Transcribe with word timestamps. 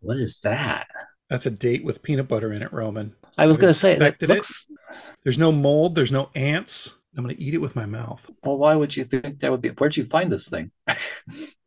What 0.00 0.16
is 0.18 0.40
that? 0.40 0.88
That's 1.28 1.46
a 1.46 1.50
date 1.50 1.84
with 1.84 2.02
peanut 2.02 2.28
butter 2.28 2.52
in 2.52 2.62
it, 2.62 2.72
Roman. 2.72 3.14
I 3.38 3.46
was 3.46 3.56
going 3.56 3.72
to 3.72 3.78
say 3.78 3.90
that 3.96 4.02
expected 4.20 4.30
it. 4.30 4.34
looks. 4.36 4.66
There's 5.22 5.38
no 5.38 5.52
mold. 5.52 5.94
There's 5.94 6.12
no 6.12 6.30
ants. 6.34 6.92
I'm 7.16 7.24
going 7.24 7.34
to 7.36 7.42
eat 7.42 7.54
it 7.54 7.58
with 7.60 7.76
my 7.76 7.86
mouth. 7.86 8.28
Well, 8.44 8.58
why 8.58 8.74
would 8.74 8.96
you 8.96 9.04
think 9.04 9.40
that 9.40 9.50
would 9.50 9.60
be? 9.62 9.68
Where'd 9.70 9.96
you 9.96 10.04
find 10.04 10.30
this 10.32 10.48
thing? 10.48 10.70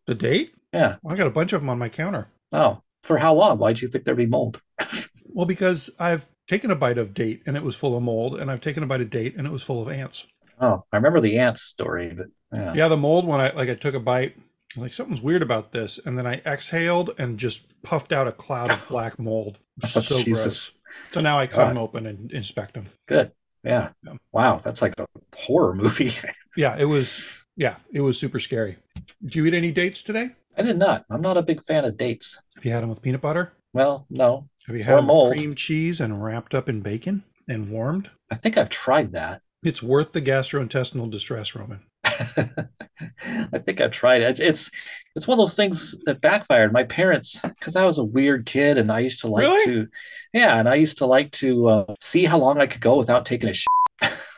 The 0.06 0.16
date? 0.16 0.54
yeah. 0.74 0.98
I 1.08 1.16
got 1.16 1.28
a 1.28 1.32
bunch 1.32 1.54
of 1.54 1.62
them 1.62 1.70
on 1.70 1.80
my 1.80 1.88
counter. 1.88 2.28
Oh, 2.52 2.82
for 3.04 3.18
how 3.18 3.34
long? 3.36 3.58
Why'd 3.58 3.82
you 3.82 3.88
think 3.88 4.04
there'd 4.04 4.18
be 4.18 4.26
mold? 4.26 4.62
Well, 5.36 5.48
because 5.48 5.90
I've 5.98 6.30
taken 6.48 6.70
a 6.70 6.76
bite 6.76 7.00
of 7.00 7.16
date 7.16 7.42
and 7.48 7.58
it 7.58 7.64
was 7.64 7.76
full 7.76 7.98
of 7.98 8.04
mold, 8.04 8.40
and 8.40 8.52
I've 8.52 8.62
taken 8.62 8.84
a 8.84 8.86
bite 8.86 9.02
of 9.02 9.10
date 9.10 9.34
and 9.36 9.48
it 9.48 9.50
was 9.50 9.64
full 9.64 9.82
of 9.82 9.90
ants. 9.90 10.28
Oh, 10.62 10.84
I 10.92 10.98
remember 10.98 11.22
the 11.22 11.40
ants 11.40 11.64
story, 11.64 12.14
but 12.16 12.28
yeah. 12.54 12.74
Yeah, 12.76 12.88
the 12.88 12.98
mold 12.98 13.26
when 13.26 13.40
I 13.40 13.52
like 13.54 13.68
I 13.68 13.74
took 13.74 13.96
a 13.96 14.00
bite, 14.00 14.36
like 14.76 14.94
something's 14.94 15.22
weird 15.22 15.42
about 15.42 15.72
this, 15.72 16.00
and 16.06 16.18
then 16.18 16.26
I 16.28 16.42
exhaled 16.46 17.12
and 17.18 17.38
just 17.38 17.64
puffed 17.84 18.12
out 18.12 18.28
a 18.28 18.32
cloud 18.32 18.72
of 18.72 18.86
black 18.90 19.20
mold. 19.20 19.60
Oh, 19.84 19.88
so 19.88 20.24
gross. 20.24 20.72
So 21.12 21.22
now 21.22 21.38
I 21.40 21.48
cut 21.48 21.58
God. 21.58 21.70
them 21.72 21.78
open 21.78 22.06
and 22.06 22.32
inspect 22.32 22.74
them. 22.76 22.90
Good. 23.08 23.32
Yeah. 23.64 23.90
Yeah. 24.06 24.14
Wow, 24.32 24.62
that's 24.64 24.82
like 24.82 24.94
a 24.98 25.08
horror 25.36 25.74
movie. 25.76 26.14
Yeah, 26.56 26.78
it 26.78 26.86
was. 26.86 27.26
Yeah, 27.56 27.78
it 27.92 28.02
was 28.02 28.20
super 28.20 28.40
scary. 28.40 28.78
Did 29.24 29.36
you 29.36 29.46
eat 29.48 29.56
any 29.56 29.72
dates 29.72 30.04
today? 30.04 30.30
I 30.56 30.62
did 30.62 30.78
not. 30.78 31.04
I'm 31.10 31.22
not 31.22 31.36
a 31.36 31.42
big 31.42 31.64
fan 31.64 31.84
of 31.84 31.98
dates. 31.98 32.40
Have 32.54 32.64
you 32.64 32.72
had 32.72 32.84
them 32.84 32.90
with 32.90 33.02
peanut 33.02 33.22
butter? 33.22 33.54
Well, 33.74 34.06
no. 34.12 34.50
Have 34.68 34.76
you 34.78 34.84
had 34.84 34.98
them 34.98 35.08
with 35.08 35.34
cream 35.34 35.56
cheese 35.56 36.00
and 36.00 36.24
wrapped 36.24 36.54
up 36.54 36.70
in 36.70 36.82
bacon 36.82 37.24
and 37.50 37.72
warmed? 37.72 38.12
I 38.30 38.36
think 38.36 38.56
I've 38.56 38.70
tried 38.70 39.14
that. 39.14 39.42
It's 39.64 39.82
worth 39.82 40.12
the 40.12 40.22
gastrointestinal 40.22 41.10
distress, 41.10 41.56
Roman. 41.56 41.82
I 43.54 43.60
think 43.60 43.82
I've 43.82 43.92
tried 43.92 44.22
it. 44.22 44.30
It's, 44.32 44.40
it's 44.40 44.72
it's 45.16 45.28
one 45.28 45.38
of 45.38 45.44
those 45.44 45.54
things 45.54 45.96
that 46.06 46.22
backfired. 46.22 46.74
My 46.74 46.84
parents, 46.84 47.40
because 47.42 47.76
I 47.76 47.86
was 47.86 47.98
a 47.98 48.04
weird 48.04 48.46
kid, 48.46 48.78
and 48.78 48.92
I 48.92 49.00
used 49.00 49.20
to 49.22 49.28
like 49.28 49.44
Really? 49.44 49.66
to, 49.66 49.88
yeah, 50.34 50.58
and 50.58 50.68
I 50.68 50.76
used 50.76 50.98
to 51.00 51.06
like 51.06 51.32
to 51.34 51.68
uh, 51.68 51.96
see 52.00 52.26
how 52.26 52.40
long 52.40 52.60
I 52.60 52.66
could 52.68 52.82
go 52.82 52.98
without 52.98 53.26
taking 53.26 53.50
a 53.50 53.54
shit. 53.54 53.68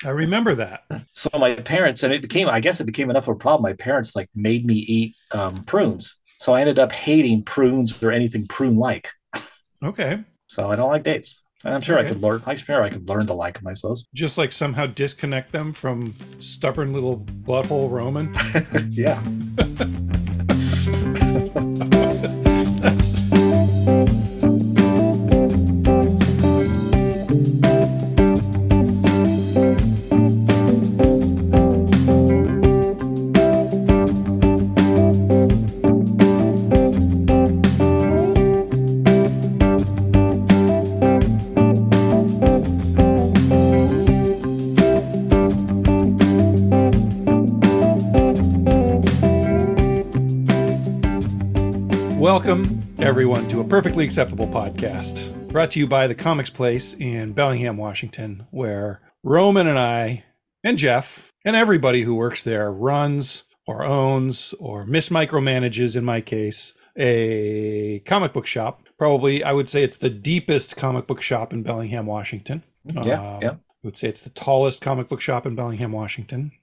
I 0.04 0.10
remember 0.10 0.56
that. 0.56 0.82
So 1.14 1.30
my 1.40 1.56
parents, 1.56 2.04
and 2.04 2.14
it 2.14 2.22
became, 2.22 2.48
I 2.50 2.60
guess, 2.60 2.80
it 2.80 2.84
became 2.86 3.10
enough 3.10 3.28
of 3.28 3.36
a 3.36 3.40
problem. 3.40 3.64
My 3.64 3.74
parents 3.74 4.16
like 4.16 4.30
made 4.36 4.66
me 4.66 4.76
eat 4.76 5.16
um, 5.32 5.64
prunes, 5.64 6.18
so 6.40 6.54
I 6.54 6.60
ended 6.62 6.78
up 6.78 6.92
hating 6.92 7.44
prunes 7.44 8.04
or 8.04 8.12
anything 8.12 8.46
prune-like. 8.48 9.10
Okay. 9.84 10.24
So 10.48 10.70
I 10.70 10.76
don't 10.76 10.90
like 10.90 11.04
dates. 11.04 11.45
And 11.66 11.74
I'm 11.74 11.82
sure 11.82 11.98
I 11.98 12.08
could 12.08 12.22
learn. 12.22 12.44
I'm 12.46 12.58
sure 12.58 12.84
I 12.84 12.90
could 12.90 13.10
learn 13.10 13.26
to 13.26 13.34
like 13.34 13.56
them. 13.56 13.68
I 13.68 13.74
suppose. 13.74 14.08
Just 14.14 14.38
like 14.38 14.52
somehow 14.52 14.86
disconnect 14.86 15.52
them 15.52 15.74
from 15.74 16.16
stubborn 16.40 16.94
little 16.94 17.18
butthole 17.18 17.90
Roman. 17.90 18.36
Yeah. 18.92 19.22
everyone, 53.06 53.48
to 53.48 53.62
a 53.62 53.64
perfectly 53.64 54.04
acceptable 54.04 54.48
podcast 54.48 55.32
brought 55.50 55.70
to 55.70 55.80
you 55.80 55.86
by 55.86 56.08
the 56.08 56.16
Comics 56.16 56.50
Place 56.50 56.96
in 56.96 57.34
Bellingham, 57.34 57.78
Washington, 57.78 58.48
where 58.50 59.00
Roman 59.22 59.68
and 59.68 59.78
I, 59.78 60.24
and 60.64 60.76
Jeff, 60.76 61.32
and 61.46 61.56
everybody 61.56 62.02
who 62.02 62.16
works 62.16 62.42
there 62.42 62.72
runs 62.72 63.44
or 63.68 63.84
owns 63.84 64.56
or 64.60 64.88
mis 64.88 65.10
micromanages, 65.10 65.96
in 65.96 66.04
my 66.04 66.20
case, 66.20 66.74
a 66.98 68.00
comic 68.08 68.34
book 68.34 68.48
shop. 68.48 68.82
Probably, 68.98 69.44
I 69.44 69.52
would 69.52 69.70
say 69.70 69.84
it's 69.84 69.98
the 69.98 70.10
deepest 70.10 70.76
comic 70.76 71.06
book 71.06 71.22
shop 71.22 71.54
in 71.54 71.62
Bellingham, 71.62 72.08
Washington. 72.08 72.64
Yeah. 72.86 73.36
Um, 73.36 73.40
yeah. 73.40 73.52
I 73.52 73.58
would 73.84 73.98
say 73.98 74.08
it's 74.08 74.22
the 74.22 74.32
tallest 74.32 74.82
comic 74.82 75.10
book 75.10 75.22
shop 75.22 75.46
in 75.46 75.54
Bellingham, 75.54 75.92
Washington. 75.92 76.54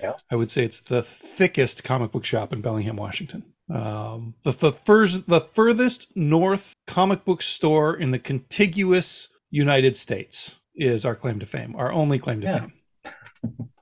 Yeah. 0.00 0.14
I 0.30 0.36
would 0.36 0.50
say 0.50 0.64
it's 0.64 0.80
the 0.80 1.02
thickest 1.02 1.84
comic 1.84 2.12
book 2.12 2.24
shop 2.24 2.50
in 2.54 2.62
Bellingham, 2.62 2.96
Washington. 2.96 3.44
Um, 3.70 4.34
the 4.42 4.52
the, 4.52 4.72
first, 4.72 5.28
the 5.28 5.40
furthest 5.40 6.08
north 6.16 6.74
comic 6.86 7.24
book 7.24 7.42
store 7.42 7.94
in 7.96 8.10
the 8.10 8.18
contiguous 8.18 9.28
United 9.50 9.96
States 9.96 10.56
is 10.74 11.04
our 11.04 11.14
claim 11.14 11.38
to 11.40 11.46
fame, 11.46 11.74
our 11.76 11.92
only 11.92 12.18
claim 12.18 12.40
to 12.40 12.46
Yeah. 12.46 12.58
fame. 12.60 12.72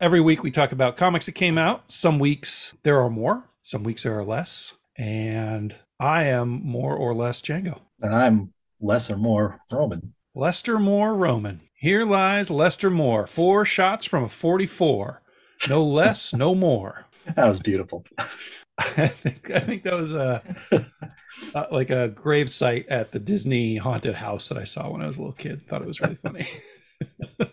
Every 0.00 0.20
week 0.20 0.42
we 0.42 0.50
talk 0.50 0.72
about 0.72 0.96
comics 0.96 1.26
that 1.26 1.32
came 1.32 1.58
out. 1.58 1.90
Some 1.92 2.18
weeks 2.18 2.74
there 2.82 3.00
are 3.00 3.10
more, 3.10 3.44
some 3.62 3.82
weeks 3.82 4.02
there 4.04 4.18
are 4.18 4.24
less. 4.24 4.74
And 4.96 5.74
I 5.98 6.24
am 6.24 6.48
more 6.64 6.94
or 6.96 7.14
less 7.14 7.40
Django. 7.42 7.80
And 8.00 8.14
I'm 8.14 8.52
less 8.80 9.10
or 9.10 9.16
more 9.16 9.60
Roman. 9.70 10.14
Lester 10.34 10.78
Moore 10.78 11.14
Roman. 11.14 11.60
Here 11.74 12.04
lies 12.04 12.50
Lester 12.50 12.90
Moore. 12.90 13.26
Four 13.26 13.64
shots 13.64 14.06
from 14.06 14.24
a 14.24 14.28
44. 14.28 15.22
No 15.68 15.82
less, 15.84 16.32
no 16.34 16.54
more. 16.54 17.06
That 17.36 17.46
was 17.46 17.60
beautiful. 17.60 18.04
I 18.80 19.08
think 19.08 19.50
I 19.50 19.60
think 19.60 19.82
that 19.84 19.94
was 19.94 20.12
a 20.12 20.42
uh, 21.54 21.66
like 21.70 21.90
a 21.90 22.08
grave 22.08 22.50
site 22.50 22.88
at 22.88 23.12
the 23.12 23.18
Disney 23.18 23.76
haunted 23.76 24.14
house 24.14 24.48
that 24.48 24.58
I 24.58 24.64
saw 24.64 24.90
when 24.90 25.02
I 25.02 25.06
was 25.06 25.16
a 25.16 25.20
little 25.20 25.34
kid. 25.34 25.66
Thought 25.68 25.82
it 25.82 25.88
was 25.88 26.00
really 26.00 26.18
funny. 26.22 26.48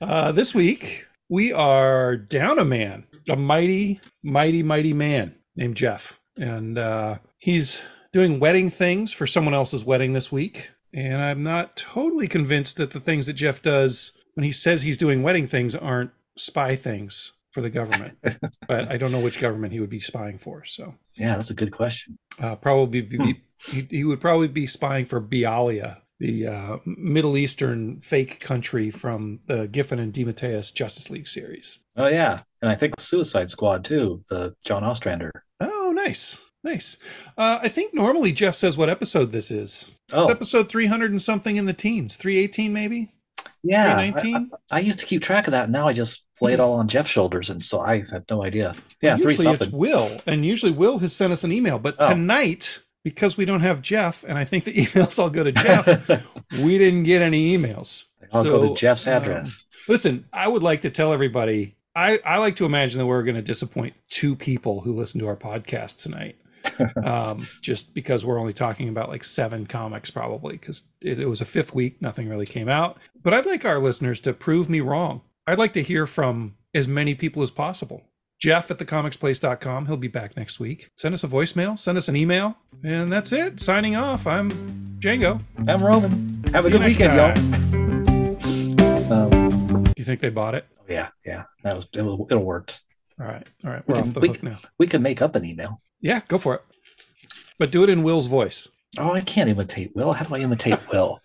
uh, 0.00 0.32
this 0.32 0.54
week 0.54 1.06
we 1.28 1.52
are 1.52 2.16
down 2.16 2.58
a 2.58 2.64
man, 2.64 3.04
a 3.28 3.36
mighty, 3.36 4.00
mighty, 4.22 4.62
mighty 4.62 4.92
man 4.92 5.34
named 5.56 5.76
Jeff, 5.76 6.18
and 6.36 6.78
uh, 6.78 7.18
he's 7.38 7.82
doing 8.12 8.40
wedding 8.40 8.70
things 8.70 9.12
for 9.12 9.26
someone 9.26 9.54
else's 9.54 9.84
wedding 9.84 10.12
this 10.14 10.32
week. 10.32 10.70
And 10.94 11.20
I'm 11.20 11.42
not 11.42 11.76
totally 11.76 12.28
convinced 12.28 12.78
that 12.78 12.92
the 12.92 13.00
things 13.00 13.26
that 13.26 13.34
Jeff 13.34 13.60
does 13.60 14.12
when 14.34 14.44
he 14.44 14.52
says 14.52 14.82
he's 14.82 14.96
doing 14.96 15.22
wedding 15.22 15.46
things 15.46 15.74
aren't 15.74 16.12
spy 16.36 16.76
things 16.76 17.32
for 17.56 17.62
the 17.62 17.70
government. 17.70 18.18
but 18.68 18.92
I 18.92 18.98
don't 18.98 19.10
know 19.10 19.20
which 19.20 19.40
government 19.40 19.72
he 19.72 19.80
would 19.80 19.88
be 19.88 19.98
spying 19.98 20.36
for. 20.36 20.66
So 20.66 20.94
Yeah, 21.14 21.36
that's 21.36 21.48
a 21.48 21.54
good 21.54 21.72
question. 21.72 22.18
uh, 22.38 22.54
probably 22.56 23.00
be, 23.00 23.40
he, 23.70 23.88
he 23.88 24.04
would 24.04 24.20
probably 24.20 24.48
be 24.48 24.66
spying 24.66 25.06
for 25.06 25.22
Bialya, 25.22 26.02
the 26.20 26.48
uh, 26.48 26.76
Middle 26.84 27.38
Eastern 27.38 28.02
fake 28.02 28.40
country 28.40 28.90
from 28.90 29.40
the 29.46 29.68
Giffen 29.68 29.98
and 29.98 30.12
DeMatteis 30.12 30.74
Justice 30.74 31.08
League 31.08 31.28
series. 31.28 31.78
Oh 31.96 32.08
yeah, 32.08 32.42
and 32.60 32.70
I 32.70 32.74
think 32.74 33.00
Suicide 33.00 33.50
Squad 33.50 33.86
too. 33.86 34.22
The 34.28 34.54
John 34.66 34.84
Ostrander. 34.84 35.30
Oh, 35.58 35.92
nice, 35.96 36.38
nice. 36.62 36.98
Uh, 37.38 37.58
I 37.62 37.68
think 37.70 37.94
normally 37.94 38.32
Jeff 38.32 38.54
says 38.54 38.76
what 38.76 38.90
episode 38.90 39.32
this 39.32 39.50
is. 39.50 39.92
It's 40.08 40.12
Oh 40.12 40.28
episode 40.28 40.68
300 40.68 41.10
and 41.10 41.22
something 41.22 41.56
in 41.56 41.64
the 41.64 41.72
teens, 41.72 42.16
318 42.16 42.70
maybe, 42.70 43.14
yeah, 43.62 43.96
I, 43.96 44.10
319. 44.10 44.50
I 44.70 44.80
used 44.80 44.98
to 44.98 45.06
keep 45.06 45.22
track 45.22 45.46
of 45.46 45.52
that. 45.52 45.70
Now 45.70 45.88
I 45.88 45.94
just 45.94 46.25
lay 46.40 46.52
it 46.52 46.60
all 46.60 46.74
on 46.74 46.88
Jeff's 46.88 47.10
shoulders, 47.10 47.50
and 47.50 47.64
so 47.64 47.80
I 47.80 48.04
have 48.10 48.24
no 48.30 48.42
idea. 48.44 48.74
Yeah, 49.00 49.16
three 49.16 49.32
usually 49.32 49.52
it's 49.54 49.62
something. 49.64 49.78
Will, 49.78 50.20
and 50.26 50.44
usually 50.44 50.72
Will 50.72 50.98
has 50.98 51.12
sent 51.12 51.32
us 51.32 51.44
an 51.44 51.52
email, 51.52 51.78
but 51.78 51.96
Oh. 51.98 52.10
tonight. 52.10 52.80
Because 53.04 53.36
we 53.36 53.44
don't 53.44 53.60
have 53.60 53.82
Jeff, 53.82 54.24
and 54.24 54.36
I 54.36 54.44
think 54.44 54.64
the 54.64 54.72
emails 54.84 55.16
all 55.20 55.30
go 55.30 55.44
to 55.44 55.52
Jeff, 55.52 56.10
we 56.60 56.76
didn't 56.76 57.04
get 57.04 57.22
any 57.22 57.56
emails. 57.56 58.06
I'll 58.32 58.42
go 58.42 58.68
to 58.68 58.74
Jeff's 58.74 59.06
um, 59.06 59.12
address. 59.22 59.64
Listen, 59.86 60.26
I 60.32 60.48
would 60.48 60.64
like 60.64 60.82
to 60.82 60.90
tell 60.90 61.12
everybody. 61.12 61.76
I, 61.94 62.18
I 62.26 62.38
like 62.38 62.56
to 62.56 62.64
imagine 62.64 62.98
that 62.98 63.06
we're 63.06 63.22
going 63.22 63.36
to 63.36 63.42
disappoint 63.42 63.94
two 64.10 64.34
people 64.34 64.80
who 64.80 64.92
listen 64.92 65.20
to 65.20 65.28
our 65.28 65.36
podcast 65.36 66.02
tonight, 66.02 66.36
um, 67.04 67.46
just 67.62 67.94
because 67.94 68.26
we're 68.26 68.40
only 68.40 68.52
talking 68.52 68.88
about 68.88 69.08
like 69.08 69.22
seven 69.22 69.66
comics, 69.66 70.10
probably 70.10 70.56
because 70.56 70.82
it, 71.00 71.20
it 71.20 71.26
was 71.26 71.40
a 71.40 71.44
fifth 71.44 71.72
week, 71.76 72.02
nothing 72.02 72.28
really 72.28 72.44
came 72.44 72.68
out. 72.68 72.98
But 73.22 73.34
I'd 73.34 73.46
like 73.46 73.64
our 73.64 73.78
listeners 73.78 74.20
to 74.22 74.32
prove 74.32 74.68
me 74.68 74.80
wrong. 74.80 75.20
I'd 75.46 75.58
like 75.58 75.74
to 75.74 75.82
hear 75.82 76.06
from 76.06 76.56
as 76.74 76.88
many 76.88 77.14
people 77.14 77.42
as 77.42 77.50
possible. 77.50 78.02
Jeff 78.40 78.70
at 78.70 78.78
thecomicsplace.com. 78.78 79.86
He'll 79.86 79.96
be 79.96 80.08
back 80.08 80.36
next 80.36 80.60
week. 80.60 80.90
Send 80.96 81.14
us 81.14 81.24
a 81.24 81.28
voicemail, 81.28 81.78
send 81.78 81.96
us 81.96 82.08
an 82.08 82.16
email, 82.16 82.56
and 82.84 83.10
that's 83.10 83.32
it. 83.32 83.60
Signing 83.60 83.96
off. 83.96 84.26
I'm 84.26 84.50
Django. 84.98 85.40
I'm 85.68 85.82
Roman. 85.82 86.42
Have 86.52 86.64
a 86.66 86.68
See 86.68 86.72
you 86.72 86.78
good 86.78 86.86
weekend, 86.86 87.16
time. 87.18 88.36
y'all. 89.12 89.12
Um, 89.12 89.84
You 89.96 90.04
think 90.04 90.20
they 90.20 90.28
bought 90.30 90.54
it? 90.54 90.66
yeah, 90.88 91.08
yeah, 91.24 91.44
that 91.62 91.74
was 91.76 91.86
it. 91.94 92.02
will 92.02 92.26
It'll 92.30 92.42
worked. 92.44 92.82
All 93.18 93.26
right. 93.26 93.46
All 93.64 93.70
right. 93.70 93.82
We 93.88 93.94
We're 93.94 94.00
can- 94.00 94.08
off 94.08 94.14
the 94.14 94.20
we 94.20 94.28
hook 94.28 94.38
can- 94.40 94.48
now. 94.50 94.58
We 94.78 94.86
could 94.86 95.00
make 95.00 95.22
up 95.22 95.34
an 95.36 95.44
email. 95.44 95.80
Yeah, 96.00 96.20
go 96.28 96.36
for 96.38 96.56
it. 96.56 96.62
But 97.58 97.70
do 97.72 97.82
it 97.84 97.88
in 97.88 98.02
Will's 98.02 98.26
voice. 98.26 98.68
Oh, 98.98 99.12
I 99.12 99.22
can't 99.22 99.48
imitate 99.48 99.94
Will. 99.96 100.12
How 100.12 100.24
do 100.26 100.34
I 100.34 100.38
imitate 100.40 100.78
Will? 100.92 101.20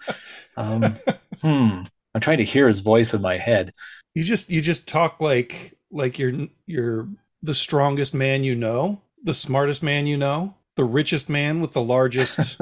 Um, 0.55 0.83
hmm. 1.41 1.81
I'm 2.13 2.19
trying 2.21 2.37
to 2.39 2.45
hear 2.45 2.67
his 2.67 2.79
voice 2.81 3.13
in 3.13 3.21
my 3.21 3.37
head. 3.37 3.73
You 4.13 4.23
just 4.23 4.49
you 4.49 4.61
just 4.61 4.87
talk 4.87 5.21
like 5.21 5.77
like 5.91 6.19
you're 6.19 6.47
you're 6.65 7.07
the 7.41 7.55
strongest 7.55 8.13
man 8.13 8.43
you 8.43 8.55
know, 8.55 9.01
the 9.23 9.33
smartest 9.33 9.83
man 9.83 10.07
you 10.07 10.17
know, 10.17 10.55
the 10.75 10.83
richest 10.83 11.29
man 11.29 11.61
with 11.61 11.73
the 11.73 11.81
largest 11.81 12.59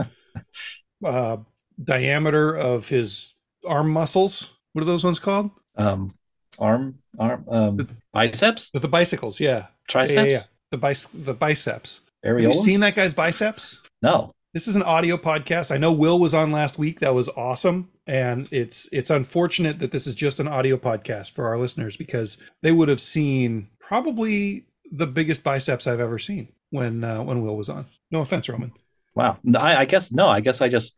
uh, 1.06 1.38
diameter 1.84 2.56
of 2.56 2.88
his 2.88 3.34
arm 3.68 3.90
muscles. 3.90 4.52
What 4.74 4.84
are 4.84 4.86
those 4.86 5.04
ones 5.04 5.20
called? 5.20 5.52
Um, 5.76 6.14
arm, 6.60 7.00
arm, 7.18 7.46
um, 7.50 7.90
biceps, 8.14 8.70
With 8.74 8.82
the 8.82 8.88
bicycles, 8.88 9.40
yeah. 9.40 9.68
triceps, 9.88 10.16
Yeah, 10.16 10.24
yeah, 10.24 10.30
yeah. 10.30 10.44
The 10.72 10.78
bice 10.78 11.08
the 11.14 11.34
biceps. 11.34 12.02
Have 12.24 12.40
you 12.40 12.50
areolas. 12.50 12.64
seen 12.64 12.82
that 12.82 12.96
guy's 12.96 13.14
biceps? 13.14 13.82
No. 14.02 14.34
This 14.52 14.68
is 14.68 14.76
an 14.76 14.82
audio 14.82 15.16
podcast. 15.16 15.72
I 15.72 15.78
know 15.78 15.92
Will 15.92 16.18
was 16.18 16.34
on 16.34 16.52
last 16.52 16.80
week. 16.80 17.02
That 17.02 17.14
was 17.14 17.30
awesome. 17.30 17.90
And 18.08 18.48
it's 18.52 18.90
it's 18.92 19.12
unfortunate 19.12 19.78
that 19.78 19.92
this 19.92 20.08
is 20.08 20.16
just 20.16 20.40
an 20.40 20.48
audio 20.48 20.76
podcast 20.76 21.32
for 21.32 21.48
our 21.48 21.58
listeners 21.60 21.96
because 21.96 22.38
they 22.64 22.72
would 22.72 22.90
have 22.90 23.00
seen 23.00 23.68
probably 23.80 24.66
the 24.92 25.06
biggest 25.06 25.44
biceps 25.44 25.86
I've 25.86 26.00
ever 26.00 26.18
seen 26.18 26.48
when 26.72 27.04
uh, 27.04 27.22
when 27.22 27.44
Will 27.44 27.56
was 27.56 27.70
on. 27.70 27.86
No 28.10 28.22
offense, 28.22 28.50
Roman. 28.50 28.72
Wow. 29.14 29.38
I, 29.56 29.76
I 29.78 29.86
guess 29.86 30.12
no. 30.12 30.28
I 30.28 30.40
guess 30.40 30.62
I 30.62 30.68
just 30.68 30.96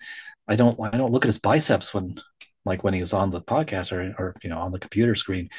I 0.47 0.55
don't 0.55 0.79
I 0.79 0.95
don't 0.97 1.11
look 1.11 1.25
at 1.25 1.29
his 1.29 1.39
biceps 1.39 1.93
when 1.93 2.21
like 2.63 2.85
when 2.85 2.93
he 2.93 3.01
was 3.01 3.11
on 3.11 3.31
the 3.31 3.41
podcast 3.41 3.91
or 3.91 4.15
or 4.17 4.35
you 4.41 4.49
know 4.49 4.59
on 4.59 4.71
the 4.71 4.79
computer 4.79 5.13
screen. 5.13 5.49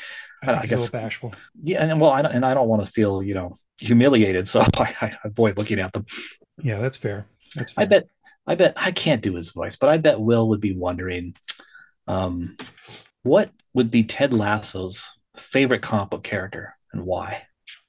I, 0.42 0.54
I 0.54 0.62
guess- 0.62 0.80
little 0.80 0.98
bashful. 0.98 1.34
Yeah, 1.60 1.84
and 1.84 2.00
well, 2.00 2.10
I 2.12 2.22
don't, 2.22 2.32
and 2.32 2.46
I 2.46 2.54
don't 2.54 2.68
want 2.68 2.86
to 2.86 2.90
feel 2.90 3.22
you 3.22 3.34
know 3.34 3.56
humiliated, 3.76 4.48
so 4.48 4.62
I, 4.78 4.94
I 5.02 5.12
avoid 5.24 5.58
looking 5.58 5.78
at 5.78 5.92
them. 5.92 6.06
Yeah, 6.62 6.78
that's 6.78 6.96
fair. 6.96 7.26
That's 7.54 7.72
fair. 7.72 7.84
I 7.84 7.86
bet 7.86 8.06
I 8.46 8.54
bet 8.54 8.74
I 8.76 8.90
can't 8.90 9.22
do 9.22 9.34
his 9.34 9.50
voice, 9.50 9.76
but 9.76 9.88
I 9.88 9.98
bet 9.98 10.20
Will 10.20 10.48
would 10.48 10.60
be 10.60 10.74
wondering, 10.74 11.34
um, 12.08 12.56
what 13.22 13.50
would 13.74 13.90
be 13.90 14.04
Ted 14.04 14.32
Lasso's 14.32 15.08
favorite 15.36 15.82
comic 15.82 16.10
book 16.10 16.24
character 16.24 16.76
and 16.92 17.04
why? 17.04 17.42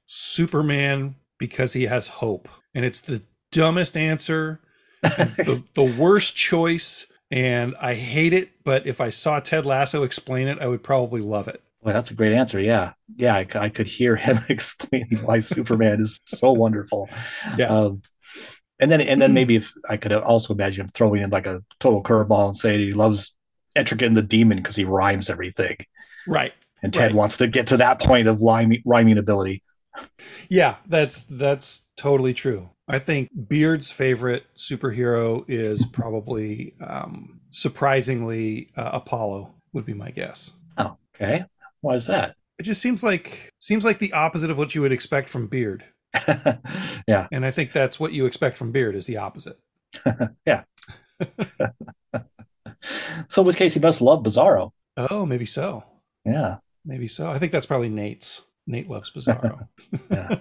Superman 0.06 1.16
because 1.38 1.72
he 1.72 1.84
has 1.84 2.06
hope. 2.06 2.48
And 2.74 2.84
it's 2.84 3.00
the 3.00 3.22
dumbest 3.50 3.96
answer, 3.96 4.60
the, 5.02 5.62
the 5.74 5.84
worst 5.84 6.36
choice. 6.36 7.06
And 7.30 7.74
I 7.80 7.94
hate 7.94 8.32
it, 8.32 8.50
but 8.64 8.86
if 8.86 9.00
I 9.00 9.10
saw 9.10 9.40
Ted 9.40 9.66
Lasso 9.66 10.04
explain 10.04 10.46
it, 10.46 10.58
I 10.60 10.68
would 10.68 10.84
probably 10.84 11.20
love 11.20 11.48
it. 11.48 11.60
Well, 11.82 11.94
that's 11.94 12.10
a 12.10 12.14
great 12.14 12.32
answer. 12.32 12.60
Yeah, 12.60 12.92
yeah, 13.16 13.34
I 13.36 13.68
could 13.68 13.86
hear 13.86 14.16
him 14.16 14.38
explaining 14.48 15.18
why 15.22 15.40
Superman 15.40 16.00
is 16.00 16.20
so 16.24 16.52
wonderful. 16.52 17.10
Yeah. 17.58 17.66
Um, 17.66 18.02
and 18.80 18.90
then, 18.90 19.00
and 19.00 19.20
then 19.20 19.32
maybe 19.34 19.56
if 19.56 19.72
I 19.88 19.96
could 19.96 20.12
also 20.12 20.54
imagine 20.54 20.84
him 20.84 20.88
throwing 20.88 21.22
in 21.22 21.30
like 21.30 21.46
a 21.46 21.62
total 21.80 22.02
curveball 22.02 22.48
and 22.48 22.56
saying 22.56 22.80
he 22.80 22.92
loves 22.92 23.34
Etrigan 23.76 24.06
and 24.08 24.16
the 24.16 24.22
Demon 24.22 24.58
because 24.58 24.76
he 24.76 24.84
rhymes 24.84 25.30
everything, 25.30 25.76
Right. 26.26 26.52
and 26.82 26.92
Ted 26.92 27.10
Right. 27.12 27.14
wants 27.14 27.36
to 27.38 27.46
get 27.46 27.66
to 27.68 27.76
that 27.78 28.00
point 28.00 28.28
of 28.28 28.40
rhyming, 28.40 28.82
rhyming 28.84 29.18
ability. 29.18 29.62
Yeah, 30.48 30.76
that's 30.86 31.22
that's 31.30 31.86
totally 31.96 32.34
true. 32.34 32.68
I 32.88 32.98
think 32.98 33.30
Beard's 33.48 33.90
favorite 33.90 34.44
superhero 34.56 35.44
is 35.48 35.86
probably 35.86 36.74
um, 36.80 37.40
surprisingly 37.50 38.70
uh, 38.76 38.90
Apollo 38.94 39.54
would 39.72 39.86
be 39.86 39.94
my 39.94 40.10
guess. 40.10 40.52
Oh, 40.78 40.96
okay. 41.14 41.44
Why 41.80 41.94
is 41.94 42.06
that? 42.06 42.34
It 42.58 42.64
just 42.64 42.82
seems 42.82 43.02
like 43.02 43.50
seems 43.60 43.84
like 43.84 43.98
the 43.98 44.12
opposite 44.12 44.50
of 44.50 44.58
what 44.58 44.74
you 44.74 44.80
would 44.82 44.92
expect 44.92 45.28
from 45.28 45.46
Beard, 45.46 45.84
yeah, 47.08 47.26
and 47.32 47.44
I 47.44 47.50
think 47.50 47.72
that's 47.72 47.98
what 47.98 48.12
you 48.12 48.26
expect 48.26 48.58
from 48.58 48.72
Beard 48.72 48.94
is 48.94 49.06
the 49.06 49.18
opposite. 49.18 49.58
Yeah. 50.46 50.64
so, 53.28 53.42
in 53.42 53.46
which 53.46 53.56
case, 53.56 53.74
he 53.74 53.80
must 53.80 54.00
love 54.00 54.22
Bizarro. 54.22 54.72
Oh, 54.96 55.24
maybe 55.24 55.46
so. 55.46 55.84
Yeah. 56.24 56.56
Maybe 56.84 57.08
so. 57.08 57.28
I 57.28 57.38
think 57.38 57.52
that's 57.52 57.66
probably 57.66 57.88
Nate's. 57.88 58.42
Nate 58.66 58.88
loves 58.90 59.10
Bizarro. 59.10 59.68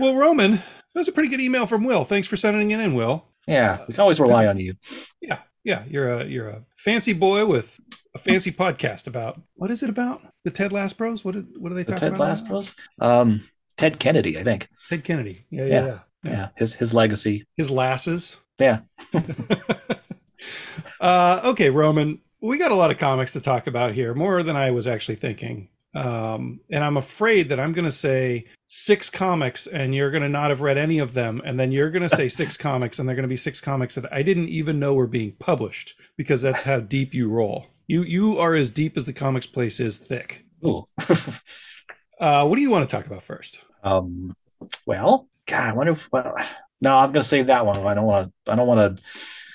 Well, 0.00 0.16
Roman, 0.16 0.52
that 0.52 0.62
was 0.94 1.08
a 1.08 1.12
pretty 1.12 1.28
good 1.28 1.40
email 1.40 1.66
from 1.66 1.84
Will. 1.84 2.04
Thanks 2.04 2.26
for 2.26 2.36
sending 2.36 2.70
it 2.70 2.80
in, 2.80 2.94
Will. 2.94 3.26
Yeah. 3.46 3.84
We 3.86 3.92
can 3.92 4.00
always 4.00 4.18
rely 4.18 4.46
on 4.46 4.58
you. 4.58 4.74
Yeah, 5.20 5.40
yeah. 5.62 5.84
You're 5.88 6.08
a 6.08 6.24
you're 6.24 6.48
a 6.48 6.64
fancy 6.78 7.12
boy 7.12 7.44
with 7.44 7.78
a 8.14 8.18
fancy 8.18 8.50
podcast 8.50 9.06
about 9.06 9.40
what 9.56 9.70
is 9.70 9.82
it 9.82 9.90
about? 9.90 10.22
The 10.44 10.50
Ted 10.50 10.72
Lasso 10.72 10.96
Bros? 10.96 11.24
What 11.24 11.34
did, 11.34 11.46
what 11.58 11.70
are 11.70 11.74
they 11.74 11.82
The 11.82 11.92
talking 11.92 12.00
Ted 12.12 12.14
about? 12.14 12.38
Ted 12.38 12.50
Lasso? 12.50 12.74
Um, 13.00 13.46
Ted 13.76 13.98
Kennedy, 13.98 14.38
I 14.38 14.44
think. 14.44 14.68
Ted 14.88 15.04
Kennedy. 15.04 15.44
Yeah, 15.50 15.64
yeah, 15.64 15.72
Yeah. 15.72 15.86
yeah. 15.86 15.98
Yeah. 16.24 16.48
His 16.56 16.74
his 16.74 16.94
legacy. 16.94 17.44
His 17.56 17.70
lasses. 17.70 18.38
Yeah. 18.58 18.80
uh, 21.00 21.40
okay, 21.44 21.70
Roman. 21.70 22.20
We 22.40 22.58
got 22.58 22.72
a 22.72 22.76
lot 22.76 22.90
of 22.90 22.98
comics 22.98 23.32
to 23.34 23.40
talk 23.40 23.66
about 23.66 23.94
here, 23.94 24.14
more 24.14 24.42
than 24.42 24.56
I 24.56 24.70
was 24.70 24.86
actually 24.86 25.16
thinking. 25.16 25.68
Um, 25.94 26.60
and 26.70 26.82
I'm 26.82 26.96
afraid 26.96 27.48
that 27.50 27.60
I'm 27.60 27.72
going 27.72 27.84
to 27.84 27.92
say 27.92 28.46
six 28.66 29.08
comics, 29.08 29.66
and 29.66 29.94
you're 29.94 30.10
going 30.10 30.22
to 30.24 30.28
not 30.28 30.50
have 30.50 30.60
read 30.60 30.76
any 30.76 30.98
of 30.98 31.14
them, 31.14 31.40
and 31.44 31.58
then 31.58 31.72
you're 31.72 31.90
going 31.90 32.08
to 32.08 32.14
say 32.14 32.28
six 32.28 32.56
comics, 32.68 32.98
and 32.98 33.08
they're 33.08 33.16
going 33.16 33.22
to 33.22 33.28
be 33.28 33.36
six 33.36 33.60
comics 33.60 33.94
that 33.94 34.12
I 34.12 34.22
didn't 34.22 34.48
even 34.48 34.78
know 34.78 34.94
were 34.94 35.06
being 35.06 35.32
published 35.38 35.94
because 36.16 36.42
that's 36.42 36.62
how 36.62 36.80
deep 36.80 37.14
you 37.14 37.28
roll. 37.28 37.66
You 37.86 38.02
you 38.02 38.38
are 38.38 38.54
as 38.54 38.70
deep 38.70 38.96
as 38.96 39.06
the 39.06 39.12
comics 39.12 39.46
place 39.46 39.78
is 39.78 39.98
thick. 39.98 40.44
Ooh. 40.64 40.86
Uh, 42.20 42.46
what 42.46 42.56
do 42.56 42.62
you 42.62 42.70
want 42.70 42.88
to 42.88 42.96
talk 42.96 43.06
about 43.06 43.22
first? 43.22 43.60
um. 43.82 44.34
Well, 44.86 45.28
God, 45.46 45.62
I 45.62 45.72
wonder 45.72 45.92
if. 45.92 46.10
Well, 46.10 46.34
no, 46.80 46.96
I'm 46.96 47.12
gonna 47.12 47.24
save 47.24 47.48
that 47.48 47.66
one. 47.66 47.86
I 47.86 47.94
don't 47.94 48.04
want 48.06 48.32
to. 48.46 48.52
I 48.52 48.56
don't 48.56 48.66
want 48.66 48.96
to. 48.96 49.02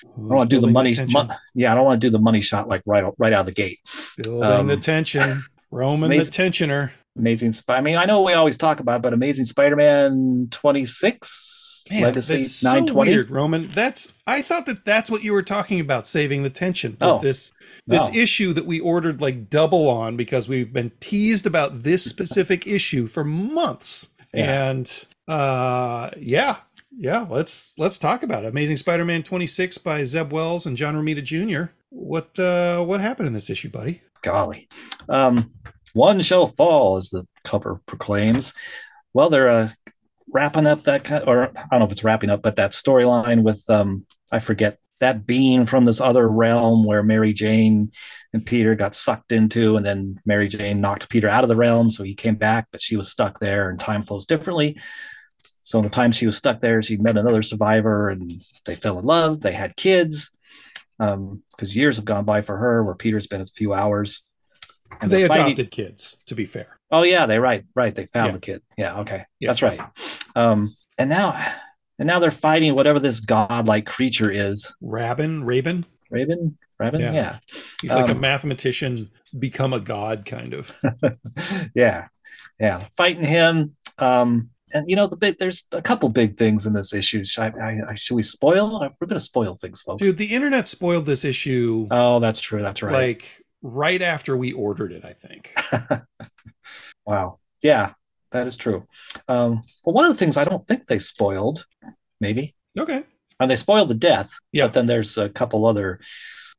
I 0.04 0.18
don't 0.18 0.28
want 0.28 0.50
to 0.50 0.56
do 0.56 0.60
the 0.60 0.68
money. 0.72 0.94
mon- 1.10 1.34
yeah, 1.54 1.72
I 1.72 1.74
don't 1.74 1.84
want 1.84 2.00
to 2.00 2.06
do 2.06 2.10
the 2.10 2.18
money 2.18 2.40
shot 2.42 2.68
like 2.68 2.82
right 2.86 3.04
right 3.18 3.32
out 3.32 3.40
of 3.40 3.46
the 3.46 3.52
gate. 3.52 3.80
Building 4.16 4.42
um, 4.42 4.66
the 4.68 4.76
tension. 4.76 5.42
Roman 5.70 6.10
amazing- 6.12 6.30
the 6.30 6.50
tensioner. 6.50 6.90
Amazing. 7.18 7.54
I 7.68 7.80
mean, 7.80 7.96
I 7.96 8.04
know 8.04 8.22
we 8.22 8.34
always 8.34 8.56
talk 8.56 8.78
about, 8.78 8.96
it, 8.96 9.02
but 9.02 9.12
Amazing 9.12 9.44
Spider-Man 9.46 10.48
26 10.52 11.59
Man, 11.90 12.02
Legacy 12.02 12.36
that's 12.38 12.52
so 12.54 12.68
920. 12.70 13.10
weird, 13.10 13.30
Roman. 13.30 13.68
That's 13.68 14.12
I 14.26 14.42
thought 14.42 14.66
that 14.66 14.84
that's 14.84 15.10
what 15.10 15.22
you 15.22 15.32
were 15.32 15.42
talking 15.42 15.80
about, 15.80 16.06
saving 16.06 16.42
the 16.42 16.50
tension. 16.50 16.96
Was 17.00 17.16
Oh, 17.18 17.20
this 17.20 17.52
this 17.86 18.08
no. 18.08 18.14
issue 18.14 18.52
that 18.52 18.66
we 18.66 18.80
ordered 18.80 19.20
like 19.20 19.48
double 19.50 19.88
on 19.88 20.16
because 20.16 20.48
we've 20.48 20.72
been 20.72 20.90
teased 21.00 21.46
about 21.46 21.82
this 21.82 22.04
specific 22.04 22.66
issue 22.66 23.06
for 23.06 23.24
months, 23.24 24.08
Yeah. 24.34 24.70
and 24.70 25.06
uh, 25.28 26.10
yeah, 26.18 26.56
yeah. 26.96 27.26
Let's 27.30 27.74
let's 27.78 27.98
talk 27.98 28.22
about 28.22 28.44
it. 28.44 28.48
Amazing 28.48 28.76
Spider-Man 28.78 29.22
26 29.22 29.78
by 29.78 30.04
Zeb 30.04 30.32
Wells 30.32 30.66
and 30.66 30.76
John 30.76 30.94
Romita 30.96 31.22
Jr. 31.24 31.72
What 31.90 32.38
uh, 32.38 32.84
what 32.84 33.00
happened 33.00 33.28
in 33.28 33.34
this 33.34 33.50
issue, 33.50 33.68
buddy? 33.70 34.02
Golly. 34.22 34.68
Um, 35.08 35.50
one 35.94 36.20
shall 36.22 36.46
fall, 36.46 36.96
as 36.98 37.08
the 37.10 37.26
cover 37.44 37.80
proclaims. 37.86 38.52
Well, 39.14 39.28
they're 39.30 39.48
uh, 39.50 39.68
wrapping 40.32 40.66
up 40.66 40.84
that 40.84 41.04
kind, 41.04 41.24
or 41.26 41.48
I 41.56 41.66
don't 41.70 41.80
know 41.80 41.86
if 41.86 41.92
it's 41.92 42.04
wrapping 42.04 42.30
up, 42.30 42.42
but 42.42 42.56
that 42.56 42.72
storyline 42.72 43.42
with 43.42 43.68
um, 43.68 44.06
I 44.30 44.38
forget 44.38 44.78
that 45.00 45.24
being 45.26 45.64
from 45.64 45.86
this 45.86 46.00
other 46.00 46.28
realm 46.28 46.84
where 46.84 47.02
Mary 47.02 47.32
Jane 47.32 47.90
and 48.34 48.44
Peter 48.44 48.74
got 48.74 48.94
sucked 48.94 49.32
into, 49.32 49.76
and 49.76 49.84
then 49.84 50.20
Mary 50.26 50.48
Jane 50.48 50.80
knocked 50.80 51.08
Peter 51.08 51.28
out 51.28 51.42
of 51.42 51.48
the 51.48 51.56
realm, 51.56 51.90
so 51.90 52.02
he 52.02 52.14
came 52.14 52.36
back, 52.36 52.68
but 52.70 52.82
she 52.82 52.96
was 52.96 53.10
stuck 53.10 53.40
there, 53.40 53.70
and 53.70 53.80
time 53.80 54.02
flows 54.02 54.26
differently. 54.26 54.78
So 55.64 55.78
in 55.78 55.84
the 55.84 55.90
time 55.90 56.12
she 56.12 56.26
was 56.26 56.36
stuck 56.36 56.60
there, 56.60 56.82
she 56.82 56.96
met 56.96 57.16
another 57.16 57.42
survivor, 57.42 58.10
and 58.10 58.30
they 58.66 58.74
fell 58.74 58.98
in 58.98 59.06
love. 59.06 59.40
They 59.40 59.52
had 59.52 59.76
kids, 59.76 60.30
because 60.98 61.74
years 61.74 61.96
have 61.96 62.04
gone 62.04 62.24
by 62.24 62.42
for 62.42 62.58
her, 62.58 62.84
where 62.84 62.94
Peter's 62.94 63.26
been 63.26 63.40
a 63.40 63.46
few 63.46 63.72
hours. 63.72 64.22
And 65.00 65.10
they 65.10 65.20
they're 65.20 65.28
fighting- 65.28 65.46
adopted 65.46 65.70
kids, 65.70 66.18
to 66.26 66.34
be 66.34 66.44
fair. 66.44 66.76
Oh 66.90 67.02
yeah, 67.02 67.26
they 67.26 67.38
right, 67.38 67.64
right. 67.74 67.94
They 67.94 68.06
found 68.06 68.28
Yeah. 68.28 68.32
the 68.32 68.40
kid. 68.40 68.62
Yeah, 68.76 68.98
okay, 69.00 69.24
Yeah. 69.38 69.48
that's 69.50 69.62
right. 69.62 69.80
Um, 70.34 70.74
and 70.98 71.08
now, 71.10 71.32
and 71.98 72.06
now 72.06 72.18
they're 72.18 72.30
fighting 72.30 72.74
whatever 72.74 72.98
this 72.98 73.20
godlike 73.20 73.86
creature 73.86 74.30
is. 74.30 74.74
Rabin, 74.80 75.44
Rabin. 75.44 75.86
Raven, 76.10 76.58
Raven, 76.78 77.00
Yeah. 77.00 77.12
yeah, 77.12 77.36
He's 77.82 77.90
like 77.92 78.08
a 78.08 78.12
Um, 78.12 78.20
mathematician, 78.20 79.10
become 79.38 79.72
a 79.72 79.78
god, 79.80 80.24
kind 80.26 80.52
of. 80.54 80.76
yeah, 81.74 82.08
yeah. 82.58 82.84
Fighting 82.96 83.24
him. 83.24 83.76
Um, 83.98 84.50
and 84.72 84.88
you 84.88 84.94
know 84.96 85.06
the 85.08 85.16
big. 85.16 85.38
There's 85.38 85.66
a 85.72 85.82
couple 85.82 86.08
big 86.10 86.36
things 86.36 86.64
in 86.64 86.72
this 86.74 86.94
issue. 86.94 87.24
Should, 87.24 87.42
I, 87.58 87.80
I, 87.88 87.94
should 87.96 88.14
we 88.14 88.22
spoil? 88.22 88.78
We're 89.00 89.06
going 89.08 89.18
to 89.18 89.24
spoil 89.24 89.56
things, 89.56 89.82
folks. 89.82 90.00
Dude, 90.02 90.16
the 90.16 90.26
internet 90.32 90.68
spoiled 90.68 91.06
this 91.06 91.24
issue 91.24 91.86
Oh, 91.90 92.20
that's 92.20 92.40
true. 92.40 92.62
That's 92.62 92.80
right. 92.82 92.92
like 92.92 93.39
right 93.62 94.00
after 94.02 94.36
we 94.36 94.52
ordered 94.52 94.92
it, 94.92 95.04
I 95.04 95.12
think. 95.14 95.52
Wow. 97.06 97.38
Yeah, 97.62 97.94
that 98.30 98.46
is 98.46 98.56
true. 98.56 98.86
Um, 99.28 99.62
but 99.84 99.92
one 99.94 100.04
of 100.04 100.12
the 100.12 100.16
things 100.18 100.36
I 100.36 100.44
don't 100.44 100.66
think 100.66 100.86
they 100.86 100.98
spoiled, 100.98 101.66
maybe, 102.20 102.54
Okay. 102.78 103.04
and 103.40 103.50
they 103.50 103.56
spoiled 103.56 103.88
the 103.88 103.94
death. 103.94 104.30
Yeah. 104.52 104.66
But 104.66 104.74
then 104.74 104.86
there's 104.86 105.18
a 105.18 105.28
couple 105.28 105.66
other 105.66 105.98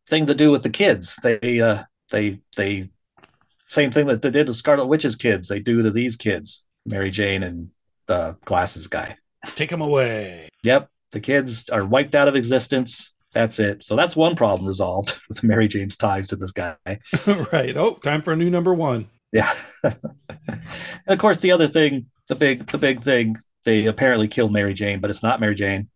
thing 0.08 0.25
to 0.25 0.36
do 0.36 0.51
with 0.51 0.63
the 0.63 0.70
kids. 0.70 1.15
They 1.24 1.62
uh 1.62 1.84
they 2.12 2.41
they 2.58 2.89
same 3.67 3.91
thing 3.91 4.08
that 4.08 4.22
they 4.22 4.31
did 4.31 4.48
to 4.48 4.53
Scarlet 4.53 4.88
Witch's 4.88 5.15
kids. 5.15 5.48
They 5.48 5.60
do 5.60 5.81
to 5.84 5.91
these 5.91 6.15
kids, 6.17 6.65
Mary 6.86 7.12
Jane 7.12 7.43
and 7.43 7.70
the 8.08 8.38
glasses 8.43 8.88
guy. 8.88 9.15
Take 9.55 9.70
them 9.70 9.81
away. 9.81 10.50
Yep, 10.63 10.89
the 11.12 11.22
kids 11.22 11.70
are 11.70 11.86
wiped 11.86 12.15
out 12.15 12.27
of 12.27 12.36
existence. 12.36 13.13
That's 13.33 13.59
it. 13.59 13.83
So 13.83 13.95
that's 13.95 14.15
one 14.15 14.35
problem 14.35 14.67
resolved 14.67 15.19
with 15.29 15.43
Mary 15.43 15.67
Jane's 15.67 15.95
ties 15.95 16.27
to 16.29 16.35
this 16.35 16.51
guy. 16.51 16.75
right. 17.51 17.75
Oh, 17.75 17.95
time 17.95 18.21
for 18.21 18.33
a 18.33 18.38
new 18.38 18.50
number 18.50 18.73
one. 18.73 19.09
Yeah. 19.31 19.53
and 19.83 19.95
of 21.07 21.19
course, 21.19 21.38
the 21.39 21.51
other 21.51 21.67
thing, 21.67 22.07
the 22.27 22.35
big, 22.35 22.69
the 22.71 22.77
big 22.77 23.03
thing, 23.03 23.38
they 23.63 23.85
apparently 23.85 24.27
killed 24.27 24.51
Mary 24.51 24.73
Jane, 24.73 25.00
but 25.00 25.09
it's 25.09 25.23
not 25.23 25.39
Mary 25.39 25.55
Jane. 25.55 25.89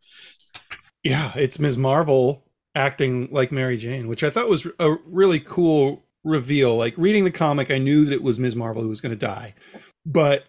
Yeah, 1.04 1.34
it's 1.36 1.60
Ms. 1.60 1.78
Marvel 1.78 2.46
acting 2.74 3.30
like 3.32 3.52
Mary 3.52 3.78
Jane, 3.78 4.08
which 4.08 4.24
I 4.24 4.30
thought 4.30 4.50
was 4.50 4.68
a 4.80 4.96
really 5.06 5.40
cool 5.40 6.06
reveal. 6.24 6.76
Like 6.76 6.94
reading 6.98 7.24
the 7.24 7.32
comic, 7.32 7.72
I 7.72 7.78
knew 7.78 8.06
that 8.06 8.14
it 8.14 8.24
was 8.24 8.40
Ms. 8.40 8.56
Marvel 8.56 8.82
who 8.82 8.90
was 8.90 9.02
going 9.02 9.12
to 9.12 9.16
die, 9.16 9.54
but 10.06 10.46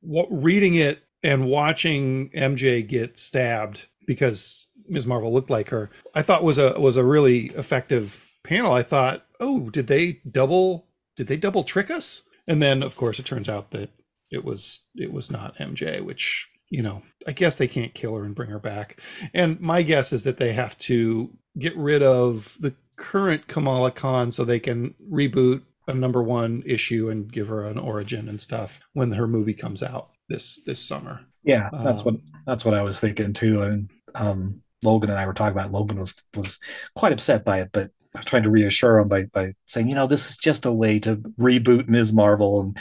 what, 0.00 0.28
reading 0.30 0.76
it 0.76 1.02
and 1.22 1.46
watching 1.46 2.30
MJ 2.30 2.86
get 2.86 3.18
stabbed 3.18 3.86
because 4.06 4.68
Ms. 4.90 5.06
Marvel 5.06 5.32
looked 5.32 5.50
like 5.50 5.68
her, 5.70 5.90
I 6.14 6.22
thought 6.22 6.44
was 6.44 6.58
a 6.58 6.78
was 6.78 6.96
a 6.96 7.04
really 7.04 7.46
effective 7.50 8.30
panel. 8.44 8.72
I 8.72 8.82
thought, 8.82 9.24
oh, 9.40 9.70
did 9.70 9.86
they 9.86 10.20
double 10.30 10.86
did 11.16 11.28
they 11.28 11.36
double 11.36 11.64
trick 11.64 11.90
us? 11.90 12.22
And 12.48 12.62
then 12.62 12.82
of 12.82 12.96
course 12.96 13.18
it 13.18 13.26
turns 13.26 13.48
out 13.48 13.70
that 13.70 13.90
it 14.30 14.44
was 14.44 14.82
it 14.94 15.12
was 15.12 15.30
not 15.30 15.56
MJ, 15.58 16.04
which 16.04 16.48
you 16.70 16.82
know, 16.82 17.02
I 17.26 17.32
guess 17.32 17.56
they 17.56 17.68
can't 17.68 17.94
kill 17.94 18.14
her 18.14 18.24
and 18.24 18.34
bring 18.34 18.50
her 18.50 18.60
back. 18.60 19.00
And 19.34 19.60
my 19.60 19.82
guess 19.82 20.12
is 20.12 20.22
that 20.24 20.38
they 20.38 20.52
have 20.52 20.78
to 20.78 21.30
get 21.58 21.76
rid 21.76 22.02
of 22.02 22.56
the 22.60 22.72
current 22.96 23.48
Kamala 23.48 23.90
Khan 23.90 24.30
so 24.30 24.44
they 24.44 24.60
can 24.60 24.94
reboot 25.10 25.62
a 25.88 25.94
number 25.94 26.22
one 26.22 26.62
issue 26.64 27.10
and 27.10 27.30
give 27.30 27.48
her 27.48 27.64
an 27.64 27.78
origin 27.78 28.28
and 28.28 28.40
stuff 28.40 28.80
when 28.92 29.10
her 29.12 29.26
movie 29.26 29.54
comes 29.54 29.82
out 29.82 30.10
this 30.28 30.60
this 30.64 30.80
summer. 30.80 31.20
Yeah, 31.42 31.70
that's 31.72 32.06
um, 32.06 32.14
what 32.14 32.22
that's 32.46 32.64
what 32.64 32.74
I 32.74 32.82
was 32.82 33.00
thinking 33.00 33.32
too. 33.32 33.62
And 33.62 33.90
um, 34.14 34.62
Logan 34.82 35.10
and 35.10 35.18
I 35.18 35.26
were 35.26 35.34
talking 35.34 35.58
about. 35.58 35.72
Logan 35.72 36.00
was 36.00 36.14
was 36.34 36.58
quite 36.94 37.12
upset 37.12 37.44
by 37.44 37.60
it, 37.60 37.70
but 37.72 37.90
I 38.14 38.22
trying 38.22 38.42
to 38.42 38.50
reassure 38.50 38.98
him 38.98 39.08
by 39.08 39.24
by 39.24 39.52
saying, 39.66 39.88
you 39.88 39.94
know, 39.94 40.06
this 40.06 40.30
is 40.30 40.36
just 40.36 40.64
a 40.64 40.72
way 40.72 40.98
to 41.00 41.16
reboot 41.38 41.88
Ms. 41.88 42.12
Marvel 42.12 42.60
and 42.60 42.78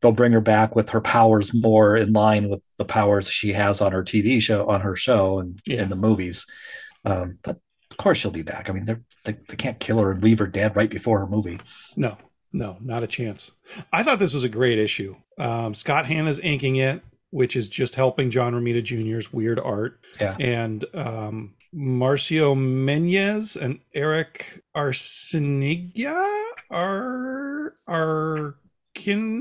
they'll 0.00 0.12
bring 0.12 0.32
her 0.32 0.40
back 0.40 0.74
with 0.74 0.90
her 0.90 1.00
powers 1.00 1.54
more 1.54 1.96
in 1.96 2.12
line 2.12 2.50
with 2.50 2.62
the 2.76 2.84
powers 2.84 3.30
she 3.30 3.52
has 3.52 3.80
on 3.80 3.92
her 3.92 4.02
TV 4.02 4.42
show, 4.42 4.68
on 4.68 4.80
her 4.80 4.96
show, 4.96 5.38
and 5.38 5.60
yeah. 5.64 5.82
in 5.82 5.88
the 5.88 5.96
movies. 5.96 6.46
Um, 7.04 7.38
but 7.42 7.60
of 7.90 7.96
course, 7.96 8.18
she'll 8.18 8.30
be 8.30 8.42
back. 8.42 8.68
I 8.68 8.72
mean, 8.72 8.84
they 8.84 8.96
they 9.24 9.56
can't 9.56 9.78
kill 9.78 9.98
her 9.98 10.10
and 10.10 10.22
leave 10.22 10.40
her 10.40 10.46
dead 10.46 10.76
right 10.76 10.90
before 10.90 11.20
her 11.20 11.26
movie. 11.26 11.60
No, 11.96 12.18
no, 12.52 12.76
not 12.80 13.04
a 13.04 13.06
chance. 13.06 13.52
I 13.92 14.02
thought 14.02 14.18
this 14.18 14.34
was 14.34 14.44
a 14.44 14.48
great 14.48 14.78
issue. 14.78 15.16
Um, 15.38 15.74
Scott 15.74 16.06
Hanna's 16.06 16.40
inking 16.40 16.76
it, 16.76 17.02
which 17.32 17.56
is 17.56 17.68
just 17.68 17.96
helping 17.96 18.30
John 18.30 18.54
Romita 18.54 18.84
Jr.'s 18.84 19.32
weird 19.32 19.58
art. 19.58 19.98
Yeah. 20.20 20.36
And 20.38 20.84
um, 20.94 21.54
Marcio 21.74 22.54
Menyz 22.54 23.56
and 23.56 23.80
Eric 23.94 24.62
Arciniega 24.76 26.42
are 26.70 28.54
Kinga. 28.96 29.34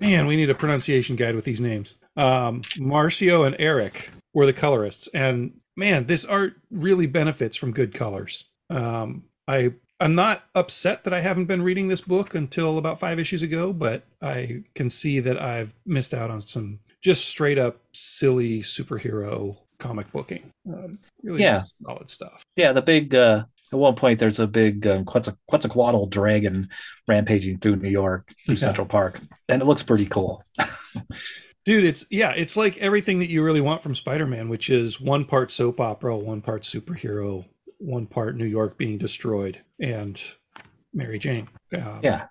Man, 0.00 0.26
we 0.26 0.36
need 0.36 0.50
a 0.50 0.54
pronunciation 0.54 1.16
guide 1.16 1.34
with 1.34 1.44
these 1.44 1.60
names. 1.60 1.96
Um, 2.16 2.62
Marcio 2.76 3.46
and 3.46 3.56
Eric 3.58 4.10
were 4.34 4.46
the 4.46 4.52
colorists, 4.52 5.08
and 5.14 5.58
man, 5.76 6.06
this 6.06 6.24
art 6.24 6.54
really 6.70 7.06
benefits 7.06 7.56
from 7.56 7.72
good 7.72 7.94
colors. 7.94 8.44
Um, 8.70 9.24
I 9.48 9.72
I'm 10.00 10.14
not 10.14 10.42
upset 10.54 11.04
that 11.04 11.12
I 11.12 11.20
haven't 11.20 11.46
been 11.46 11.62
reading 11.62 11.88
this 11.88 12.00
book 12.00 12.34
until 12.34 12.78
about 12.78 13.00
five 13.00 13.18
issues 13.18 13.42
ago, 13.42 13.72
but 13.72 14.04
I 14.22 14.62
can 14.74 14.90
see 14.90 15.18
that 15.20 15.40
I've 15.40 15.72
missed 15.86 16.14
out 16.14 16.30
on 16.30 16.40
some 16.40 16.78
just 17.02 17.28
straight 17.28 17.58
up 17.58 17.80
silly 17.92 18.60
superhero 18.60 19.56
comic 19.78 20.10
booking. 20.12 20.50
Um, 20.68 20.98
really 21.22 21.42
yeah. 21.42 21.62
solid 21.84 22.10
stuff. 22.10 22.42
Yeah, 22.56 22.72
the 22.72 22.82
big 22.82 23.14
uh, 23.14 23.44
at 23.72 23.78
one 23.78 23.96
point 23.96 24.20
there's 24.20 24.38
a 24.38 24.46
big 24.46 24.86
um, 24.86 25.04
Quetzalcoatl 25.04 26.06
dragon 26.06 26.68
rampaging 27.06 27.58
through 27.58 27.76
New 27.76 27.90
York 27.90 28.32
through 28.46 28.56
yeah. 28.56 28.60
Central 28.60 28.86
Park, 28.86 29.20
and 29.48 29.62
it 29.62 29.64
looks 29.64 29.82
pretty 29.82 30.06
cool. 30.06 30.44
Dude, 31.64 31.84
it's 31.84 32.06
yeah, 32.08 32.32
it's 32.32 32.56
like 32.56 32.78
everything 32.78 33.18
that 33.18 33.28
you 33.28 33.42
really 33.42 33.60
want 33.60 33.82
from 33.82 33.94
Spider-Man, 33.94 34.48
which 34.48 34.70
is 34.70 35.00
one 35.00 35.24
part 35.24 35.52
soap 35.52 35.80
opera, 35.80 36.16
one 36.16 36.40
part 36.40 36.62
superhero, 36.62 37.44
one 37.78 38.06
part 38.06 38.36
New 38.36 38.46
York 38.46 38.76
being 38.76 38.98
destroyed, 38.98 39.58
and 39.80 40.22
Mary 40.92 41.18
Jane. 41.18 41.48
Um, 41.74 42.00
yeah, 42.02 42.26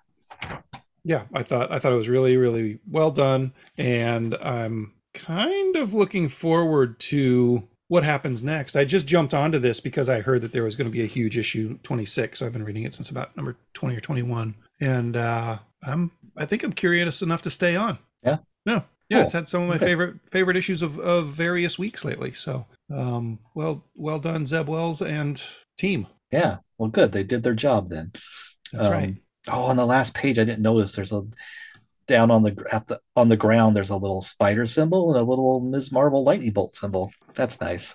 yeah, 1.04 1.24
I 1.32 1.42
thought 1.42 1.72
I 1.72 1.78
thought 1.78 1.92
it 1.92 1.96
was 1.96 2.08
really 2.08 2.36
really 2.36 2.78
well 2.88 3.10
done, 3.10 3.52
and 3.76 4.34
I'm 4.36 4.92
kind 5.14 5.76
of 5.76 5.94
looking 5.94 6.28
forward 6.28 6.98
to 7.00 7.66
what 7.88 8.04
happens 8.04 8.42
next. 8.42 8.76
I 8.76 8.84
just 8.84 9.06
jumped 9.06 9.32
onto 9.32 9.58
this 9.58 9.80
because 9.80 10.08
I 10.08 10.20
heard 10.20 10.42
that 10.42 10.52
there 10.52 10.64
was 10.64 10.76
going 10.76 10.86
to 10.86 10.92
be 10.92 11.02
a 11.02 11.06
huge 11.06 11.38
issue 11.38 11.78
26. 11.82 12.38
So 12.38 12.46
I've 12.46 12.52
been 12.52 12.64
reading 12.64 12.84
it 12.84 12.94
since 12.94 13.08
about 13.08 13.34
number 13.34 13.56
20 13.72 13.96
or 13.96 14.00
21, 14.00 14.54
and 14.80 15.16
uh, 15.16 15.58
I'm 15.82 16.12
I 16.36 16.44
think 16.46 16.62
I'm 16.62 16.72
curious 16.72 17.22
enough 17.22 17.42
to 17.42 17.50
stay 17.50 17.76
on. 17.76 17.98
Yeah. 18.22 18.38
No. 18.66 18.84
Yeah, 19.08 19.18
cool. 19.18 19.24
it's 19.24 19.32
had 19.32 19.48
some 19.48 19.62
of 19.62 19.68
my 19.68 19.76
okay. 19.76 19.86
favorite 19.86 20.16
favorite 20.30 20.56
issues 20.56 20.82
of, 20.82 20.98
of 20.98 21.28
various 21.28 21.78
weeks 21.78 22.04
lately. 22.04 22.32
So, 22.34 22.66
um, 22.92 23.38
well, 23.54 23.84
well 23.94 24.18
done, 24.18 24.46
Zeb 24.46 24.68
Wells 24.68 25.00
and 25.00 25.42
team. 25.78 26.06
Yeah, 26.30 26.58
well, 26.76 26.90
good. 26.90 27.12
They 27.12 27.24
did 27.24 27.42
their 27.42 27.54
job 27.54 27.88
then. 27.88 28.12
That's 28.72 28.88
um, 28.88 28.92
right. 28.92 29.14
Oh, 29.50 29.62
on 29.62 29.76
the 29.76 29.86
last 29.86 30.14
page, 30.14 30.38
I 30.38 30.44
didn't 30.44 30.62
notice. 30.62 30.92
There's 30.92 31.12
a 31.12 31.22
down 32.08 32.30
on 32.30 32.42
the 32.42 32.64
at 32.72 32.88
the 32.88 33.00
on 33.14 33.28
the 33.28 33.36
ground 33.36 33.76
there's 33.76 33.90
a 33.90 33.96
little 33.96 34.22
spider 34.22 34.66
symbol 34.66 35.12
and 35.12 35.20
a 35.20 35.28
little 35.28 35.60
Ms. 35.60 35.92
Marvel 35.92 36.24
lightning 36.24 36.50
bolt 36.50 36.74
symbol. 36.74 37.12
That's 37.34 37.60
nice. 37.60 37.94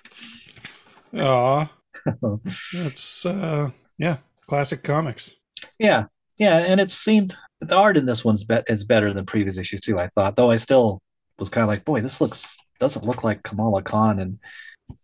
Aw. 1.14 1.70
That's 2.72 3.26
uh 3.26 3.70
yeah, 3.98 4.18
classic 4.46 4.82
comics. 4.82 5.32
Yeah. 5.78 6.04
Yeah, 6.38 6.58
and 6.58 6.80
it 6.80 6.90
seemed 6.90 7.36
the 7.60 7.76
art 7.76 7.96
in 7.96 8.06
this 8.06 8.24
one's 8.24 8.44
be- 8.44 8.62
is 8.66 8.84
better 8.84 9.08
than 9.08 9.16
the 9.16 9.24
previous 9.24 9.56
issues 9.56 9.80
too, 9.80 9.98
I 9.98 10.08
thought. 10.08 10.36
Though 10.36 10.50
I 10.50 10.56
still 10.56 11.00
was 11.38 11.48
kind 11.48 11.62
of 11.62 11.68
like, 11.68 11.84
boy, 11.84 12.00
this 12.00 12.20
looks 12.20 12.56
doesn't 12.80 13.04
look 13.04 13.22
like 13.22 13.42
Kamala 13.42 13.82
Khan 13.82 14.18
and 14.18 14.38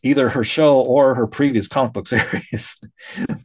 either 0.03 0.29
her 0.29 0.45
show 0.45 0.81
or 0.81 1.15
her 1.15 1.27
previous 1.27 1.69
comic 1.69 1.93
book 1.93 2.07
series. 2.09 2.77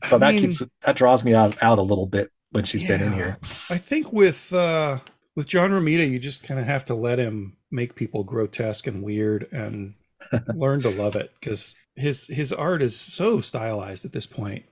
so 0.06 0.16
I 0.16 0.20
that 0.20 0.34
mean, 0.34 0.42
keeps 0.42 0.64
that 0.82 0.96
draws 0.96 1.24
me 1.24 1.34
out 1.34 1.62
out 1.62 1.80
a 1.80 1.84
little 1.84 2.08
bit 2.08 2.30
when 2.52 2.66
she's 2.66 2.84
yeah, 2.84 2.90
been 2.90 3.04
in 3.04 3.14
here. 3.14 3.38
I 3.70 3.78
think 3.78 4.12
with 4.12 4.52
uh 4.54 5.00
with 5.36 5.48
John 5.48 5.72
Romita, 5.72 6.10
you 6.10 6.20
just 6.20 6.44
kind 6.44 6.60
of 6.60 6.66
have 6.66 6.86
to 6.86 6.96
let 6.96 7.20
him 7.20 7.58
make 7.72 7.96
people 7.96 8.24
grotesque 8.24 8.88
and 8.88 9.04
weird 9.04 9.48
and 9.52 9.94
learn 10.56 10.82
to 10.82 10.90
love 10.90 11.16
it 11.16 11.32
because 11.40 11.76
his 11.96 12.26
his 12.28 12.52
art 12.52 12.82
is 12.82 12.96
so 13.00 13.42
stylized 13.42 14.06
at 14.06 14.12
this 14.12 14.26
point. 14.26 14.66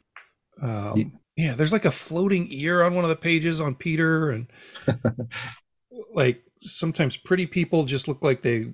Um, 0.61 1.19
yeah, 1.35 1.53
there's 1.55 1.73
like 1.73 1.85
a 1.85 1.91
floating 1.91 2.47
ear 2.51 2.83
on 2.83 2.93
one 2.93 3.05
of 3.05 3.09
the 3.09 3.15
pages 3.15 3.59
on 3.59 3.75
Peter, 3.75 4.31
and 4.31 4.47
like 6.13 6.43
sometimes 6.61 7.17
pretty 7.17 7.47
people 7.47 7.85
just 7.85 8.07
look 8.07 8.23
like 8.23 8.41
they 8.41 8.73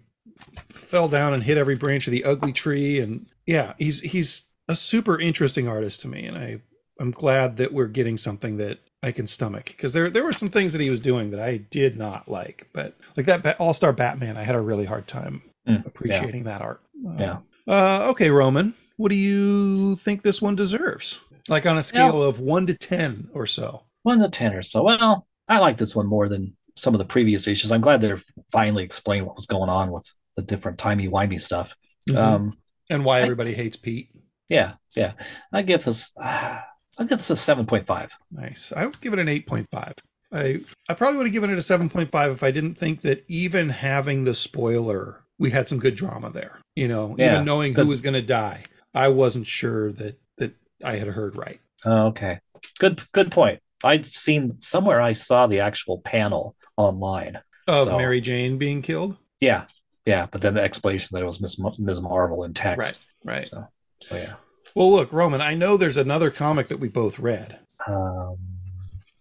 fell 0.69 1.07
down 1.07 1.33
and 1.33 1.43
hit 1.43 1.57
every 1.57 1.75
branch 1.75 2.07
of 2.07 2.11
the 2.11 2.23
ugly 2.23 2.53
tree. 2.53 2.99
And 2.99 3.27
yeah, 3.45 3.73
he's 3.77 4.01
he's 4.01 4.47
a 4.67 4.75
super 4.75 5.19
interesting 5.19 5.67
artist 5.67 6.01
to 6.01 6.07
me, 6.07 6.25
and 6.25 6.37
I 6.37 6.61
I'm 6.99 7.11
glad 7.11 7.57
that 7.57 7.73
we're 7.73 7.87
getting 7.87 8.17
something 8.17 8.57
that 8.57 8.79
I 9.01 9.13
can 9.13 9.27
stomach 9.27 9.65
because 9.67 9.93
there 9.93 10.09
there 10.09 10.23
were 10.23 10.33
some 10.33 10.49
things 10.49 10.73
that 10.73 10.81
he 10.81 10.89
was 10.89 10.99
doing 10.99 11.31
that 11.31 11.39
I 11.39 11.57
did 11.57 11.97
not 11.97 12.27
like, 12.27 12.67
but 12.73 12.97
like 13.15 13.25
that 13.25 13.59
All 13.59 13.73
Star 13.73 13.93
Batman, 13.93 14.35
I 14.35 14.43
had 14.43 14.55
a 14.55 14.61
really 14.61 14.85
hard 14.85 15.07
time 15.07 15.41
mm, 15.67 15.85
appreciating 15.85 16.45
yeah. 16.45 16.51
that 16.51 16.61
art. 16.61 16.81
Uh, 17.07 17.15
yeah. 17.17 17.37
Uh, 17.67 18.07
okay, 18.09 18.29
Roman, 18.29 18.73
what 18.97 19.09
do 19.09 19.15
you 19.15 19.95
think 19.97 20.21
this 20.21 20.41
one 20.41 20.55
deserves? 20.55 21.21
Like 21.48 21.65
on 21.65 21.77
a 21.77 21.84
scale 21.84 22.22
of 22.24 22.39
one 22.39 22.65
to 22.67 22.74
ten 22.74 23.29
or 23.34 23.48
so. 23.48 23.84
One 24.03 24.19
to 24.19 24.29
ten 24.29 24.53
or 24.53 24.63
so. 24.63 24.84
Well, 24.84 25.27
I 25.48 25.60
like 25.60 25.77
this 25.77 25.96
one 25.96 26.08
more 26.08 26.27
than 26.27 26.55
some 26.77 26.93
of 26.93 27.00
the 27.00 27.05
previous 27.05 27.48
issues. 27.48 27.72
I'm 27.72 27.81
glad 27.81 28.01
they're 28.01 28.22
finally 28.51 28.84
explained 28.84 29.25
what 29.25 29.36
was 29.36 29.46
going 29.46 29.69
on 29.69 29.91
with 29.91 30.12
the 30.36 30.41
different 30.41 30.77
timey 30.77 31.08
wimey 31.08 31.41
stuff. 31.41 31.75
Mm-hmm. 32.10 32.17
Um, 32.17 32.58
and 32.89 33.05
why 33.05 33.22
everybody 33.22 33.51
I, 33.51 33.55
hates 33.55 33.77
Pete. 33.77 34.10
Yeah, 34.48 34.74
yeah. 34.96 35.13
I 35.53 35.62
give 35.62 35.84
this. 35.84 36.12
Uh, 36.22 36.60
I'll 36.98 37.05
give 37.05 37.19
this 37.19 37.29
a 37.29 37.34
7.5. 37.34 38.10
Nice. 38.31 38.74
I 38.75 38.86
would 38.86 39.00
give 39.00 39.13
it 39.13 39.19
an 39.19 39.27
8.5. 39.27 39.93
I 40.31 40.60
I 40.88 40.93
probably 40.93 41.17
would 41.17 41.27
have 41.27 41.34
given 41.34 41.50
it 41.50 41.53
a 41.53 41.62
7.5 41.62 42.34
if 42.34 42.43
I 42.43 42.51
didn't 42.51 42.75
think 42.75 43.01
that 43.01 43.25
even 43.27 43.69
having 43.69 44.24
the 44.24 44.36
spoiler, 44.36 45.24
we 45.38 45.50
had 45.50 45.67
some 45.67 45.79
good 45.79 45.96
drama 45.96 46.29
there. 46.29 46.60
You 46.75 46.88
know, 46.88 47.15
yeah, 47.17 47.34
even 47.34 47.46
knowing 47.46 47.74
good. 47.74 47.86
who 47.86 47.89
was 47.89 48.01
going 48.01 48.13
to 48.13 48.22
die, 48.22 48.63
I 48.93 49.08
wasn't 49.10 49.48
sure 49.48 49.91
that 49.93 50.19
I 50.83 50.95
had 50.95 51.07
heard 51.07 51.36
right. 51.36 51.59
Oh, 51.86 52.07
okay. 52.07 52.39
Good 52.79 53.01
good 53.12 53.31
point. 53.31 53.59
I'd 53.83 54.05
seen 54.05 54.57
somewhere 54.62 55.01
I 55.01 55.13
saw 55.13 55.48
the 55.48 55.62
actual 55.62 56.00
panel 56.00 56.55
online 56.77 57.39
of 57.67 57.88
so, 57.88 57.98
Mary 57.98 58.21
Jane 58.21 58.57
being 58.57 58.81
killed. 58.81 59.15
Yeah. 59.39 59.65
Yeah, 60.05 60.27
but 60.31 60.41
then 60.41 60.55
the 60.55 60.62
explanation 60.62 61.09
that 61.13 61.21
it 61.21 61.27
was 61.27 61.39
Miss 61.39 61.59
Ms. 61.59 62.01
Marvel 62.01 62.43
in 62.43 62.53
text. 62.53 63.00
Right. 63.24 63.38
Right. 63.38 63.50
So, 63.50 63.67
so 64.01 64.15
yeah. 64.15 64.33
Well, 64.75 64.91
look, 64.91 65.12
Roman, 65.12 65.41
I 65.41 65.55
know 65.55 65.77
there's 65.77 65.98
another 65.98 66.31
comic 66.31 66.67
that 66.69 66.79
we 66.79 66.89
both 66.89 67.19
read. 67.19 67.59
Um, 67.88 68.38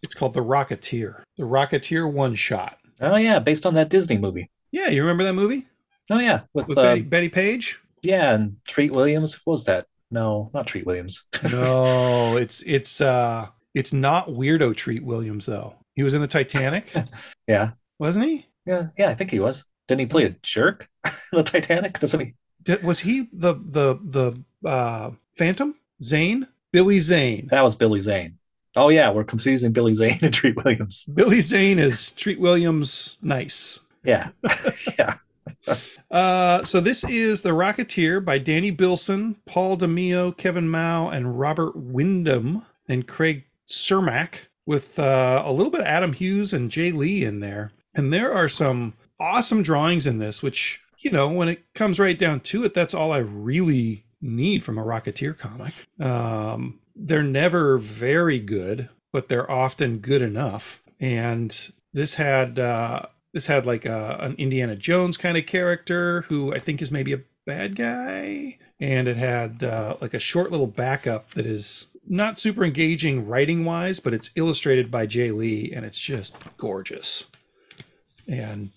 it's 0.03 0.15
called 0.15 0.35
The 0.35 0.45
Rocketeer. 0.45 1.23
The 1.37 1.45
Rocketeer 1.45 2.11
One 2.11 2.35
Shot. 2.35 2.79
Oh 3.01 3.17
yeah, 3.17 3.39
based 3.39 3.67
on 3.67 3.75
that 3.75 3.89
Disney 3.89 4.19
movie. 4.19 4.51
Yeah, 4.71 4.89
you 4.89 5.03
remember 5.03 5.25
that 5.25 5.35
movie? 5.35 5.67
Oh 6.11 6.19
yeah, 6.19 6.41
with, 6.55 6.69
with 6.69 6.79
uh, 6.79 6.83
Betty, 6.83 7.03
Betty 7.03 7.29
Page. 7.29 7.81
Yeah, 8.03 8.33
and 8.33 8.57
Treat 8.67 8.93
Williams. 8.93 9.35
What 9.45 9.53
was 9.53 9.65
that? 9.65 9.87
No, 10.11 10.51
not 10.55 10.67
Treat 10.67 10.87
Williams. 10.87 11.25
no, 11.51 12.37
it's 12.37 12.63
it's 12.63 13.01
uh 13.01 13.49
it's 13.75 13.93
not 13.93 14.29
weirdo 14.29 14.77
Treat 14.77 15.05
Williams 15.05 15.47
though. 15.47 15.75
He 15.95 16.03
was 16.03 16.15
in 16.15 16.21
the 16.21 16.29
Titanic. 16.29 16.87
yeah, 17.47 17.71
wasn't 17.99 18.27
he? 18.27 18.47
Yeah, 18.67 18.89
yeah, 18.97 19.11
I 19.11 19.15
think 19.15 19.31
he 19.31 19.41
was. 19.41 19.65
Didn't 19.87 20.01
he 20.01 20.07
play 20.07 20.25
a 20.25 20.37
jerk 20.43 20.89
in 21.05 21.13
the 21.33 21.43
Titanic? 21.43 21.99
Doesn't 21.99 22.21
he? 22.21 22.35
Did, 22.63 22.83
was 22.83 23.01
he 23.01 23.29
the 23.33 23.55
the 23.55 23.99
the 24.03 24.69
uh, 24.69 25.11
Phantom 25.37 25.75
Zane 26.03 26.47
Billy 26.73 27.01
Zane. 27.01 27.49
That 27.51 27.65
was 27.65 27.77
Billy 27.77 28.03
Zane. 28.03 28.39
Oh 28.77 28.91
yeah, 28.91 29.11
we're 29.11 29.25
confusing 29.25 29.73
Billy 29.73 29.95
Zane 29.95 30.19
and 30.23 30.35
Treat 30.35 30.57
Williams. 30.57 31.05
Billy 31.13 31.41
Zane 31.41 31.79
is 31.79 32.11
Treat 32.13 32.39
Williams. 32.39 33.17
Nice. 33.23 33.81
Yeah, 34.05 34.29
yeah. 34.99 35.17
Uh, 36.11 36.65
so 36.65 36.81
this 36.81 37.05
is 37.05 37.41
The 37.43 37.51
Rocketeer 37.51 38.25
by 38.25 38.39
Danny 38.39 38.71
Bilson, 38.71 39.37
Paul 39.47 39.77
DeMeo, 39.77 40.37
Kevin 40.37 40.69
Mao, 40.69 41.11
and 41.11 41.39
Robert 41.39 41.77
Wyndham, 41.77 42.65
and 42.89 43.07
Craig 43.07 43.45
Cermak, 43.69 44.35
with 44.67 44.99
uh, 44.99 45.43
a 45.45 45.53
little 45.53 45.71
bit 45.71 45.83
of 45.83 45.87
Adam 45.87 46.13
Hughes 46.13 46.53
and 46.53 46.71
Jae 46.71 46.95
Lee 46.95 47.25
in 47.25 47.41
there. 47.41 47.73
And 47.95 48.13
there 48.13 48.33
are 48.33 48.49
some 48.49 48.95
awesome 49.21 49.63
drawings 49.63 50.07
in 50.07 50.19
this, 50.19 50.43
which, 50.43 50.81
you 51.01 51.11
know, 51.11 51.29
when 51.29 51.49
it 51.49 51.63
comes 51.75 51.99
right 51.99 52.19
down 52.19 52.41
to 52.41 52.65
it, 52.65 52.75
that's 52.75 52.95
all 52.95 53.13
I 53.13 53.19
really 53.19 54.05
need 54.21 54.65
from 54.65 54.79
a 54.79 54.85
Rocketeer 54.85 55.37
comic. 55.37 55.75
Um, 56.01 56.81
they're 56.97 57.23
never 57.23 57.79
very 57.79 58.39
good, 58.39 58.89
but 59.13 59.29
they're 59.29 59.51
often 59.51 59.99
good 59.99 60.23
enough. 60.23 60.83
And 61.01 61.57
this 61.93 62.15
had 62.15 62.59
uh, 62.59 63.07
this 63.39 63.47
had 63.47 63.67
like 63.67 63.87
a, 63.87 64.19
an 64.21 64.35
Indiana 64.37 64.75
Jones 64.75 65.17
kind 65.17 65.39
of 65.39 65.47
character 65.47 66.23
who 66.23 66.53
I 66.53 66.59
think 66.59 66.83
is 66.83 66.91
maybe 66.91 67.13
a 67.13 67.21
bad 67.47 67.77
guy, 67.77 68.59
and 68.81 69.07
it 69.07 69.17
had 69.17 69.63
uh, 69.63 69.97
like 70.01 70.13
a 70.13 70.19
short 70.19 70.51
little 70.51 70.67
backup 70.67 71.35
that 71.35 71.47
is 71.47 71.87
not 72.09 72.37
super 72.37 72.65
engaging 72.65 73.29
writing 73.29 73.65
wise, 73.65 74.01
but 74.01 74.13
it's 74.13 74.31
illustrated 74.35 74.91
by 74.91 75.07
Jae 75.07 75.33
Lee, 75.33 75.73
and 75.73 75.87
it's 75.87 76.01
just 76.01 76.35
gorgeous. 76.57 77.27
And 78.27 78.71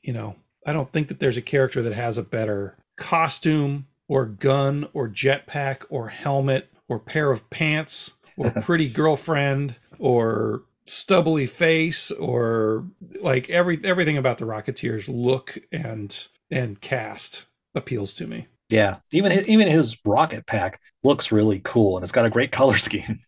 you 0.00 0.12
know, 0.12 0.36
I 0.64 0.72
don't 0.72 0.92
think 0.92 1.08
that 1.08 1.18
there's 1.18 1.36
a 1.36 1.42
character 1.42 1.82
that 1.82 1.94
has 1.94 2.16
a 2.16 2.22
better 2.22 2.76
costume 2.96 3.88
or 4.06 4.26
gun 4.26 4.86
or 4.92 5.08
jetpack 5.08 5.78
or 5.90 6.10
helmet 6.10 6.70
or 6.86 7.00
pair 7.00 7.32
of 7.32 7.50
pants 7.50 8.12
or 8.36 8.50
pretty 8.62 8.88
girlfriend 8.88 9.74
or 9.98 10.62
stubbly 10.86 11.46
face 11.46 12.10
or 12.10 12.86
like 13.20 13.50
every 13.50 13.80
everything 13.84 14.18
about 14.18 14.38
the 14.38 14.44
Rocketeers 14.44 15.08
look 15.08 15.58
and 15.72 16.28
and 16.50 16.80
cast 16.80 17.46
appeals 17.74 18.14
to 18.14 18.26
me. 18.26 18.46
Yeah, 18.68 18.96
even 19.12 19.30
his, 19.32 19.46
even 19.46 19.68
his 19.68 19.98
rocket 20.04 20.46
pack 20.46 20.80
looks 21.02 21.30
really 21.30 21.60
cool, 21.64 21.96
and 21.96 22.02
it's 22.04 22.12
got 22.12 22.24
a 22.24 22.30
great 22.30 22.50
color 22.52 22.76
scheme. 22.78 23.20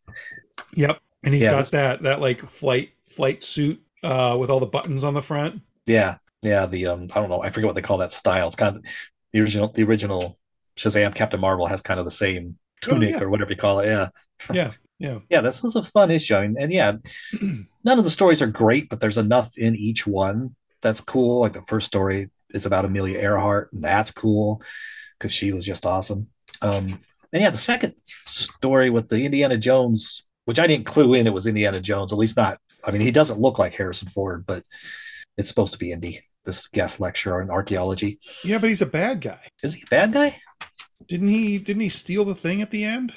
Yep, 0.75 1.00
and 1.25 1.34
he's 1.34 1.46
Yeah, 1.46 1.46
got 1.46 1.70
that 1.72 2.02
that 2.02 2.20
like 2.20 2.46
flight 2.48 2.90
flight 3.08 3.42
suit 3.42 3.82
uh, 4.02 4.36
with 4.38 4.50
all 4.50 4.60
the 4.60 4.66
buttons 4.66 5.04
on 5.04 5.14
the 5.14 5.22
front. 5.22 5.62
Yeah, 5.86 6.18
yeah. 6.42 6.66
The 6.66 6.86
um, 6.86 7.02
I 7.14 7.20
don't 7.20 7.28
know, 7.28 7.42
I 7.42 7.50
forget 7.50 7.66
what 7.66 7.75
they 7.75 7.82
call 7.82 7.98
that 7.98 8.12
style. 8.12 8.46
It's 8.48 8.56
kind 8.56 8.76
of 8.76 8.82
the 9.32 9.40
original. 9.40 9.68
The 9.72 9.84
original 9.84 10.38
Shazam 10.76 11.14
Captain 11.14 11.40
Marvel 11.40 11.66
has 11.66 11.82
kind 11.82 12.00
of 12.00 12.06
the 12.06 12.10
same 12.10 12.58
tunic 12.80 13.20
Oh, 13.20 13.20
yeah. 13.20 13.20
or 13.20 13.28
whatever 13.30 13.50
you 13.50 13.56
call 13.56 13.80
it. 13.80 13.86
Yeah, 13.86 14.08
Yeah, 14.50 14.72
yeah, 14.98 15.18
yeah. 15.28 15.40
This 15.40 15.62
was 15.62 15.76
a 15.76 15.82
fun 15.82 16.10
issue. 16.10 16.34
I 16.36 16.46
mean, 16.46 16.56
and 16.60 16.72
yeah, 16.72 16.92
none 17.84 17.98
of 17.98 18.04
the 18.04 18.10
stories 18.10 18.42
are 18.42 18.46
great, 18.46 18.88
but 18.88 19.00
there's 19.00 19.18
enough 19.18 19.56
in 19.56 19.74
each 19.76 20.06
one 20.06 20.54
that's 20.82 21.00
cool. 21.00 21.40
Like 21.40 21.54
the 21.54 21.62
first 21.62 21.86
story 21.86 22.30
is 22.50 22.66
about 22.66 22.84
Amelia 22.84 23.18
Earhart, 23.18 23.72
and 23.72 23.82
that's 23.82 24.10
cool 24.12 24.62
because 25.18 25.32
she 25.32 25.52
was 25.52 25.64
just 25.66 25.86
awesome. 25.86 26.28
Um, 26.62 27.00
and 27.32 27.42
yeah, 27.42 27.50
the 27.50 27.58
second 27.58 27.94
story 28.26 28.88
with 28.90 29.08
the 29.08 29.24
Indiana 29.24 29.56
Jones, 29.58 30.24
which 30.44 30.58
I 30.58 30.66
didn't 30.66 30.86
clue 30.86 31.14
in, 31.14 31.26
it 31.26 31.32
was 31.34 31.46
Indiana 31.46 31.80
Jones. 31.80 32.12
At 32.12 32.18
least 32.18 32.36
not. 32.36 32.58
I 32.84 32.90
mean, 32.92 33.02
he 33.02 33.10
doesn't 33.10 33.40
look 33.40 33.58
like 33.58 33.74
Harrison 33.74 34.08
Ford, 34.08 34.44
but 34.46 34.64
it's 35.36 35.48
supposed 35.48 35.72
to 35.72 35.78
be 35.78 35.92
Indy. 35.92 36.22
This 36.44 36.68
guest 36.68 37.00
lecturer 37.00 37.42
in 37.42 37.50
archaeology. 37.50 38.20
yeah. 38.44 38.58
But 38.58 38.68
he's 38.70 38.80
a 38.82 38.86
bad 38.86 39.20
guy. 39.20 39.40
Is 39.64 39.74
he 39.74 39.82
a 39.82 39.90
bad 39.90 40.12
guy? 40.12 40.40
Didn't 41.08 41.28
he? 41.28 41.58
Didn't 41.58 41.82
he 41.82 41.88
steal 41.88 42.24
the 42.24 42.36
thing 42.36 42.62
at 42.62 42.70
the 42.70 42.84
end, 42.84 43.12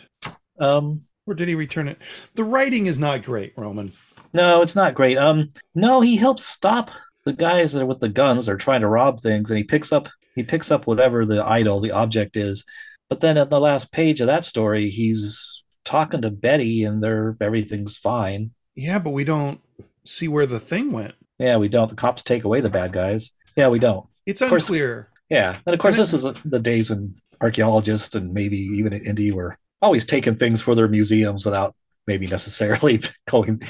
Um, 0.59 1.03
or 1.29 1.33
did 1.35 1.47
he 1.47 1.55
return 1.55 1.87
it? 1.87 1.97
The 2.35 2.43
writing 2.43 2.87
is 2.87 2.97
not 2.99 3.23
great, 3.23 3.53
Roman. 3.57 3.93
no, 4.33 4.61
it's 4.61 4.75
not 4.75 4.95
great. 4.95 5.17
Um, 5.17 5.49
no, 5.75 6.01
he 6.01 6.17
helps 6.17 6.45
stop 6.45 6.91
the 7.25 7.33
guys 7.33 7.73
that 7.73 7.81
are 7.81 7.85
with 7.85 7.99
the 7.99 8.09
guns. 8.09 8.45
They're 8.45 8.57
trying 8.57 8.81
to 8.81 8.87
rob 8.87 9.21
things, 9.21 9.49
and 9.51 9.57
he 9.57 9.63
picks 9.63 9.91
up 9.91 10.09
he 10.35 10.43
picks 10.43 10.71
up 10.71 10.87
whatever 10.87 11.25
the 11.25 11.43
idol, 11.43 11.79
the 11.81 11.91
object 11.91 12.37
is. 12.37 12.63
But 13.09 13.19
then 13.21 13.37
at 13.37 13.49
the 13.49 13.59
last 13.59 13.91
page 13.91 14.21
of 14.21 14.27
that 14.27 14.45
story, 14.45 14.89
he's 14.89 15.63
talking 15.83 16.21
to 16.21 16.29
Betty, 16.29 16.83
and 16.83 17.03
they're 17.03 17.35
everything's 17.41 17.97
fine. 17.97 18.51
Yeah, 18.75 18.99
but 18.99 19.09
we 19.09 19.23
don't 19.23 19.59
see 20.05 20.27
where 20.27 20.45
the 20.45 20.59
thing 20.59 20.91
went. 20.91 21.15
Yeah, 21.37 21.57
we 21.57 21.67
don't. 21.67 21.89
The 21.89 21.95
cops 21.95 22.23
take 22.23 22.43
away 22.43 22.61
the 22.61 22.69
bad 22.69 22.93
guys. 22.93 23.31
Yeah, 23.55 23.67
we 23.69 23.79
don't. 23.79 24.07
It's 24.25 24.41
course- 24.41 24.69
unclear. 24.69 25.09
Yeah, 25.29 25.57
and 25.65 25.73
of 25.75 25.79
course, 25.79 25.95
And 25.97 26.03
this 26.07 26.13
was 26.23 26.35
the 26.43 26.59
days 26.59 26.89
when 26.89 27.15
archaeologists 27.41 28.15
and 28.15 28.33
maybe 28.33 28.57
even 28.57 28.93
Indy 28.93 29.31
were 29.31 29.57
always 29.81 30.05
taking 30.05 30.35
things 30.35 30.61
for 30.61 30.75
their 30.75 30.87
museums 30.87 31.45
without 31.45 31.75
maybe 32.07 32.27
necessarily 32.27 33.01
going. 33.29 33.61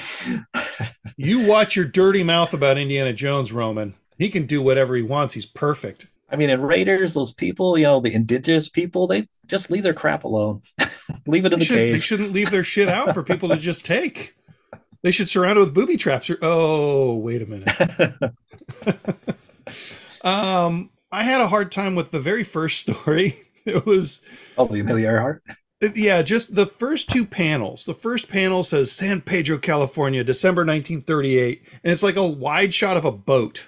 You 1.18 1.46
watch 1.48 1.76
your 1.76 1.86
dirty 1.86 2.24
mouth 2.24 2.54
about 2.54 2.78
Indiana 2.78 3.14
Jones, 3.14 3.52
Roman. 3.52 3.96
He 4.18 4.30
can 4.30 4.46
do 4.46 4.62
whatever 4.62 4.96
he 4.96 5.02
wants. 5.04 5.34
He's 5.34 5.46
perfect. 5.46 6.08
I 6.32 6.36
mean, 6.36 6.50
in 6.50 6.62
Raiders, 6.62 7.14
those 7.14 7.34
people, 7.34 7.78
you 7.78 7.86
know, 7.86 8.00
the 8.00 8.14
indigenous 8.14 8.70
people, 8.70 9.08
they 9.08 9.28
just 9.48 9.72
leave 9.72 9.84
their 9.84 9.94
crap 9.94 10.24
alone. 10.26 10.62
leave 11.28 11.46
it 11.46 11.54
in 11.54 11.60
They, 11.60 11.60
the 11.60 11.66
should, 11.66 11.76
they 11.78 11.92
cave. 11.94 12.04
shouldn't 12.04 12.34
leave 12.34 12.52
their 12.52 12.64
shit 12.64 12.88
out 12.88 13.14
for 13.14 13.24
people 13.24 13.50
to 13.50 13.58
just 13.70 13.84
take. 13.84 14.36
They 15.02 15.12
should 15.12 15.30
surround 15.30 15.58
it 15.58 15.62
with 15.62 15.74
booby 15.74 15.98
traps. 15.98 16.30
Or, 16.30 16.38
oh, 16.42 17.16
wait 17.16 17.42
a 17.42 17.46
minute. 17.46 18.34
Um, 20.22 20.90
I 21.12 21.24
had 21.24 21.42
a 21.42 21.48
hard 21.48 21.72
time 21.72 21.96
with 21.96 22.12
the 22.12 22.20
very 22.20 22.44
first 22.44 22.80
story. 22.82 23.38
It 23.66 23.86
was 23.86 24.22
oh, 24.58 24.68
the 24.68 24.80
Amelia 24.80 25.08
Earhart. 25.08 25.44
Yeah, 25.82 26.22
just 26.22 26.54
the 26.56 26.66
first 26.66 27.10
two 27.10 27.26
panels. 27.26 27.86
The 27.86 27.94
first 27.94 28.28
panel 28.28 28.64
says 28.66 28.92
San 28.92 29.22
Pedro, 29.22 29.58
California, 29.58 30.24
December 30.26 30.62
1938, 30.66 31.62
and 31.84 31.94
it's 31.94 32.04
like 32.04 32.18
a 32.18 32.28
wide 32.28 32.74
shot 32.74 32.98
of 32.98 33.06
a 33.06 33.12
boat. 33.12 33.68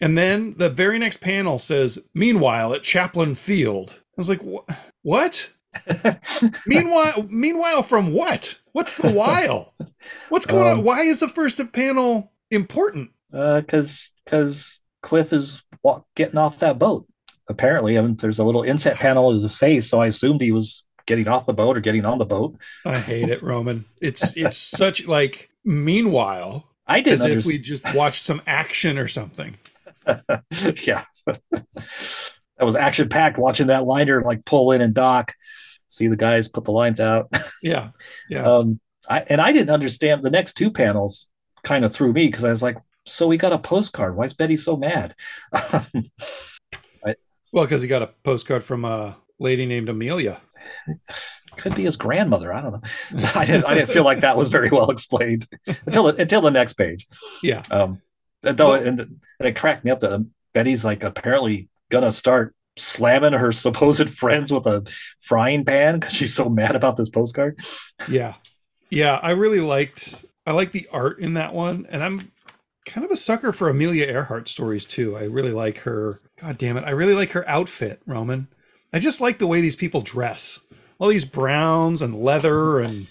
And 0.00 0.16
then 0.16 0.54
the 0.56 0.70
very 0.70 0.98
next 1.00 1.20
panel 1.20 1.58
says, 1.58 1.98
Meanwhile, 2.14 2.74
at 2.74 2.82
Chaplin 2.84 3.34
Field. 3.34 3.98
I 4.16 4.20
was 4.20 4.28
like, 4.28 4.42
"Wha- 4.42 4.64
What? 5.02 5.50
meanwhile, 6.66 7.26
meanwhile, 7.28 7.82
from 7.82 8.12
what? 8.12 8.56
What's 8.72 8.94
the 8.94 9.10
while? 9.10 9.74
What's 10.28 10.46
going 10.46 10.66
Um, 10.66 10.78
on? 10.78 10.84
Why 10.84 11.02
is 11.02 11.20
the 11.20 11.28
first 11.28 11.60
panel 11.72 12.32
important? 12.50 13.10
Because 13.30 14.12
because 14.24 14.80
Cliff 15.02 15.32
is 15.32 15.62
wa- 15.82 16.02
getting 16.14 16.38
off 16.38 16.60
that 16.60 16.78
boat. 16.78 17.06
Apparently, 17.48 17.98
I 17.98 18.02
mean, 18.02 18.16
there's 18.16 18.38
a 18.38 18.44
little 18.44 18.62
inset 18.62 18.96
panel 18.96 19.30
of 19.34 19.42
his 19.42 19.56
face, 19.56 19.88
so 19.88 20.00
I 20.00 20.06
assumed 20.06 20.40
he 20.40 20.52
was 20.52 20.84
getting 21.08 21.26
off 21.26 21.46
the 21.46 21.52
boat 21.52 21.76
or 21.76 21.80
getting 21.80 22.04
on 22.04 22.18
the 22.18 22.24
boat. 22.24 22.56
I 22.84 22.98
hate 22.98 23.30
it, 23.30 23.42
Roman. 23.42 23.86
It's 24.00 24.36
it's 24.36 24.56
such 24.76 25.06
like 25.06 25.50
meanwhile, 25.64 26.68
I 26.86 27.00
as 27.00 27.20
didn't 27.22 27.38
if 27.38 27.46
we 27.46 27.58
just 27.58 27.82
watched 27.94 28.22
some 28.22 28.40
action 28.46 28.98
or 28.98 29.08
something. 29.08 29.56
yeah, 30.84 31.04
that 31.26 31.64
was 32.60 32.76
action 32.76 33.08
packed. 33.08 33.38
Watching 33.38 33.68
that 33.68 33.84
liner 33.84 34.22
like 34.22 34.44
pull 34.44 34.70
in 34.72 34.80
and 34.80 34.94
dock, 34.94 35.34
see 35.88 36.06
the 36.06 36.16
guys 36.16 36.48
put 36.48 36.64
the 36.64 36.72
lines 36.72 37.00
out. 37.00 37.32
Yeah, 37.60 37.90
yeah. 38.30 38.44
Um, 38.48 38.78
I 39.10 39.24
and 39.28 39.40
I 39.40 39.50
didn't 39.50 39.70
understand 39.70 40.22
the 40.22 40.30
next 40.30 40.54
two 40.54 40.70
panels. 40.70 41.28
Kind 41.64 41.84
of 41.84 41.92
threw 41.92 42.12
me 42.12 42.28
because 42.28 42.44
I 42.44 42.50
was 42.50 42.62
like, 42.62 42.76
"So 43.04 43.26
we 43.26 43.36
got 43.36 43.52
a 43.52 43.58
postcard. 43.58 44.14
Why 44.14 44.26
is 44.26 44.32
Betty 44.32 44.56
so 44.56 44.76
mad?" 44.76 45.16
Well, 47.52 47.64
because 47.64 47.82
he 47.82 47.88
got 47.88 48.02
a 48.02 48.10
postcard 48.24 48.62
from 48.62 48.84
a 48.84 49.16
lady 49.38 49.66
named 49.66 49.88
Amelia. 49.88 50.40
Could 51.56 51.74
be 51.74 51.84
his 51.84 51.96
grandmother. 51.96 52.52
I 52.52 52.60
don't 52.60 52.72
know. 52.72 52.80
I 53.34 53.44
didn't. 53.44 53.64
I 53.64 53.74
didn't 53.74 53.90
feel 53.90 54.04
like 54.04 54.20
that 54.20 54.36
was 54.36 54.48
very 54.48 54.70
well 54.70 54.90
explained 54.90 55.46
until 55.86 56.04
the, 56.04 56.20
until 56.22 56.40
the 56.40 56.50
next 56.50 56.74
page. 56.74 57.06
Yeah. 57.42 57.62
Um, 57.70 58.00
though, 58.42 58.72
Well- 58.72 58.82
and, 58.86 59.00
and 59.00 59.48
it 59.48 59.56
cracked 59.56 59.84
me 59.84 59.90
up 59.90 60.00
that 60.00 60.24
Betty's 60.54 60.84
like 60.84 61.02
apparently 61.02 61.68
gonna 61.90 62.12
start 62.12 62.54
slamming 62.76 63.32
her 63.32 63.50
supposed 63.52 64.08
friends 64.18 64.52
with 64.52 64.66
a 64.66 64.84
frying 65.20 65.64
pan 65.64 65.98
because 65.98 66.14
she's 66.14 66.34
so 66.34 66.48
mad 66.48 66.76
about 66.76 66.96
this 66.96 67.08
postcard. 67.10 67.58
Yeah. 68.08 68.34
Yeah. 68.90 69.14
I 69.20 69.30
really 69.32 69.60
liked 69.60 70.24
I 70.46 70.52
like 70.52 70.70
the 70.72 70.86
art 70.92 71.18
in 71.18 71.34
that 71.34 71.52
one. 71.54 71.86
And 71.90 72.04
I'm 72.04 72.30
kind 72.86 73.04
of 73.04 73.10
a 73.10 73.16
sucker 73.16 73.52
for 73.52 73.68
Amelia 73.68 74.06
Earhart 74.06 74.48
stories 74.48 74.84
too. 74.86 75.16
I 75.16 75.24
really 75.24 75.52
like 75.52 75.78
her 75.78 76.20
God 76.40 76.56
damn 76.56 76.76
it. 76.76 76.84
I 76.84 76.90
really 76.90 77.14
like 77.14 77.32
her 77.32 77.46
outfit, 77.48 78.00
Roman. 78.06 78.46
I 78.92 78.98
just 78.98 79.20
like 79.20 79.38
the 79.38 79.46
way 79.46 79.60
these 79.60 79.76
people 79.76 80.00
dress. 80.00 80.58
All 80.98 81.08
these 81.08 81.24
browns 81.24 82.02
and 82.02 82.14
leather 82.22 82.80
and 82.80 83.06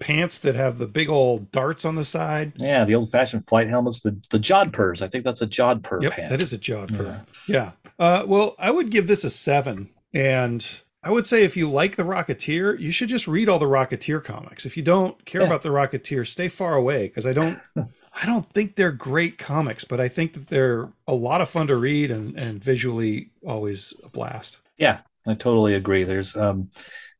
pants 0.00 0.38
that 0.38 0.54
have 0.54 0.78
the 0.78 0.86
big 0.86 1.08
old 1.08 1.50
darts 1.52 1.84
on 1.84 1.94
the 1.94 2.04
side. 2.04 2.52
Yeah, 2.56 2.84
the 2.84 2.94
old 2.94 3.10
fashioned 3.10 3.46
flight 3.46 3.68
helmets, 3.68 4.00
the 4.00 4.18
the 4.30 4.38
jodhpurs. 4.38 5.02
I 5.02 5.08
think 5.08 5.24
that's 5.24 5.42
a 5.42 5.46
jodhpur 5.46 6.02
Yep, 6.02 6.12
pant. 6.12 6.30
that 6.30 6.42
is 6.42 6.52
a 6.52 6.58
jodhpur. 6.58 7.24
Yeah. 7.46 7.72
Yeah. 7.88 7.90
Uh, 7.98 8.24
well, 8.26 8.54
I 8.58 8.70
would 8.70 8.90
give 8.90 9.06
this 9.06 9.24
a 9.24 9.30
seven. 9.30 9.90
And 10.14 10.66
I 11.02 11.10
would 11.10 11.26
say 11.26 11.44
if 11.44 11.56
you 11.56 11.68
like 11.68 11.96
The 11.96 12.02
Rocketeer, 12.04 12.78
you 12.80 12.90
should 12.90 13.08
just 13.08 13.28
read 13.28 13.48
all 13.48 13.58
the 13.58 13.66
Rocketeer 13.66 14.24
comics. 14.24 14.64
If 14.66 14.76
you 14.76 14.82
don't 14.82 15.22
care 15.26 15.42
Yeah. 15.42 15.46
about 15.48 15.62
The 15.62 15.68
Rocketeer, 15.68 16.26
stay 16.26 16.48
far 16.48 16.74
away 16.74 17.08
because 17.08 17.26
I 17.26 17.32
don't. 17.32 17.58
I 18.18 18.24
don't 18.24 18.50
think 18.54 18.76
they're 18.76 18.92
great 18.92 19.36
comics, 19.36 19.84
but 19.84 20.00
I 20.00 20.08
think 20.08 20.32
that 20.32 20.46
they're 20.46 20.88
a 21.06 21.14
lot 21.14 21.42
of 21.42 21.50
fun 21.50 21.66
to 21.66 21.76
read 21.76 22.10
and, 22.10 22.34
and 22.38 22.64
visually 22.64 23.28
always 23.46 23.92
a 24.02 24.08
blast. 24.08 24.56
Yeah, 24.78 25.00
I 25.26 25.34
totally 25.34 25.74
agree. 25.74 26.04
There's 26.04 26.36
um 26.36 26.70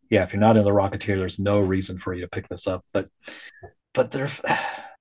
yeah, 0.08 0.22
if 0.22 0.32
you're 0.32 0.40
not 0.40 0.56
in 0.56 0.64
the 0.64 0.70
Rocketeer, 0.70 1.18
there's 1.18 1.38
no 1.38 1.58
reason 1.58 1.98
for 1.98 2.14
you 2.14 2.20
to 2.22 2.28
pick 2.28 2.48
this 2.48 2.66
up. 2.66 2.84
But 2.92 3.08
but 3.94 4.10
there's 4.12 4.40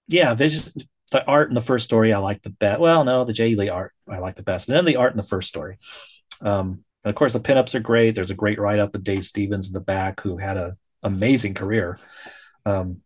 yeah, 0.08 0.34
vision 0.34 0.64
the 1.12 1.26
art 1.26 1.50
in 1.50 1.56
the 1.56 1.62
first 1.62 1.86
story 1.86 2.14
I 2.14 2.18
like 2.18 2.42
the 2.42 2.50
best. 2.50 2.80
Well, 2.80 3.04
no, 3.04 3.24
the 3.26 3.34
Jae 3.34 3.56
Lee 3.56 3.70
art 3.70 3.94
I 4.10 4.20
like 4.20 4.36
the 4.36 4.44
best, 4.44 4.68
and 4.68 4.76
then 4.76 4.86
the 4.86 4.96
art 4.98 5.14
in 5.14 5.18
the 5.18 5.24
first 5.24 5.48
story. 5.48 5.78
Um, 6.42 6.84
and 7.04 7.10
of 7.10 7.16
course, 7.16 7.34
the 7.34 7.40
pinups 7.40 7.76
are 7.76 7.80
great. 7.80 8.16
There's 8.16 8.32
a 8.32 8.36
great 8.36 8.60
write 8.60 8.80
up 8.80 8.96
of 8.96 9.04
Dave 9.04 9.26
Stevens 9.26 9.68
in 9.68 9.74
the 9.74 9.80
back, 9.80 10.22
who 10.22 10.38
had 10.38 10.58
an 10.58 10.78
amazing 11.04 11.54
career. 11.54 12.00
Um, 12.66 13.02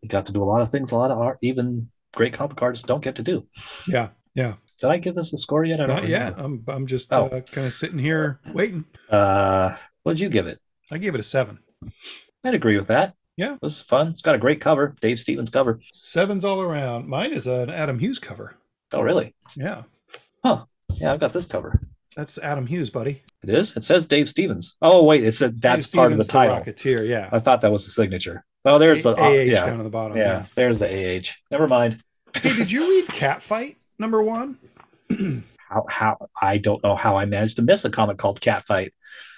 he 0.00 0.08
got 0.08 0.26
to 0.26 0.32
do 0.32 0.42
a 0.42 0.44
lot 0.44 0.62
of 0.62 0.70
things, 0.70 0.92
a 0.92 0.96
lot 0.96 1.10
of 1.10 1.18
art, 1.18 1.38
even 1.42 1.90
great 2.14 2.32
comic 2.32 2.60
artists 2.62 2.86
don't 2.86 3.04
get 3.04 3.16
to 3.16 3.22
do. 3.22 3.46
Yeah, 3.86 4.08
yeah. 4.34 4.54
Did 4.80 4.90
I 4.90 4.98
give 4.98 5.14
this 5.14 5.32
a 5.32 5.38
score 5.38 5.64
yet? 5.64 5.80
I 5.80 5.86
don't 5.86 5.96
Not 5.96 6.08
yet. 6.08 6.34
I'm 6.36 6.64
I'm 6.66 6.86
just 6.86 7.12
oh. 7.12 7.26
uh, 7.26 7.40
kind 7.40 7.66
of 7.66 7.72
sitting 7.72 7.98
here 7.98 8.40
waiting. 8.52 8.84
Uh, 9.08 9.76
what 10.02 10.14
did 10.14 10.20
you 10.20 10.28
give 10.28 10.46
it? 10.46 10.60
I 10.90 10.98
gave 10.98 11.14
it 11.14 11.20
a 11.20 11.24
seven. 11.24 11.58
I'd 12.44 12.54
agree 12.54 12.78
with 12.78 12.88
that. 12.88 13.14
Yeah, 13.36 13.54
it 13.54 13.62
was 13.62 13.80
fun. 13.80 14.08
It's 14.08 14.22
got 14.22 14.34
a 14.34 14.38
great 14.38 14.60
cover, 14.60 14.94
Dave 15.00 15.18
Stevens 15.18 15.50
cover. 15.50 15.80
Sevens 15.92 16.44
all 16.44 16.60
around. 16.60 17.08
Mine 17.08 17.32
is 17.32 17.46
an 17.46 17.70
Adam 17.70 17.98
Hughes 17.98 18.18
cover. 18.18 18.56
Oh, 18.92 19.00
really? 19.00 19.34
Yeah. 19.56 19.82
Huh. 20.44 20.66
Yeah, 20.96 21.12
I've 21.12 21.20
got 21.20 21.32
this 21.32 21.46
cover. 21.46 21.80
That's 22.16 22.38
Adam 22.38 22.66
Hughes, 22.66 22.90
buddy. 22.90 23.22
It 23.42 23.50
is. 23.50 23.76
It 23.76 23.84
says 23.84 24.06
Dave 24.06 24.30
Stevens. 24.30 24.76
Oh 24.80 25.02
wait, 25.02 25.24
it 25.24 25.32
said 25.32 25.60
that's 25.60 25.88
Dave 25.88 25.96
part 25.96 26.10
Stevens, 26.10 26.20
of 26.20 26.26
the 26.26 26.32
title. 26.32 26.64
The 26.64 26.72
Rocketeer, 26.72 27.08
yeah. 27.08 27.28
I 27.32 27.40
thought 27.40 27.60
that 27.62 27.72
was 27.72 27.84
the 27.84 27.90
signature. 27.90 28.44
Oh, 28.64 28.78
there's 28.78 29.02
the 29.02 29.14
AH 29.14 29.30
yeah. 29.30 29.66
down 29.66 29.80
at 29.80 29.82
the 29.82 29.90
bottom. 29.90 30.16
Yeah, 30.16 30.22
yeah, 30.22 30.46
there's 30.54 30.78
the 30.78 30.86
AH. 31.18 31.34
Never 31.50 31.66
mind. 31.66 32.02
hey, 32.34 32.54
did 32.54 32.70
you 32.70 32.88
read 32.88 33.06
Catfight 33.06 33.76
number 34.04 34.22
one? 34.22 34.58
how 35.56 35.86
how 35.88 36.28
I 36.40 36.58
don't 36.58 36.82
know 36.84 36.94
how 36.94 37.16
I 37.16 37.24
managed 37.24 37.56
to 37.56 37.62
miss 37.62 37.86
a 37.86 37.90
comic 37.90 38.18
called 38.18 38.38
Catfight. 38.38 38.90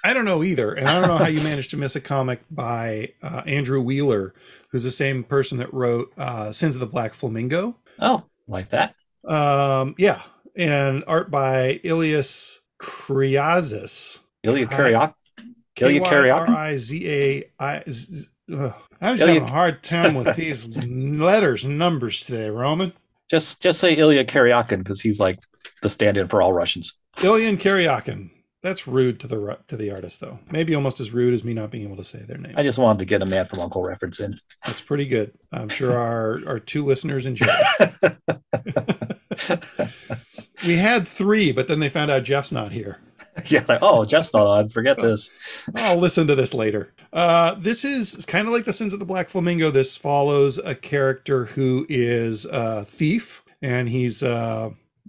I 0.03 0.13
don't 0.13 0.25
know 0.25 0.43
either, 0.43 0.73
and 0.73 0.89
I 0.89 0.99
don't 0.99 1.09
know 1.09 1.19
how 1.19 1.29
you 1.29 1.41
managed 1.45 1.71
to 1.71 1.77
miss 1.77 1.95
a 1.95 2.01
comic 2.01 2.41
by 2.51 3.13
uh, 3.23 3.43
Andrew 3.47 3.81
Wheeler, 3.81 4.35
who's 4.71 4.83
the 4.83 4.91
same 4.91 5.23
person 5.23 5.59
that 5.59 5.73
wrote 5.73 6.13
uh, 6.19 6.51
Sins 6.51 6.75
of 6.75 6.81
the 6.81 6.87
Black 6.87 7.15
Flamingo. 7.15 7.77
Oh, 8.01 8.25
like 8.49 8.71
that. 8.71 8.97
Um, 9.25 9.95
yeah, 9.99 10.23
and 10.57 11.05
art 11.07 11.31
by 11.31 11.81
Ilias 11.85 12.61
Kyriazis. 12.81 14.19
Ilya 14.43 14.67
Kyriak. 14.67 15.15
Ilya 15.81 16.01
Kyriak. 16.01 16.49
R 16.49 16.51
I 16.51 16.77
Z 16.77 17.09
A 17.09 17.51
I. 17.61 17.85
I'm 19.01 19.17
just 19.17 19.29
having 19.29 19.43
a 19.43 19.47
hard 19.47 19.85
time 19.85 20.15
with 20.15 20.35
these 20.37 20.67
letters 20.77 21.65
and 21.65 21.79
numbers 21.79 22.25
today, 22.25 22.51
Roman. 22.51 22.93
Just 23.29 23.61
just 23.63 23.81
say 23.81 23.97
Illya 23.97 24.27
Kuryakin 24.27 24.79
because 24.79 25.01
he's 25.01 25.19
like 25.19 25.39
the 25.83 25.91
stand-in 25.91 26.29
for 26.29 26.43
all 26.43 26.53
Russians. 26.53 26.97
Illya 27.19 27.57
Kuryakin. 27.59 28.31
That's 28.63 28.89
rude 28.89 29.21
to 29.21 29.29
the 29.29 29.59
to 29.69 29.77
the 29.77 29.93
artist, 29.93 30.19
though. 30.21 30.41
Maybe 30.51 30.75
almost 30.75 30.99
as 30.99 31.13
rude 31.13 31.35
as 31.35 31.45
me 31.45 31.55
not 31.55 31.71
being 31.71 31.85
able 31.85 31.99
to 31.99 32.05
say 32.05 32.19
their 32.19 32.39
name. 32.39 32.55
I 32.57 32.65
just 32.65 32.79
wanted 32.79 32.99
to 33.01 33.05
get 33.05 33.23
a 33.23 33.27
Man 33.27 33.47
from 33.47 33.61
Uncle 33.61 33.83
reference 33.83 34.19
in. 34.19 34.41
That's 34.65 34.81
pretty 34.81 35.07
good. 35.07 35.33
I'm 35.53 35.69
sure 35.69 35.97
our 35.97 36.41
our 36.47 36.59
two 36.59 36.85
listeners 36.85 37.27
enjoy. 37.27 37.47
we 40.67 40.77
had 40.77 41.07
three, 41.07 41.53
but 41.53 41.69
then 41.69 41.79
they 41.79 41.89
found 41.89 42.11
out 42.11 42.25
Jeff's 42.25 42.51
not 42.51 42.73
here. 42.73 42.99
yeah, 43.47 43.65
like, 43.69 43.79
oh, 43.83 44.05
Jeff's 44.05 44.33
not 44.33 44.47
on. 44.47 44.69
Forget 44.71 44.97
this. 44.99 45.31
I'll 45.75 45.99
listen 45.99 46.27
to 46.29 46.35
this 46.35 46.55
later. 46.55 46.95
Uh, 47.17 47.55
this 47.55 47.83
is 47.83 48.15
kind 48.27 48.47
of 48.47 48.53
like 48.53 48.67
the 48.67 48.75
Sins 48.75 48.93
of 48.93 48.99
the 48.99 49.07
Black 49.07 49.31
Flamingo. 49.31 49.71
This 49.71 49.97
follows 49.97 50.59
a 50.59 50.75
character 50.75 51.47
who 51.47 51.87
is 51.89 52.45
a 52.45 52.85
thief, 52.85 53.43
and 53.63 53.89
he's 53.89 54.23
uh, 54.23 54.69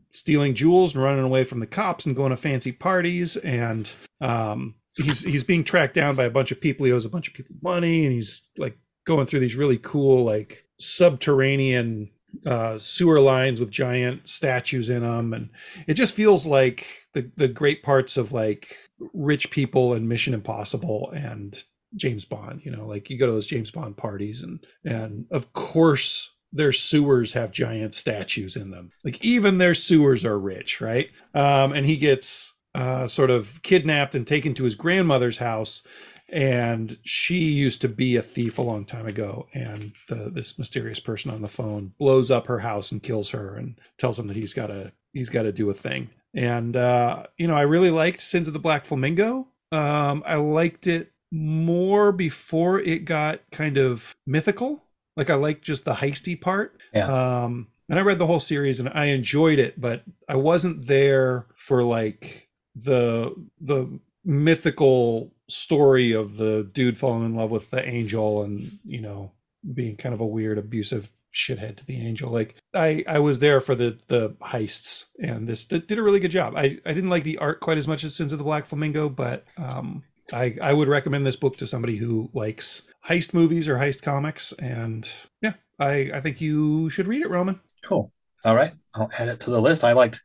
stealing 0.09 0.53
jewels 0.53 0.95
and 0.95 1.03
running 1.03 1.25
away 1.25 1.43
from 1.43 1.59
the 1.59 1.67
cops 1.67 2.05
and 2.05 2.15
going 2.15 2.29
to 2.29 2.37
fancy 2.37 2.71
parties. 2.71 3.35
And 3.35 3.91
um, 4.21 4.75
he's 4.95 5.19
he's 5.19 5.43
being 5.43 5.65
tracked 5.65 5.95
down 5.95 6.15
by 6.15 6.23
a 6.23 6.29
bunch 6.29 6.49
of 6.53 6.61
people. 6.61 6.85
He 6.85 6.93
owes 6.93 7.03
a 7.03 7.09
bunch 7.09 7.27
of 7.27 7.33
people 7.33 7.57
money, 7.61 8.05
and 8.05 8.15
he's 8.15 8.47
like 8.57 8.77
going 9.05 9.27
through 9.27 9.41
these 9.41 9.57
really 9.57 9.77
cool 9.77 10.23
like 10.23 10.63
subterranean 10.79 12.09
uh, 12.45 12.77
sewer 12.77 13.19
lines 13.19 13.59
with 13.59 13.69
giant 13.69 14.29
statues 14.29 14.89
in 14.89 15.01
them, 15.01 15.33
and 15.33 15.49
it 15.87 15.95
just 15.95 16.13
feels 16.13 16.45
like 16.45 16.87
the 17.13 17.29
the 17.35 17.49
great 17.49 17.83
parts 17.83 18.15
of 18.15 18.31
like 18.31 18.77
rich 19.13 19.51
people 19.51 19.91
and 19.91 20.07
Mission 20.07 20.33
Impossible 20.33 21.11
and 21.13 21.61
James 21.95 22.25
Bond. 22.25 22.61
You 22.63 22.71
know, 22.71 22.85
like 22.85 23.09
you 23.09 23.17
go 23.17 23.27
to 23.27 23.31
those 23.31 23.47
James 23.47 23.71
Bond 23.71 23.97
parties, 23.97 24.43
and 24.43 24.65
and 24.83 25.25
of 25.31 25.53
course 25.53 26.33
their 26.53 26.73
sewers 26.73 27.33
have 27.33 27.51
giant 27.51 27.93
statues 27.93 28.55
in 28.55 28.71
them. 28.71 28.91
Like 29.03 29.23
even 29.23 29.57
their 29.57 29.75
sewers 29.75 30.23
are 30.23 30.39
rich, 30.39 30.79
right? 30.79 31.09
Um, 31.33 31.73
and 31.73 31.85
he 31.85 31.97
gets 31.97 32.53
uh, 32.73 33.07
sort 33.07 33.29
of 33.29 33.61
kidnapped 33.63 34.15
and 34.15 34.25
taken 34.25 34.53
to 34.55 34.63
his 34.63 34.75
grandmother's 34.75 35.37
house 35.37 35.83
and 36.29 36.97
she 37.03 37.37
used 37.37 37.81
to 37.81 37.89
be 37.89 38.17
a 38.17 38.21
thief 38.21 38.57
a 38.57 38.61
long 38.61 38.85
time 38.85 39.07
ago 39.07 39.47
and 39.53 39.93
the, 40.09 40.29
this 40.29 40.59
mysterious 40.59 40.99
person 40.99 41.31
on 41.31 41.41
the 41.41 41.47
phone 41.47 41.93
blows 41.97 42.29
up 42.29 42.47
her 42.47 42.59
house 42.59 42.91
and 42.91 43.03
kills 43.03 43.29
her 43.29 43.55
and 43.55 43.79
tells 43.97 44.19
him 44.19 44.27
that 44.27 44.35
he's 44.35 44.53
got 44.53 44.67
to 44.67 44.91
he's 45.13 45.29
got 45.29 45.43
to 45.43 45.51
do 45.51 45.69
a 45.69 45.73
thing 45.73 46.09
and 46.33 46.75
uh, 46.75 47.23
you 47.37 47.47
know 47.47 47.55
i 47.55 47.61
really 47.61 47.89
liked 47.89 48.21
sins 48.21 48.47
of 48.47 48.53
the 48.53 48.59
black 48.59 48.85
flamingo 48.85 49.47
um, 49.71 50.21
i 50.25 50.35
liked 50.35 50.87
it 50.87 51.11
more 51.31 52.11
before 52.11 52.79
it 52.79 53.05
got 53.05 53.41
kind 53.51 53.77
of 53.77 54.15
mythical. 54.25 54.83
Like 55.15 55.29
i 55.29 55.35
like 55.35 55.61
just 55.61 55.85
the 55.85 55.95
heisty 55.95 56.39
part. 56.39 56.79
Yeah. 56.93 57.43
um, 57.43 57.67
and 57.89 57.97
i 57.99 58.01
read 58.01 58.19
the 58.19 58.27
whole 58.27 58.39
series 58.39 58.79
and 58.79 58.89
i 58.89 59.05
enjoyed 59.05 59.59
it 59.59 59.79
but 59.79 60.03
i 60.27 60.35
wasn't 60.35 60.87
there 60.87 61.45
for 61.55 61.83
like 61.83 62.49
the 62.75 63.33
the 63.61 63.99
mythical 64.25 65.33
story 65.49 66.11
of 66.11 66.37
the 66.37 66.69
dude 66.73 66.97
falling 66.97 67.25
in 67.25 67.35
love 67.35 67.49
with 67.49 67.69
the 67.71 67.87
angel 67.87 68.43
and 68.43 68.69
you 68.85 69.01
know 69.01 69.31
being 69.73 69.95
kind 69.95 70.13
of 70.13 70.21
a 70.21 70.25
weird 70.25 70.57
abusive 70.57 71.09
shithead 71.33 71.77
to 71.77 71.85
the 71.85 71.99
angel. 71.99 72.31
Like 72.31 72.55
i 72.73 73.03
i 73.07 73.19
was 73.19 73.39
there 73.39 73.61
for 73.61 73.75
the 73.75 73.97
the 74.07 74.31
heists 74.41 75.05
and 75.19 75.47
this 75.47 75.65
did, 75.65 75.87
did 75.87 75.99
a 75.99 76.03
really 76.03 76.19
good 76.19 76.31
job. 76.31 76.55
I 76.55 76.79
i 76.85 76.93
didn't 76.93 77.09
like 77.09 77.23
the 77.23 77.37
art 77.37 77.59
quite 77.61 77.77
as 77.77 77.87
much 77.87 78.03
as 78.03 78.15
sins 78.15 78.31
of 78.31 78.37
the 78.37 78.43
black 78.43 78.65
flamingo 78.65 79.07
but 79.09 79.45
um 79.57 80.03
i 80.33 80.55
i 80.61 80.73
would 80.73 80.87
recommend 80.87 81.25
this 81.25 81.35
book 81.35 81.57
to 81.57 81.67
somebody 81.67 81.95
who 81.97 82.29
likes 82.33 82.81
heist 83.07 83.33
movies 83.33 83.67
or 83.67 83.77
heist 83.77 84.01
comics 84.01 84.53
and 84.53 85.07
yeah 85.41 85.53
i 85.79 86.09
i 86.13 86.21
think 86.21 86.41
you 86.41 86.89
should 86.89 87.07
read 87.07 87.21
it 87.21 87.29
roman 87.29 87.59
cool 87.83 88.11
all 88.43 88.55
right 88.55 88.73
i'll 88.95 89.09
add 89.17 89.27
it 89.29 89.39
to 89.39 89.49
the 89.49 89.61
list 89.61 89.83
i 89.83 89.93
liked 89.93 90.21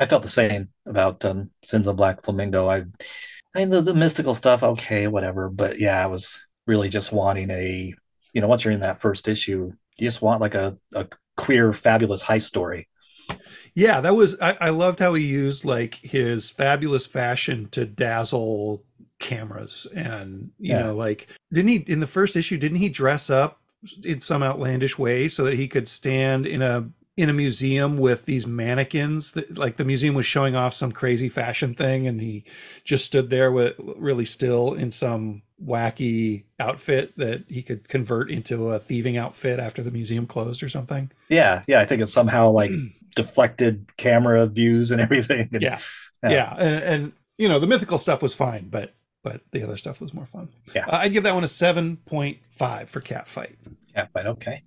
i 0.00 0.06
felt 0.06 0.22
the 0.22 0.28
same 0.28 0.68
about 0.86 1.24
um 1.24 1.50
sins 1.64 1.86
of 1.86 1.96
black 1.96 2.22
flamingo 2.22 2.68
i 2.68 2.84
I 3.56 3.60
mean, 3.60 3.70
the, 3.70 3.80
the 3.80 3.94
mystical 3.94 4.34
stuff, 4.34 4.62
okay, 4.62 5.06
whatever. 5.06 5.48
But 5.48 5.80
yeah, 5.80 6.02
I 6.02 6.06
was 6.06 6.44
really 6.66 6.90
just 6.90 7.10
wanting 7.10 7.50
a, 7.50 7.94
you 8.34 8.40
know, 8.42 8.48
once 8.48 8.64
you're 8.64 8.74
in 8.74 8.80
that 8.80 9.00
first 9.00 9.28
issue, 9.28 9.72
you 9.96 10.06
just 10.06 10.20
want 10.20 10.42
like 10.42 10.54
a, 10.54 10.76
a 10.94 11.06
queer, 11.38 11.72
fabulous 11.72 12.22
heist 12.22 12.42
story. 12.42 12.86
Yeah, 13.74 14.02
that 14.02 14.14
was, 14.14 14.38
I, 14.42 14.58
I 14.60 14.70
loved 14.70 14.98
how 14.98 15.14
he 15.14 15.24
used 15.24 15.64
like 15.64 15.94
his 15.94 16.50
fabulous 16.50 17.06
fashion 17.06 17.68
to 17.70 17.86
dazzle 17.86 18.84
cameras. 19.18 19.86
And, 19.94 20.50
you 20.58 20.70
yeah. 20.70 20.84
know, 20.84 20.94
like, 20.94 21.28
didn't 21.52 21.68
he, 21.68 21.76
in 21.86 22.00
the 22.00 22.06
first 22.06 22.36
issue, 22.36 22.58
didn't 22.58 22.78
he 22.78 22.88
dress 22.88 23.30
up 23.30 23.60
in 24.02 24.20
some 24.20 24.42
outlandish 24.42 24.98
way 24.98 25.28
so 25.28 25.44
that 25.44 25.54
he 25.54 25.68
could 25.68 25.88
stand 25.88 26.46
in 26.46 26.62
a 26.62 26.88
in 27.16 27.30
a 27.30 27.32
museum 27.32 27.96
with 27.96 28.26
these 28.26 28.46
mannequins 28.46 29.32
that 29.32 29.56
like 29.56 29.76
the 29.76 29.84
museum 29.84 30.14
was 30.14 30.26
showing 30.26 30.54
off 30.54 30.74
some 30.74 30.92
crazy 30.92 31.28
fashion 31.28 31.74
thing 31.74 32.06
and 32.06 32.20
he 32.20 32.44
just 32.84 33.06
stood 33.06 33.30
there 33.30 33.50
with 33.50 33.74
really 33.96 34.24
still 34.24 34.74
in 34.74 34.90
some 34.90 35.42
wacky 35.64 36.44
outfit 36.60 37.16
that 37.16 37.42
he 37.48 37.62
could 37.62 37.88
convert 37.88 38.30
into 38.30 38.68
a 38.68 38.78
thieving 38.78 39.16
outfit 39.16 39.58
after 39.58 39.82
the 39.82 39.90
museum 39.90 40.26
closed 40.26 40.62
or 40.62 40.68
something 40.68 41.10
yeah 41.30 41.62
yeah 41.66 41.80
i 41.80 41.86
think 41.86 42.02
it's 42.02 42.12
somehow 42.12 42.50
like 42.50 42.70
deflected 43.16 43.86
camera 43.96 44.46
views 44.46 44.90
and 44.90 45.00
everything 45.06 45.48
and, 45.52 45.62
yeah 45.62 45.78
yeah, 46.22 46.30
yeah. 46.30 46.54
And, 46.58 46.84
and, 46.84 47.12
you 47.38 47.48
know 47.48 47.58
the 47.58 47.66
mythical 47.66 47.98
stuff 47.98 48.22
was 48.22 48.34
fine 48.34 48.68
but 48.68 48.94
but 49.26 49.40
the 49.50 49.62
other 49.62 49.76
stuff 49.76 50.00
was 50.00 50.14
more 50.14 50.26
fun 50.26 50.48
yeah 50.72 50.86
uh, 50.86 50.98
i'd 50.98 51.12
give 51.12 51.24
that 51.24 51.34
one 51.34 51.42
a 51.42 51.48
7.5 51.48 52.88
for 52.88 53.00
cat 53.00 53.26
fight. 53.26 53.56
Cat 53.92 54.12
fight, 54.12 54.26
okay 54.26 54.62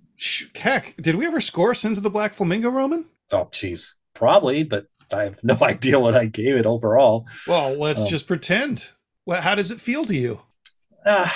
Heck, 0.54 0.94
did 1.00 1.14
we 1.14 1.26
ever 1.26 1.40
score 1.40 1.74
Sins 1.74 1.96
of 1.96 2.04
the 2.04 2.10
Black 2.10 2.34
Flamingo, 2.34 2.68
Roman? 2.68 3.06
Oh, 3.32 3.46
jeez, 3.46 3.92
probably, 4.12 4.64
but 4.64 4.86
I 5.12 5.22
have 5.22 5.42
no 5.42 5.56
idea 5.62 5.98
what 5.98 6.14
I 6.14 6.26
gave 6.26 6.56
it 6.56 6.66
overall. 6.66 7.26
Well, 7.46 7.74
let's 7.74 8.02
um, 8.02 8.08
just 8.08 8.26
pretend. 8.26 8.84
Well, 9.24 9.40
how 9.40 9.54
does 9.54 9.70
it 9.70 9.80
feel 9.80 10.04
to 10.04 10.14
you? 10.14 10.40
Uh, 11.06 11.30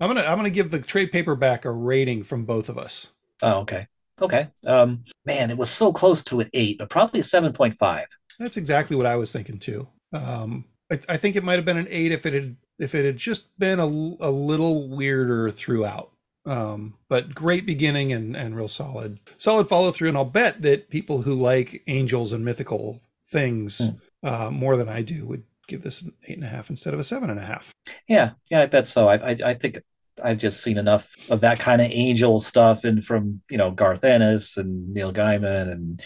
I'm 0.00 0.08
gonna 0.08 0.22
I'm 0.22 0.36
gonna 0.36 0.50
give 0.50 0.70
the 0.70 0.80
trade 0.80 1.12
paperback 1.12 1.64
a 1.64 1.70
rating 1.70 2.24
from 2.24 2.44
both 2.44 2.68
of 2.68 2.76
us. 2.76 3.08
Oh, 3.42 3.60
okay, 3.60 3.86
okay. 4.20 4.48
Um, 4.66 5.04
man, 5.24 5.50
it 5.50 5.56
was 5.56 5.70
so 5.70 5.92
close 5.92 6.22
to 6.24 6.40
an 6.40 6.50
eight, 6.52 6.78
but 6.78 6.90
probably 6.90 7.20
a 7.20 7.24
seven 7.24 7.54
point 7.54 7.78
five. 7.78 8.06
That's 8.38 8.58
exactly 8.58 8.96
what 8.96 9.06
I 9.06 9.16
was 9.16 9.32
thinking 9.32 9.58
too. 9.58 9.88
Um, 10.12 10.66
I, 10.92 11.00
I 11.08 11.16
think 11.16 11.36
it 11.36 11.44
might 11.44 11.56
have 11.56 11.64
been 11.64 11.78
an 11.78 11.88
eight 11.88 12.12
if 12.12 12.26
it 12.26 12.34
had 12.34 12.56
if 12.78 12.94
it 12.94 13.04
had 13.04 13.16
just 13.16 13.58
been 13.58 13.80
a, 13.80 13.84
a 13.84 14.30
little 14.30 14.88
weirder 14.88 15.50
throughout. 15.50 16.10
Um, 16.44 16.94
but 17.08 17.34
great 17.34 17.66
beginning 17.66 18.12
and, 18.12 18.36
and 18.36 18.56
real 18.56 18.68
solid, 18.68 19.18
solid 19.36 19.68
follow 19.68 19.90
through. 19.90 20.08
And 20.08 20.16
I'll 20.16 20.24
bet 20.24 20.62
that 20.62 20.90
people 20.90 21.22
who 21.22 21.34
like 21.34 21.82
angels 21.88 22.32
and 22.32 22.44
mythical 22.44 23.00
things 23.24 23.80
mm. 23.80 23.98
uh, 24.22 24.50
more 24.50 24.76
than 24.76 24.88
I 24.88 25.02
do 25.02 25.26
would 25.26 25.42
give 25.66 25.82
this 25.82 26.02
an 26.02 26.12
eight 26.28 26.36
and 26.36 26.44
a 26.44 26.48
half 26.48 26.70
instead 26.70 26.94
of 26.94 27.00
a 27.00 27.04
seven 27.04 27.30
and 27.30 27.40
a 27.40 27.44
half. 27.44 27.74
Yeah, 28.08 28.32
yeah, 28.48 28.62
I 28.62 28.66
bet 28.66 28.88
so. 28.88 29.08
I, 29.08 29.16
I, 29.16 29.36
I 29.44 29.54
think 29.54 29.80
I've 30.22 30.38
just 30.38 30.62
seen 30.62 30.78
enough 30.78 31.12
of 31.30 31.40
that 31.40 31.58
kind 31.58 31.82
of 31.82 31.90
angel 31.90 32.40
stuff, 32.40 32.84
and 32.84 33.04
from 33.04 33.42
you 33.50 33.58
know 33.58 33.70
Garth 33.70 34.04
Ennis 34.04 34.56
and 34.56 34.92
Neil 34.92 35.12
Gaiman 35.12 35.70
and 35.70 36.02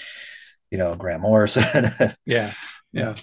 you 0.71 0.79
know 0.79 0.95
Graham 0.95 1.21
Morrison. 1.23 1.91
yeah, 2.27 2.53
yeah. 2.93 3.15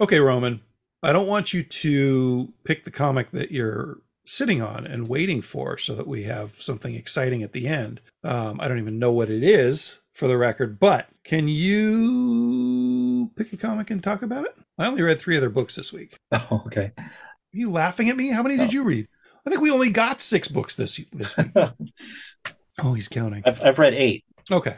Okay, 0.00 0.20
Roman. 0.20 0.60
I 1.04 1.12
don't 1.12 1.26
want 1.26 1.52
you 1.52 1.62
to 1.62 2.52
pick 2.64 2.84
the 2.84 2.90
comic 2.90 3.30
that 3.30 3.52
you're 3.52 3.98
sitting 4.26 4.62
on 4.62 4.86
and 4.86 5.06
waiting 5.06 5.42
for, 5.42 5.76
so 5.76 5.94
that 5.94 6.06
we 6.06 6.22
have 6.24 6.60
something 6.60 6.94
exciting 6.94 7.42
at 7.42 7.52
the 7.52 7.68
end. 7.68 8.00
Um, 8.22 8.58
I 8.60 8.68
don't 8.68 8.78
even 8.78 8.98
know 8.98 9.12
what 9.12 9.28
it 9.28 9.42
is 9.42 10.00
for 10.14 10.28
the 10.28 10.38
record, 10.38 10.80
but 10.80 11.08
can 11.22 11.46
you 11.48 13.30
pick 13.36 13.52
a 13.52 13.56
comic 13.56 13.90
and 13.90 14.02
talk 14.02 14.22
about 14.22 14.46
it? 14.46 14.56
I 14.78 14.86
only 14.86 15.02
read 15.02 15.20
three 15.20 15.36
other 15.36 15.50
books 15.50 15.74
this 15.74 15.92
week. 15.92 16.18
Oh, 16.32 16.62
okay. 16.66 16.92
Are 16.96 17.10
you 17.52 17.70
laughing 17.70 18.10
at 18.10 18.16
me? 18.16 18.30
How 18.30 18.42
many 18.42 18.56
did 18.56 18.72
you 18.72 18.82
read? 18.82 19.06
I 19.46 19.50
think 19.50 19.62
we 19.62 19.70
only 19.70 19.90
got 19.90 20.20
six 20.20 20.48
books 20.48 20.74
this 20.74 21.00
this 21.12 21.36
week. 21.36 21.50
oh, 22.82 22.94
he's 22.94 23.08
counting. 23.08 23.42
I've, 23.46 23.62
I've 23.64 23.78
read 23.78 23.94
eight. 23.94 24.24
Okay. 24.50 24.76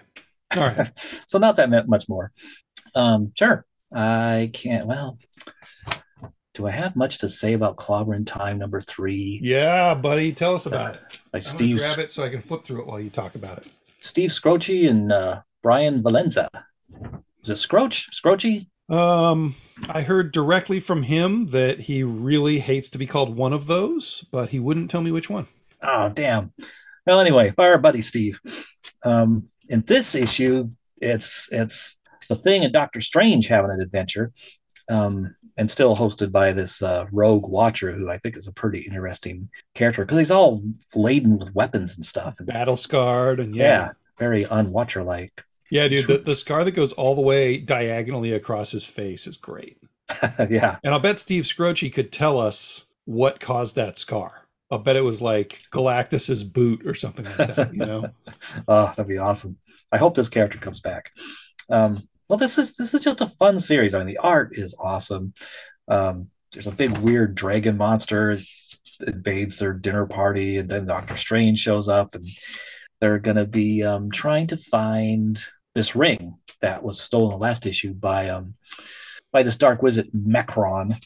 All 0.55 0.63
right. 0.63 0.91
so 1.29 1.39
not 1.39 1.57
that 1.57 1.89
much 1.89 2.09
more. 2.09 2.33
Um, 2.95 3.33
sure. 3.35 3.65
I 3.95 4.51
can't. 4.53 4.87
Well, 4.87 5.19
do 6.57 6.67
I 6.67 6.71
have 6.73 6.97
much 6.97 7.19
to 7.19 7.29
say 7.29 7.53
about 7.53 7.77
Clobberin' 7.77 8.27
Time 8.27 8.59
number 8.59 8.81
three? 8.81 9.39
Yeah, 9.43 9.95
buddy. 9.95 10.33
Tell 10.33 10.55
us 10.55 10.67
about 10.67 10.95
Uh, 10.95 10.99
it. 10.99 11.21
By 11.33 11.39
I'm 11.39 11.43
Steve 11.43 11.77
grab 11.79 11.99
it 11.99 12.13
so 12.13 12.25
I 12.25 12.31
can 12.31 12.41
flip 12.41 12.65
through 12.65 12.81
it 12.81 12.87
while 12.87 12.99
you 12.99 13.11
talk 13.11 13.35
about 13.35 13.59
it. 13.59 13.67
Steve 14.01 14.31
Skroce 14.31 14.89
and 14.89 15.13
uh, 15.13 15.43
Brian 15.63 16.03
Valenza. 16.03 16.49
Is 17.45 17.51
it 17.51 17.59
Scroach? 17.59 18.09
Scroce? 18.13 18.67
Um, 18.89 19.55
I 19.89 20.03
heard 20.03 20.33
directly 20.33 20.81
from 20.81 21.03
him 21.03 21.49
that 21.49 21.81
he 21.81 22.03
really 22.03 22.59
hates 22.59 22.89
to 22.91 22.99
be 22.99 23.07
called 23.07 23.37
one 23.37 23.53
of 23.53 23.67
those, 23.67 24.25
but 24.31 24.49
he 24.51 24.59
wouldn't 24.61 24.91
tell 24.91 25.03
me 25.03 25.11
which 25.13 25.29
one. 25.29 25.47
Oh, 25.83 26.09
damn. 26.09 26.53
Well, 27.07 27.21
anyway, 27.21 27.53
our 27.59 27.79
buddy 27.79 28.01
Steve. 28.01 28.41
Um, 29.05 29.49
in 29.69 29.83
this 29.83 30.15
issue, 30.15 30.71
it's 31.01 31.49
it's 31.53 31.99
the 32.29 32.37
Thing 32.37 32.65
and 32.65 32.73
Doctor 32.73 33.01
Strange 33.01 33.47
having 33.49 33.71
an 33.71 33.81
adventure, 33.81 34.33
um, 34.89 35.35
and 35.57 35.71
still 35.71 35.97
hosted 35.97 36.31
by 36.31 36.53
this 36.53 36.83
uh, 36.83 37.07
rogue 37.11 37.49
Watcher, 37.49 37.93
who 37.93 38.11
I 38.11 38.19
think 38.19 38.37
is 38.37 38.47
a 38.47 38.53
pretty 38.53 38.81
interesting 38.81 39.49
character 39.75 40.05
because 40.05 40.19
he's 40.19 40.31
all 40.31 40.63
laden 40.95 41.39
with 41.39 41.55
weapons 41.55 41.97
and 41.97 42.05
stuff. 42.05 42.37
And, 42.39 42.47
Battle 42.47 42.77
scarred 42.77 43.41
and 43.41 43.55
yeah. 43.55 43.65
yeah. 43.65 43.91
very 44.19 44.45
unwatcher 44.45 45.03
like. 45.03 45.45
Yeah, 45.71 45.89
dude, 45.89 46.07
the, 46.07 46.19
the 46.19 46.37
scar 46.37 46.63
that 46.65 46.73
goes 46.73 46.93
all 46.93 47.17
the 47.17 47.23
way 47.23 47.57
diagonally 47.57 48.33
across 48.33 48.71
his 48.71 48.85
face 48.85 49.27
is 49.27 49.37
great. 49.37 49.79
yeah, 50.49 50.79
And 50.85 50.95
I'll 50.95 51.01
bet 51.01 51.19
Steve 51.19 51.43
Skroce 51.45 51.93
could 51.93 52.13
tell 52.13 52.39
us 52.39 52.85
what 53.05 53.41
caused 53.41 53.75
that 53.75 53.99
scar. 53.99 54.47
I'll 54.71 54.79
bet 54.79 54.97
it 54.97 55.01
was 55.01 55.23
like 55.23 55.63
Galactus's 55.73 56.45
boot 56.45 56.87
or 56.87 56.95
something 56.95 57.25
like 57.25 57.37
that, 57.37 57.75
you 57.75 57.81
know? 57.81 58.11
oh, 58.69 58.87
that'd 58.87 59.09
be 59.09 59.19
awesome. 59.19 59.59
I 59.91 59.99
hope 59.99 60.15
this 60.15 60.29
character 60.29 60.59
comes 60.59 60.81
back. 60.81 61.11
Um, 61.71 61.99
well, 62.29 62.39
this 62.39 62.59
is 62.59 62.75
this 62.75 62.95
is 62.95 63.03
just 63.03 63.21
a 63.21 63.29
fun 63.29 63.61
series. 63.61 63.95
I 63.95 63.99
mean, 63.99 64.09
the 64.09 64.19
art 64.19 64.57
is 64.57 64.75
awesome. 64.79 65.35
Um, 65.89 66.31
there's 66.53 66.67
a 66.67 66.73
big 66.73 66.97
weird 66.99 67.35
dragon 67.35 67.77
monster 67.77 68.39
invades 69.07 69.59
their 69.59 69.75
dinner 69.75 70.07
party, 70.07 70.59
and 70.59 70.69
then 70.69 70.87
Doctor 70.87 71.17
Strange 71.17 71.61
shows 71.61 71.89
up, 71.89 72.15
and 72.15 72.25
they're 73.01 73.19
gonna 73.19 73.47
be 73.47 73.83
um, 73.83 74.11
trying 74.11 74.47
to 74.49 74.57
find 74.57 75.39
this 75.75 75.95
ring 75.95 76.39
that 76.63 76.83
was 76.83 77.01
stolen 77.01 77.39
last 77.39 77.67
issue 77.67 77.93
by 77.93 78.31
um, 78.31 78.55
by 79.33 79.43
this 79.43 79.59
dark 79.59 79.83
wizard 79.83 80.09
Macron, 80.13 80.97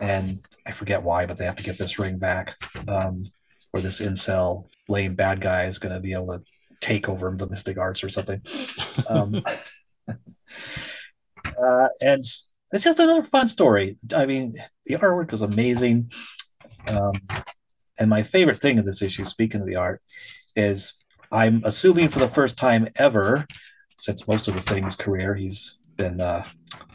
and 0.00 0.40
I 0.66 0.72
forget 0.72 1.02
why, 1.02 1.26
but 1.26 1.36
they 1.36 1.44
have 1.44 1.56
to 1.56 1.64
get 1.64 1.78
this 1.78 1.98
ring 1.98 2.18
back. 2.18 2.56
Um, 2.88 3.24
or 3.74 3.80
this 3.80 4.00
incel 4.00 4.68
lame 4.88 5.16
bad 5.16 5.40
guy 5.40 5.64
is 5.64 5.78
going 5.78 5.92
to 5.92 6.00
be 6.00 6.12
able 6.12 6.38
to 6.38 6.42
take 6.80 7.08
over 7.08 7.34
the 7.36 7.48
mystic 7.48 7.76
arts 7.76 8.04
or 8.04 8.08
something. 8.08 8.40
Um, 9.08 9.42
uh, 11.46 11.88
and 12.00 12.24
it's 12.72 12.84
just 12.84 12.98
another 12.98 13.22
fun 13.22 13.48
story. 13.48 13.96
I 14.14 14.26
mean, 14.26 14.56
the 14.86 14.94
artwork 14.96 15.30
was 15.32 15.42
amazing. 15.42 16.10
Um, 16.86 17.12
and 17.98 18.10
my 18.10 18.22
favorite 18.22 18.60
thing 18.60 18.78
of 18.78 18.84
this 18.84 19.02
issue, 19.02 19.24
speaking 19.24 19.60
of 19.60 19.66
the 19.66 19.76
art, 19.76 20.02
is 20.56 20.94
I'm 21.30 21.62
assuming 21.64 22.08
for 22.08 22.18
the 22.18 22.28
first 22.28 22.56
time 22.56 22.88
ever, 22.96 23.46
since 23.98 24.26
most 24.26 24.48
of 24.48 24.54
the 24.54 24.60
thing's 24.60 24.96
career, 24.96 25.34
he's 25.34 25.78
been 25.96 26.20
uh, 26.20 26.44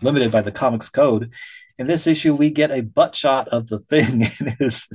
limited 0.01 0.31
by 0.31 0.41
the 0.41 0.51
comics 0.51 0.89
code. 0.89 1.31
In 1.77 1.87
this 1.87 2.07
issue, 2.07 2.35
we 2.35 2.49
get 2.49 2.71
a 2.71 2.81
butt 2.81 3.15
shot 3.15 3.47
of 3.49 3.67
the 3.67 3.79
thing 3.79 4.21
in 4.39 4.55
his 4.59 4.87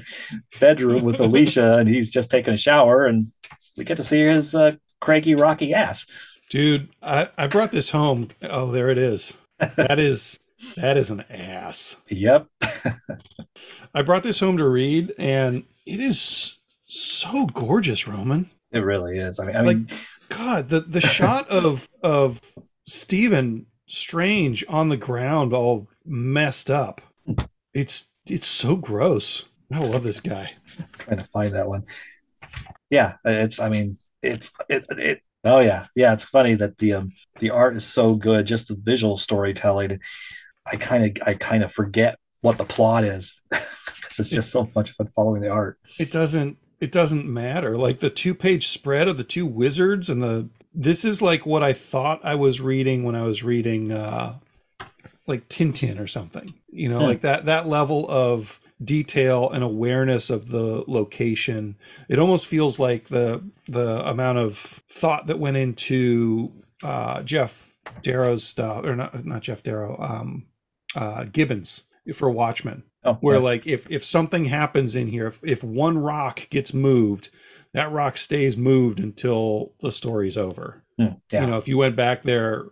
bedroom 0.61 1.03
with 1.03 1.21
Alicia, 1.21 1.79
and 1.79 1.89
he's 1.89 2.11
just 2.11 2.31
taking 2.31 2.55
a 2.55 2.59
shower, 2.59 3.07
and 3.07 3.33
we 3.77 3.85
get 3.85 3.97
to 3.97 4.05
see 4.05 4.21
his 4.21 4.55
uh, 4.55 4.73
craggy, 5.01 5.35
rocky 5.35 5.73
ass. 5.73 6.07
Dude, 6.55 6.91
I, 7.03 7.31
I 7.37 7.49
brought 7.49 7.73
this 7.73 7.91
home. 7.91 8.29
Oh, 8.41 8.71
there 8.71 8.89
it 8.89 8.97
is. 8.97 9.33
That 9.75 9.99
is 9.99 10.39
that 10.77 10.97
is 10.97 11.11
an 11.11 11.23
ass. 11.23 11.97
Yep. 12.09 12.47
I 13.95 14.03
brought 14.03 14.23
this 14.23 14.39
home 14.39 14.57
to 14.59 14.69
read, 14.69 15.13
and 15.19 15.65
it 15.85 15.99
is 15.99 16.59
so 16.87 17.47
gorgeous, 17.47 18.07
Roman. 18.07 18.53
It 18.71 18.79
really 18.79 19.19
is. 19.19 19.41
I 19.41 19.47
mean, 19.47 19.57
I 19.57 19.63
Like, 19.63 19.77
mean, 19.79 19.89
God, 20.29 20.69
the 20.69 20.83
the 20.83 21.01
shot 21.17 21.49
of 21.49 21.89
of 22.05 22.41
Stephen 22.87 23.67
Strange 23.89 24.65
on 24.69 24.91
the 24.91 24.97
ground, 24.97 25.53
all 25.53 25.89
messed 26.05 26.71
up. 26.71 27.01
It's 27.73 28.05
it's 28.27 28.47
so 28.47 28.77
gross. 28.77 29.45
I 29.73 29.81
love 29.81 30.05
this 30.05 30.21
guy. 30.21 30.53
trying 30.99 31.19
to 31.19 31.25
find 31.25 31.53
that 31.53 31.67
one. 31.67 31.83
Yeah, 32.91 33.15
it's. 33.25 33.59
I 33.59 33.69
mean, 33.71 33.99
it's 34.23 34.53
it. 34.69 34.87
it 34.91 35.23
oh 35.45 35.61
yeah, 35.61 35.87
yeah. 35.95 36.13
It's 36.13 36.25
funny 36.25 36.55
that 36.57 36.79
the 36.79 36.95
um 36.95 37.13
the 37.39 37.51
art 37.51 37.77
is 37.77 37.85
so 37.85 38.15
good. 38.15 38.47
Just 38.47 38.69
the 38.69 38.77
visual 38.77 39.19
storytelling. 39.19 40.01
I 40.67 40.77
kind 40.77 41.05
of 41.05 41.27
I 41.27 41.35
kind 41.35 41.63
of 41.63 41.73
forget 41.73 42.19
what 42.41 42.59
the 42.59 42.65
plot 42.65 43.05
is 43.05 43.41
because 43.51 44.19
it's 44.19 44.31
just 44.31 44.51
so 44.51 44.69
much 44.75 44.93
fun 44.93 45.09
following 45.15 45.43
the 45.43 45.51
art. 45.51 45.79
It 45.99 46.11
doesn't 46.11 46.59
it 46.81 46.93
doesn't 46.93 47.27
matter. 47.27 47.77
Like 47.77 48.01
the 48.01 48.11
two 48.11 48.35
page 48.35 48.69
spread 48.69 49.09
of 49.09 49.17
the 49.17 49.25
two 49.25 49.47
wizards 49.47 50.09
and 50.11 50.23
the 50.23 50.49
this 50.75 51.05
is 51.05 51.23
like 51.23 51.47
what 51.47 51.63
I 51.63 51.73
thought 51.73 52.21
I 52.25 52.35
was 52.35 52.61
reading 52.61 53.05
when 53.05 53.15
I 53.15 53.23
was 53.23 53.43
reading 53.43 53.93
uh 53.93 54.39
like 55.27 55.49
Tintin 55.49 55.99
or 56.01 56.07
something. 56.07 56.55
You 56.71 56.89
know, 56.89 56.99
Hmm. 56.99 57.05
like 57.05 57.23
that 57.23 57.47
that 57.47 57.67
level 57.67 58.07
of 58.11 58.61
detail 58.83 59.51
and 59.51 59.63
awareness 59.63 60.31
of 60.31 60.49
the 60.49 60.85
location. 60.89 61.77
It 62.09 62.19
almost 62.19 62.47
feels 62.47 62.79
like 62.79 63.09
the 63.09 63.43
the 63.69 64.09
amount 64.09 64.39
of 64.39 64.83
thought 64.91 65.27
that 65.29 65.39
went 65.39 65.57
into 65.57 66.53
uh 66.83 67.21
Geof 67.21 67.67
Darrow's 68.03 68.45
stuff 68.45 68.85
or 68.85 68.97
not 68.97 69.25
not 69.25 69.43
Geof 69.43 69.63
Darrow, 69.63 69.97
um 70.01 70.47
uh 70.97 71.25
Gibbons 71.25 71.85
for 72.15 72.31
Watchmen 72.31 72.83
Oh, 73.07 73.15
where 73.21 73.37
yeah. 73.37 73.43
like 73.43 73.67
if 73.67 73.87
if 73.91 74.03
something 74.05 74.47
happens 74.47 74.97
in 74.97 75.07
here 75.09 75.27
if, 75.27 75.39
if 75.45 75.63
one 75.63 75.99
rock 75.99 76.49
gets 76.51 76.73
moved 76.73 77.29
that 77.75 77.93
rock 77.93 78.17
stays 78.17 78.57
moved 78.57 78.99
until 78.99 79.73
the 79.81 79.93
story's 79.93 80.37
over 80.39 80.83
Hmm, 80.99 81.07
yeah. 81.31 81.43
you 81.43 81.47
know 81.47 81.59
if 81.59 81.69
you 81.69 81.77
went 81.77 81.97
back 81.97 82.23
there 82.23 82.65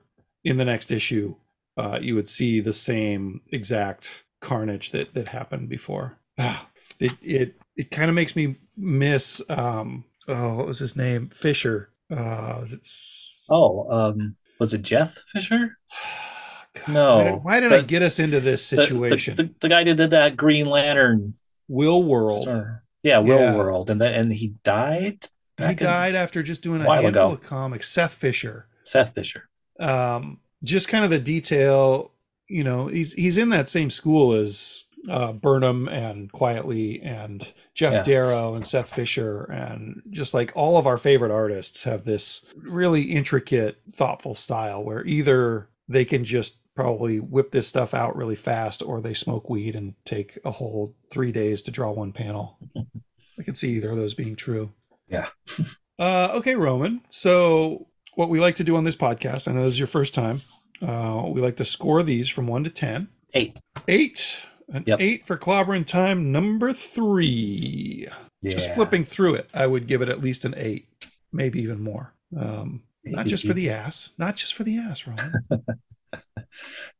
in 0.42 0.56
the 0.56 0.64
next 0.64 0.90
issue 0.90 1.34
uh, 1.76 1.98
you 2.00 2.14
would 2.14 2.30
see 2.30 2.60
the 2.60 2.72
same 2.72 3.40
exact 3.52 4.24
carnage 4.42 4.90
that 4.90 5.14
that 5.14 5.28
happened 5.28 5.68
before 5.70 6.18
Ah, 6.38 6.66
it 6.98 7.12
it 7.22 7.54
it 7.76 7.90
kind 7.90 8.08
of 8.10 8.14
makes 8.14 8.36
me 8.36 8.56
miss 8.76 9.40
um 9.48 10.04
oh 10.28 10.54
what 10.56 10.66
was 10.66 10.78
his 10.78 10.96
name 10.96 11.30
fisher 11.34 11.90
uh 12.14 12.64
it's 12.70 13.46
oh, 13.50 13.88
um, 13.90 14.36
was 14.58 14.72
it 14.74 14.82
Jeff 14.82 15.16
Fisher? 15.32 15.78
God, 16.74 16.88
No, 16.88 17.14
why 17.16 17.24
did, 17.24 17.42
why 17.42 17.60
did 17.60 17.72
I 17.72 17.80
get 17.82 18.02
us 18.02 18.18
into 18.18 18.38
this 18.40 18.70
The- 18.70 18.76
the- 18.76 18.82
situation? 18.82 19.36
The, 19.36 19.50
the, 19.60 19.68
guy 19.68 19.84
who 19.84 19.94
did 19.94 20.10
that 20.10 20.36
Green 20.36 20.66
Lantern. 20.66 21.34
Will 21.68 22.02
World. 22.02 22.42
Star. 22.42 22.84
Yeah, 23.02 23.18
Will 23.18 23.38
Yeah. 23.38 23.56
World, 23.56 23.90
and 23.90 24.00
then 24.00 24.14
and 24.14 24.32
he 24.32 24.54
died. 24.62 25.26
He 25.58 25.74
died 25.74 26.14
after 26.14 26.42
just 26.42 26.62
doing 26.62 26.82
a 26.82 26.86
while 26.86 27.02
handful 27.02 27.26
ago. 27.26 27.34
of 27.34 27.42
comics. 27.42 27.88
Seth 27.90 28.14
Fisher. 28.14 28.68
Seth 28.84 29.14
Fisher. 29.14 29.48
Um, 29.80 30.38
just 30.62 30.86
kind 30.88 31.04
of 31.04 31.10
the 31.10 31.18
detail, 31.18 32.11
you 32.52 32.64
know, 32.64 32.86
he's 32.88 33.12
he's 33.14 33.36
in 33.38 33.48
that 33.50 33.68
same 33.68 33.90
school 33.90 34.32
as 34.32 34.84
uh, 35.08 35.32
Burnham 35.32 35.88
and 35.88 36.32
Quitely 36.32 37.04
and 37.04 37.40
Geof 37.74 37.92
Yeah. 37.92 38.02
Darrow 38.02 38.54
and 38.54 38.66
Seth 38.66 38.94
Fisher 38.94 39.44
and 39.44 40.02
just 40.10 40.32
like 40.34 40.52
all 40.54 40.76
of 40.76 40.86
our 40.86 40.98
favorite 40.98 41.32
artists 41.32 41.84
have 41.84 42.04
this 42.04 42.44
really 42.56 43.02
intricate, 43.02 43.78
thoughtful 43.92 44.34
style 44.34 44.84
where 44.84 45.04
either 45.04 45.68
they 45.88 46.04
can 46.04 46.24
just 46.24 46.56
probably 46.74 47.18
whip 47.18 47.50
this 47.50 47.66
stuff 47.66 47.94
out 47.94 48.16
really 48.16 48.36
fast 48.36 48.82
or 48.82 49.00
they 49.00 49.12
smoke 49.14 49.50
weed 49.50 49.74
and 49.74 49.94
take 50.04 50.38
a 50.44 50.50
whole 50.50 50.94
three 51.10 51.32
days 51.32 51.62
to 51.62 51.70
draw 51.70 51.90
one 51.90 52.12
panel. 52.12 52.58
I 53.38 53.42
can 53.42 53.54
see 53.54 53.70
either 53.72 53.90
of 53.90 53.96
those 53.96 54.14
being 54.14 54.36
true. 54.36 54.70
Yeah. 55.08 55.28
uh, 55.98 56.28
okay, 56.34 56.54
Roman. 56.54 57.02
So, 57.10 57.88
what 58.14 58.28
we 58.28 58.40
like 58.40 58.56
to 58.56 58.64
do 58.64 58.76
on 58.76 58.84
this 58.84 58.96
podcast, 58.96 59.48
I 59.48 59.52
know 59.52 59.64
this 59.64 59.72
is 59.72 59.78
your 59.78 59.86
first 59.88 60.14
time, 60.14 60.42
uh, 60.82 61.24
we 61.28 61.40
like 61.40 61.56
to 61.56 61.64
score 61.64 62.02
these 62.02 62.28
from 62.28 62.46
one 62.46 62.64
to 62.64 62.70
10. 62.70 63.08
Eight. 63.34 63.56
Eight. 63.88 64.38
An 64.72 64.84
Yep. 64.86 65.00
eight 65.00 65.26
for 65.26 65.36
Clobbering 65.36 65.86
Time 65.86 66.32
number 66.32 66.72
three. 66.72 68.08
Yeah. 68.42 68.50
Just 68.52 68.72
flipping 68.72 69.04
through 69.04 69.34
it, 69.34 69.48
I 69.54 69.66
would 69.66 69.86
give 69.86 70.02
it 70.02 70.08
at 70.08 70.20
least 70.20 70.44
an 70.44 70.54
eight, 70.56 70.86
maybe 71.32 71.60
even 71.60 71.80
more. 71.82 72.12
Um, 72.38 72.82
not 73.04 73.26
just 73.26 73.46
for 73.46 73.52
the 73.52 73.70
ass, 73.70 74.12
not 74.18 74.36
just 74.36 74.54
for 74.54 74.64
the 74.64 74.78
ass, 74.78 75.06
Roman. 75.06 75.32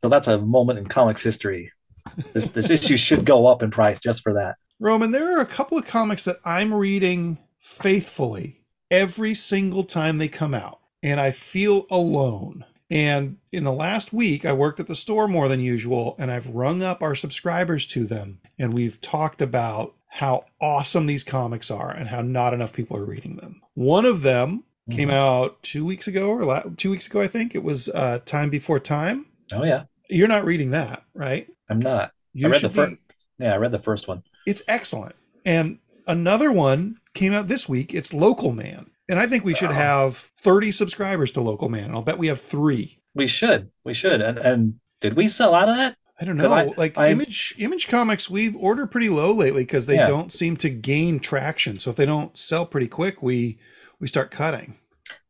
So 0.03 0.09
that's 0.09 0.29
a 0.29 0.39
moment 0.39 0.79
in 0.79 0.87
comics 0.87 1.23
history. 1.23 1.71
This 2.33 2.49
this 2.51 2.71
issue 2.71 2.97
should 2.97 3.25
go 3.27 3.47
up 3.47 3.63
in 3.63 3.71
price 3.71 4.01
just 4.01 4.23
for 4.23 4.33
that. 4.35 4.57
Roman, 4.81 5.11
there 5.11 5.37
are 5.37 5.41
a 5.43 5.47
couple 5.47 5.77
of 5.79 5.87
comics 5.87 6.25
that 6.25 6.39
I'm 6.45 6.73
reading 6.73 7.39
faithfully 7.61 8.63
every 8.91 9.35
single 9.35 9.85
time 9.85 10.17
they 10.19 10.29
come 10.29 10.55
out, 10.55 10.81
and 11.03 11.21
I 11.21 11.31
feel 11.31 11.87
alone. 11.91 12.65
And 12.93 13.39
in 13.53 13.65
the 13.65 13.73
last 13.73 14.13
week, 14.13 14.45
I 14.45 14.53
worked 14.53 14.79
at 14.79 14.87
the 14.87 14.95
store 14.95 15.27
more 15.27 15.49
than 15.49 15.61
usual, 15.61 16.15
and 16.19 16.31
I've 16.31 16.49
rung 16.49 16.83
up 16.83 17.03
our 17.03 17.15
subscribers 17.15 17.87
to 17.89 18.05
them, 18.05 18.39
and 18.59 18.75
we've 18.75 19.01
talked 19.01 19.41
about 19.41 19.95
how 20.09 20.45
awesome 20.61 21.07
these 21.07 21.25
comics 21.25 21.71
are 21.71 21.91
and 21.91 22.07
how 22.09 22.21
not 22.21 22.53
enough 22.53 22.75
people 22.75 22.99
are 22.99 23.05
reading 23.05 23.37
them. 23.37 23.63
One 23.75 24.05
of 24.05 24.21
them 24.21 24.65
came 24.91 25.09
Mhm. 25.09 25.13
out 25.15 25.63
two 25.63 25.87
weeks 25.87 26.07
ago, 26.07 26.29
or 26.29 26.45
la- 26.45 26.65
two 26.77 26.91
weeks 26.91 27.07
ago, 27.07 27.23
I 27.23 27.29
think 27.29 27.55
it 27.55 27.63
was 27.63 27.89
uh, 27.89 28.19
Time 28.27 28.51
Before 28.51 28.79
Time. 28.79 29.25
Oh 29.53 29.65
yeah, 29.65 29.85
You're 30.11 30.29
not 30.29 30.45
reading 30.45 30.73
that, 30.73 31.03
right? 31.15 31.49
I'm 31.71 31.79
not. 31.79 32.13
You 32.35 32.49
read 32.49 32.57
the 32.57 32.59
should 32.59 32.73
fir- 32.73 32.87
be- 32.91 32.99
Yeah, 33.39 33.55
I 33.55 33.57
read 33.57 33.71
the 33.73 33.79
first 33.79 34.07
one. 34.07 34.23
it's 34.47 34.63
excellent. 34.69 35.15
And 35.47 35.79
another 36.07 36.53
one 36.53 36.99
came 37.15 37.33
out 37.33 37.49
this 37.49 37.67
week. 37.69 37.95
It's 37.95 38.13
Local 38.13 38.53
Man. 38.53 38.91
And 39.09 39.19
I 39.19 39.27
think 39.27 39.45
we 39.45 39.55
should 39.55 39.71
have 39.73 40.31
30 40.43 40.73
subscribers 40.73 41.31
to 41.33 41.41
Local 41.41 41.69
Man. 41.69 41.91
I'll 41.93 42.03
bet 42.03 42.19
we 42.19 42.29
have 42.29 42.41
three. 42.41 43.01
We 43.15 43.27
should. 43.27 43.71
We 43.85 43.95
should. 43.95 44.21
And 44.21 44.39
and 44.39 44.75
did 45.01 45.15
we 45.15 45.29
sell 45.29 45.55
out 45.55 45.69
of 45.69 45.77
that? 45.77 45.97
I 46.21 46.25
don't 46.25 46.37
know. 46.37 46.53
I- 46.53 46.73
like 46.77 46.97
I- 46.97 47.09
Image 47.11 47.55
Image 47.59 47.89
Comics, 47.89 48.31
we've 48.31 48.55
ordered 48.57 48.91
pretty 48.93 49.09
low 49.09 49.33
lately 49.33 49.65
because 49.65 49.87
they 49.87 49.97
Yeah. 49.97 50.07
don't 50.07 50.33
seem 50.33 50.57
to 50.59 50.71
gain 50.71 51.19
traction. 51.19 51.79
So 51.79 51.91
if 51.91 51.97
they 51.97 52.07
don't 52.07 52.39
sell 52.39 52.65
pretty 52.65 52.89
quick, 52.89 53.23
we 53.23 53.59
we 54.01 54.07
start 54.09 54.31
cutting. 54.31 54.77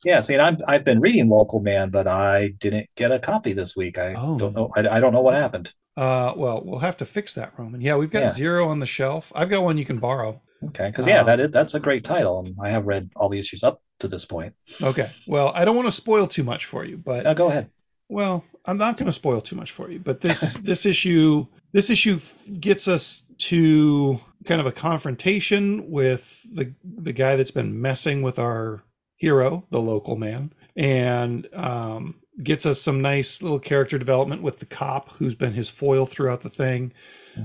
Yeah. 0.05 0.21
See, 0.21 0.35
and 0.35 0.43
I've 0.43 0.61
I've 0.69 0.85
been 0.85 1.01
reading 1.01 1.29
Local 1.29 1.61
Man, 1.61 1.89
but 1.91 2.07
I 2.07 2.49
didn't 2.61 2.89
get 2.95 3.11
a 3.11 3.19
copy 3.19 3.53
this 3.55 3.75
week. 3.75 3.99
I 3.99 4.15
Oh. 4.17 4.39
don't 4.39 4.55
know. 4.55 4.71
I, 4.77 4.87
I 4.97 5.01
don't 5.01 5.13
know 5.15 5.23
what 5.23 5.35
happened. 5.35 5.73
Uh, 5.97 6.33
well, 6.37 6.63
we'll 6.65 6.79
have 6.81 6.97
to 6.99 7.05
fix 7.07 7.35
that, 7.35 7.53
Roman. 7.59 7.81
Yeah, 7.81 7.97
we've 7.97 8.11
got 8.11 8.23
Yeah. 8.23 8.29
zero 8.31 8.69
on 8.69 8.79
the 8.79 8.87
shelf. 8.87 9.31
I've 9.35 9.51
got 9.51 9.63
one 9.65 9.77
you 9.79 9.85
can 9.85 9.99
borrow. 9.99 10.41
Okay, 10.67 10.89
because 10.89 11.07
yeah, 11.07 11.21
Um, 11.21 11.27
that 11.27 11.41
is 11.41 11.51
that's 11.51 11.75
a 11.75 11.81
great 11.81 12.05
title, 12.05 12.41
and 12.41 12.57
I 12.63 12.71
have 12.71 12.87
read 12.87 13.11
all 13.17 13.29
the 13.29 13.39
issues 13.39 13.65
up 13.65 13.83
to 14.01 14.09
this 14.09 14.25
point. 14.25 14.55
Okay. 14.81 15.11
Well, 15.27 15.53
I 15.55 15.65
don't 15.65 15.77
want 15.77 15.89
to 15.89 15.93
spoil 15.93 16.27
too 16.27 16.45
much 16.45 16.67
for 16.67 16.85
you, 16.85 16.97
but 16.97 17.37
go 17.37 17.49
ahead. 17.49 17.71
Well, 18.09 18.45
I'm 18.65 18.79
not 18.79 18.97
going 18.97 19.07
to 19.07 19.13
spoil 19.13 19.41
too 19.41 19.57
much 19.57 19.73
for 19.73 19.91
you, 19.91 19.99
but 19.99 20.21
this 20.21 20.55
this 20.63 20.87
issue 20.87 21.47
this 21.73 21.91
issue 21.91 22.19
gets 22.61 22.87
us 22.87 23.25
to 23.39 24.21
kind 24.45 24.61
of 24.61 24.67
a 24.67 24.73
confrontation 24.73 25.91
with 25.91 26.41
the 26.53 26.73
the 26.85 27.13
guy 27.13 27.37
that's 27.37 27.51
been 27.51 27.81
messing 27.81 28.23
with 28.23 28.39
our 28.39 28.83
hero, 29.17 29.65
the 29.71 29.81
local 29.81 30.17
man, 30.17 30.53
and 30.77 31.49
um, 31.55 32.17
gets 32.43 32.67
us 32.67 32.81
some 32.81 33.01
nice 33.01 33.43
little 33.43 33.61
character 33.61 33.99
development 33.99 34.43
with 34.43 34.59
the 34.59 34.67
cop 34.67 35.11
who's 35.13 35.35
been 35.35 35.53
his 35.53 35.69
foil 35.69 36.07
throughout 36.07 36.41
the 36.41 36.51
thing. 36.51 36.93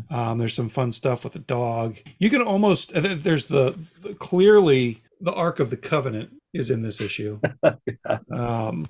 Um, 0.10 0.38
there's 0.38 0.54
some 0.54 0.70
fun 0.70 0.92
stuff 0.92 1.24
with 1.24 1.34
the 1.34 1.40
dog. 1.40 1.98
You 2.20 2.30
can 2.30 2.42
almost 2.42 2.94
uh, 2.94 3.16
there's 3.16 3.46
the, 3.46 3.78
the 4.02 4.14
clearly 4.16 5.02
the 5.22 5.34
arc 5.34 5.60
of 5.60 5.70
the 5.70 5.78
covenant 5.78 6.30
is 6.54 6.70
in 6.70 6.82
this 6.82 7.02
issue. 7.02 7.40
Um, 8.32 8.88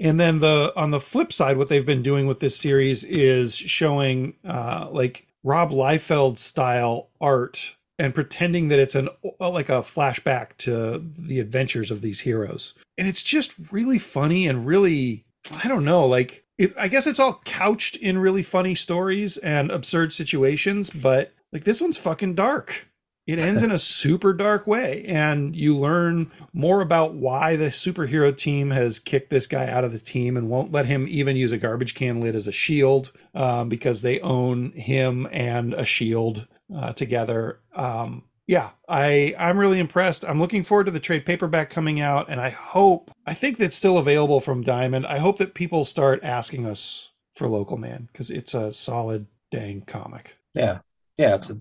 and 0.00 0.18
then 0.18 0.40
the 0.40 0.72
on 0.76 0.90
the 0.90 1.00
flip 1.00 1.32
side, 1.32 1.56
what 1.58 1.68
they've 1.68 1.84
been 1.84 2.02
doing 2.02 2.26
with 2.26 2.40
this 2.40 2.56
series 2.56 3.04
is 3.04 3.54
showing 3.54 4.34
uh, 4.44 4.88
like 4.90 5.26
Rob 5.44 5.70
Liefeld 5.70 6.38
style 6.38 7.10
art 7.20 7.76
and 7.98 8.14
pretending 8.14 8.68
that 8.68 8.78
it's 8.78 8.94
an 8.94 9.10
like 9.38 9.68
a 9.68 9.82
flashback 9.82 10.56
to 10.58 11.04
the 11.18 11.38
adventures 11.38 11.90
of 11.90 12.00
these 12.00 12.20
heroes, 12.20 12.74
and 12.96 13.06
it's 13.06 13.22
just 13.22 13.52
really 13.70 13.98
funny 13.98 14.48
and 14.48 14.66
really 14.66 15.26
I 15.52 15.68
don't 15.68 15.84
know 15.84 16.06
like 16.06 16.44
it, 16.60 16.74
I 16.76 16.88
guess 16.88 17.06
it's 17.06 17.18
all 17.18 17.40
couched 17.46 17.96
in 17.96 18.18
really 18.18 18.42
funny 18.42 18.74
stories 18.74 19.38
and 19.38 19.70
absurd 19.70 20.12
situations, 20.12 20.90
but 20.90 21.32
like 21.52 21.64
this 21.64 21.80
one's 21.80 21.96
fucking 21.96 22.34
dark. 22.34 22.86
It 23.26 23.38
ends 23.38 23.62
in 23.62 23.70
a 23.70 23.78
super 23.78 24.34
dark 24.34 24.66
way 24.66 25.02
and 25.06 25.56
you 25.56 25.74
learn 25.74 26.30
more 26.52 26.82
about 26.82 27.14
why 27.14 27.56
the 27.56 27.66
superhero 27.66 28.36
team 28.36 28.70
has 28.72 28.98
kicked 28.98 29.30
this 29.30 29.46
guy 29.46 29.70
out 29.70 29.84
of 29.84 29.92
the 29.92 29.98
team 29.98 30.36
and 30.36 30.50
won't 30.50 30.70
let 30.70 30.84
him 30.84 31.06
even 31.08 31.34
use 31.34 31.50
a 31.50 31.56
garbage 31.56 31.94
can 31.94 32.20
lid 32.20 32.36
as 32.36 32.46
a 32.46 32.52
shield 32.52 33.10
um, 33.34 33.70
because 33.70 34.02
they 34.02 34.20
own 34.20 34.72
him 34.72 35.26
and 35.32 35.72
a 35.72 35.86
shield 35.86 36.46
uh, 36.76 36.92
together. 36.92 37.60
Um, 37.74 38.24
yeah 38.50 38.70
i 38.88 39.34
i'm 39.38 39.58
really 39.58 39.78
impressed 39.78 40.24
i'm 40.24 40.40
looking 40.40 40.64
forward 40.64 40.84
to 40.84 40.90
the 40.90 41.00
trade 41.00 41.24
paperback 41.24 41.70
coming 41.70 42.00
out 42.00 42.28
and 42.28 42.40
i 42.40 42.50
hope 42.50 43.10
i 43.26 43.34
think 43.34 43.56
that's 43.56 43.76
still 43.76 43.98
available 43.98 44.40
from 44.40 44.62
diamond 44.62 45.06
i 45.06 45.18
hope 45.18 45.38
that 45.38 45.54
people 45.54 45.84
start 45.84 46.20
asking 46.22 46.66
us 46.66 47.12
for 47.36 47.48
local 47.48 47.76
man 47.76 48.08
because 48.12 48.28
it's 48.28 48.54
a 48.54 48.72
solid 48.72 49.26
dang 49.50 49.80
comic 49.82 50.36
Yeah, 50.54 50.78
yeah, 51.16 51.34
it's 51.34 51.50
a 51.50 51.58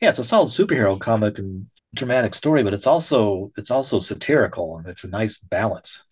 yeah, 0.00 0.08
it's 0.08 0.18
a 0.18 0.24
solid 0.24 0.48
superhero 0.48 0.98
comic 0.98 1.38
and 1.38 1.66
dramatic 1.94 2.34
story, 2.34 2.62
but 2.62 2.74
it's 2.74 2.86
also 2.86 3.52
it's 3.56 3.70
also 3.70 4.00
satirical 4.00 4.78
and 4.78 4.86
it's 4.86 5.04
a 5.04 5.08
nice 5.08 5.38
balance. 5.38 6.02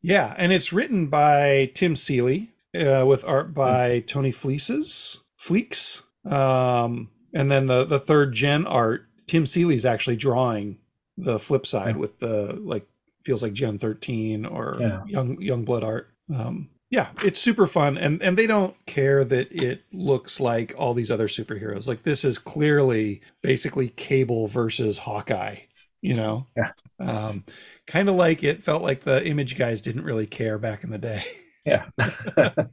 Yeah, 0.00 0.34
and 0.38 0.52
it's 0.52 0.72
written 0.72 1.08
by 1.08 1.72
Tim 1.74 1.96
Seeley 1.96 2.50
uh, 2.74 3.04
with 3.06 3.24
art 3.24 3.52
by 3.52 4.00
Tony 4.00 4.32
Fleeces, 4.32 5.20
Fleeks. 5.40 6.02
Um, 6.24 7.10
and 7.34 7.50
then 7.50 7.66
the 7.66 7.84
the 7.84 8.00
third 8.00 8.32
gen 8.32 8.66
art, 8.66 9.07
Tim 9.28 9.46
Seeley's 9.46 9.84
actually 9.84 10.16
drawing 10.16 10.78
the 11.16 11.38
flip 11.38 11.66
side 11.66 11.94
Yeah. 11.94 12.00
with 12.00 12.18
the 12.18 12.54
like 12.60 12.86
feels 13.24 13.42
like 13.42 13.52
Gen 13.52 13.78
13 13.78 14.44
or 14.46 14.76
Yeah. 14.80 15.02
young 15.06 15.36
Youngblood 15.36 15.84
art. 15.84 16.08
Um, 16.34 16.68
yeah, 16.90 17.08
it's 17.22 17.38
super 17.38 17.66
fun 17.66 17.98
and 17.98 18.22
and 18.22 18.36
they 18.36 18.46
don't 18.46 18.74
care 18.86 19.22
that 19.24 19.52
it 19.52 19.82
looks 19.92 20.40
like 20.40 20.74
all 20.76 20.94
these 20.94 21.10
other 21.10 21.28
superheroes. 21.28 21.86
Like 21.86 22.02
this 22.02 22.24
is 22.24 22.38
clearly 22.38 23.20
basically 23.42 23.88
Cable 23.90 24.48
versus 24.48 24.96
Hawkeye, 24.98 25.56
you 26.00 26.14
know. 26.14 26.46
Yeah. 26.56 26.72
Um 26.98 27.44
kind 27.86 28.08
of 28.08 28.14
like 28.14 28.42
it 28.42 28.62
felt 28.62 28.82
like 28.82 29.02
the 29.02 29.24
image 29.26 29.56
guys 29.58 29.80
didn't 29.82 30.04
really 30.04 30.26
care 30.26 30.58
back 30.58 30.82
in 30.84 30.90
the 30.90 30.98
day. 30.98 31.24
Yeah. 31.66 31.84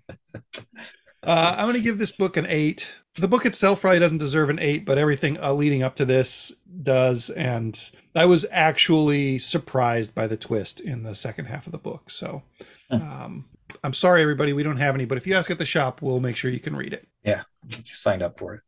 Uh, 1.24 1.56
I'm 1.58 1.66
going 1.66 1.74
to 1.74 1.82
give 1.82 1.98
this 1.98 2.12
book 2.12 2.38
an 2.38 2.46
eight. 2.48 2.94
The 3.18 3.28
book 3.28 3.46
itself 3.46 3.82
probably 3.82 4.00
doesn't 4.00 4.18
deserve 4.18 4.50
an 4.50 4.60
eight, 4.60 4.86
but 4.86 4.98
everything 4.98 5.40
uh, 5.42 5.54
leading 5.54 5.84
up 5.84 5.96
to 5.98 6.06
this 6.06 6.52
does. 6.84 7.30
And 7.30 7.80
I 8.14 8.26
was 8.26 8.46
actually 8.52 9.40
surprised 9.40 10.14
by 10.14 10.28
the 10.28 10.38
twist 10.38 10.82
in 10.82 11.04
the 11.04 11.16
second 11.16 11.46
half 11.46 11.66
of 11.66 11.72
the 11.72 11.78
book. 11.78 12.12
So 12.12 12.44
um, 12.92 13.46
I'm 13.84 13.94
sorry, 13.94 14.22
everybody, 14.22 14.54
we 14.54 14.64
don't 14.64 14.78
have 14.78 14.96
any, 14.96 15.06
but 15.06 15.18
if 15.18 15.26
you 15.26 15.36
ask 15.36 15.50
at 15.50 15.58
the 15.60 15.66
shop, 15.66 16.02
we'll 16.02 16.20
make 16.20 16.36
sure 16.36 16.52
you 16.52 16.60
can 16.60 16.76
read 16.76 16.94
it. 16.94 17.08
you 17.70 17.84
signed 17.86 18.22
up 18.22 18.38
for 18.38 18.56
it. 18.56 18.62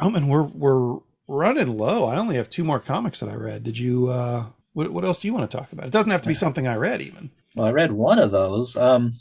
Roman, 0.00 0.28
we're 0.28 0.42
we're 0.42 0.98
running 1.28 1.76
low. 1.76 2.04
I 2.04 2.16
only 2.16 2.36
have 2.36 2.50
two 2.50 2.64
more 2.64 2.80
comics 2.80 3.20
that 3.20 3.28
I 3.28 3.34
read. 3.34 3.62
Did 3.62 3.78
you? 3.78 4.08
Uh, 4.08 4.46
what 4.72 4.90
what 4.90 5.04
else 5.04 5.20
do 5.20 5.28
you 5.28 5.34
want 5.34 5.50
to 5.50 5.56
talk 5.56 5.72
about? 5.72 5.86
It 5.86 5.92
doesn't 5.92 6.10
have 6.10 6.22
to 6.22 6.28
be 6.28 6.34
something 6.34 6.66
I 6.66 6.76
read, 6.76 7.02
even. 7.02 7.30
Well, 7.54 7.66
I 7.66 7.72
read 7.72 7.92
one 7.92 8.18
of 8.18 8.30
those. 8.30 8.76
Um, 8.76 9.12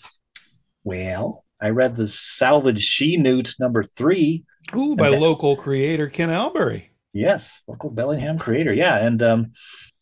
well, 0.83 1.43
I 1.61 1.69
read 1.69 1.95
the 1.95 2.07
Salvage 2.07 2.81
She 2.83 3.17
Newt 3.17 3.55
number 3.59 3.83
three. 3.83 4.43
Ooh, 4.75 4.95
by 4.95 5.09
that- 5.11 5.19
local 5.21 5.55
creator 5.55 6.07
Ken 6.09 6.29
Albery. 6.29 6.85
Yes, 7.13 7.61
local 7.67 7.89
Bellingham 7.89 8.37
creator. 8.39 8.73
Yeah, 8.73 8.97
and 8.97 9.21
um, 9.21 9.51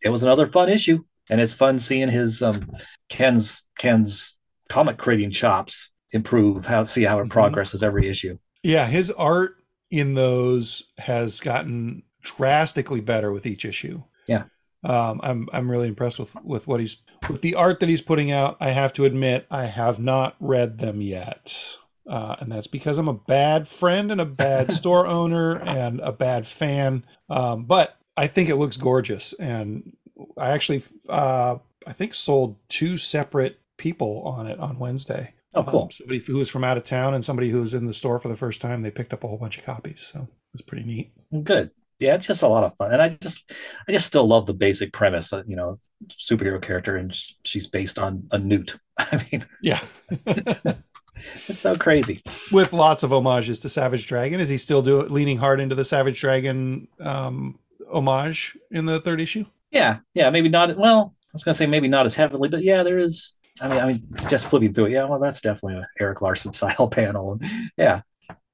it 0.02 0.10
was 0.10 0.22
another 0.24 0.45
fun 0.48 0.69
issue, 0.69 1.04
and 1.30 1.41
it's 1.41 1.56
fun 1.56 1.80
seeing 1.80 2.08
his 2.10 2.41
um, 2.41 2.69
Ken's 3.10 3.63
Ken's 3.80 4.38
comic 4.69 4.98
creating 5.00 5.32
chops 5.32 5.89
improve. 6.12 6.67
How 6.67 6.84
see 6.84 7.04
how 7.04 7.19
it 7.19 7.26
Mhm. 7.26 7.29
progresses 7.31 7.81
every 7.84 8.08
issue. 8.08 8.38
Yeah, 8.62 8.86
his 8.88 9.10
art 9.12 9.56
in 9.90 10.13
those 10.13 10.84
has 11.00 11.40
gotten 11.40 12.04
drastically 12.21 13.02
better 13.02 13.31
with 13.31 13.48
each 13.48 13.65
issue. 13.65 14.04
Yeah. 14.27 14.44
Um, 14.84 15.19
I'm 15.23 15.50
I'm 15.52 15.69
really 15.71 15.88
impressed 15.88 16.19
with 16.19 16.36
with 16.44 16.67
what 16.67 16.79
he's 16.79 16.98
with 17.30 17.42
the 17.42 17.56
art 17.56 17.80
that 17.80 17.90
he's 17.90 18.02
putting 18.02 18.32
out. 18.32 18.58
I 18.60 18.72
have 18.72 18.94
to 18.94 19.06
admit, 19.06 19.46
I 19.50 19.65
have 19.65 20.00
not 20.00 20.36
read 20.40 20.78
them 20.78 21.02
yet, 21.02 21.56
uh, 22.08 22.36
and 22.40 22.52
that's 22.52 22.67
because 22.67 22.98
I'm 22.98 23.08
a 23.08 23.13
bad 23.13 23.67
friend 23.67 24.12
and 24.12 24.22
a 24.22 24.26
bad 24.26 24.72
store 24.74 25.08
owner 25.08 25.58
and 25.58 26.00
a 26.02 26.12
bad 26.12 26.48
fan. 26.48 27.04
Um, 27.30 27.65
but 27.65 27.98
I 28.15 28.28
think 28.28 28.50
it 28.50 28.56
looks 28.56 28.78
gorgeous, 28.78 29.34
and 29.34 29.96
I 30.38 30.52
actually 30.52 30.84
uh, 31.08 31.58
I 31.88 31.94
think 31.94 32.15
sold 32.15 32.58
two 32.70 32.98
separate 32.98 33.60
people 33.78 34.24
on 34.26 34.48
it 34.48 34.60
on 34.60 34.80
Wednesday. 34.80 35.34
Oh, 35.56 35.63
cool. 35.63 35.84
Um, 35.84 35.92
somebody 35.92 36.20
who 36.20 36.36
was 36.36 36.50
from 36.50 36.63
out 36.63 36.78
of 36.78 36.84
town 36.84 37.15
and 37.15 37.26
somebody 37.26 37.50
who 37.50 37.62
was 37.62 37.74
in 37.74 37.88
the 37.88 37.94
store 37.94 38.20
for 38.20 38.28
the 38.28 38.38
first 38.38 38.62
time. 38.62 38.84
They 38.84 38.92
picked 38.92 39.13
up 39.13 39.24
a 39.24 39.28
whole 39.28 39.38
bunch 39.38 39.58
of 39.58 39.63
copies, 39.63 40.02
so 40.02 40.20
it 40.22 40.28
was 40.54 40.62
pretty 40.62 40.86
neat. 40.86 41.12
Good. 41.44 41.72
Yeah, 42.00 42.15
it's 42.15 42.27
just 42.27 42.43
a 42.43 42.47
lot 42.47 42.63
of 42.63 42.75
fun, 42.77 42.93
and 42.93 43.02
I 43.02 43.10
just, 43.21 43.52
I 43.87 43.91
just 43.91 44.08
still 44.08 44.27
love 44.27 44.45
the 44.45 44.54
basic 44.54 44.93
premise. 44.93 45.29
That, 45.31 45.50
you 45.50 45.56
know, 45.56 45.79
superhero 46.10 46.62
character, 46.62 46.95
and 46.95 47.13
she's 47.43 47.67
based 47.67 48.00
on 48.00 48.27
a 48.31 48.37
newt. 48.39 48.77
I 48.97 49.25
mean, 49.31 49.45
Yeah, 49.62 49.81
it's 51.47 51.62
so 51.62 51.75
crazy. 51.75 52.21
With 52.52 52.73
lots 52.73 53.04
of 53.04 53.12
homages 53.12 53.60
to 53.60 53.69
Savage 53.69 54.08
Dragon. 54.08 54.39
Is 54.39 54.50
he 54.50 54.58
still 54.58 54.81
do 54.81 55.02
leaning 55.02 55.37
hard 55.37 55.60
into 55.60 55.75
the 55.75 55.85
Savage 55.85 56.19
Dragon 56.19 56.87
um, 57.00 57.60
homage 57.91 58.58
in 58.71 58.85
the 58.85 59.00
third 59.02 59.19
issue? 59.21 59.45
Yeah, 59.71 60.00
yeah, 60.13 60.29
maybe 60.29 60.50
not. 60.50 60.77
Well, 60.77 61.13
I 61.25 61.29
was 61.33 61.43
gonna 61.43 61.56
say 61.56 61.67
maybe 61.67 61.87
not 61.87 62.06
as 62.06 62.15
heavily, 62.15 62.50
but 62.50 62.63
yeah, 62.63 62.83
there 62.83 63.00
is. 63.00 63.33
I 63.62 63.67
mean, 63.67 63.79
I 63.79 63.85
mean, 63.87 64.08
just 64.29 64.47
flipping 64.47 64.73
through 64.73 64.85
it. 64.85 64.91
Yeah, 64.91 65.04
well, 65.06 65.19
that's 65.19 65.41
definitely 65.41 65.81
a 65.81 65.87
Erik 66.00 66.21
Larsen 66.21 66.54
style 66.54 66.87
panel. 66.91 67.39
Yeah, 67.77 68.02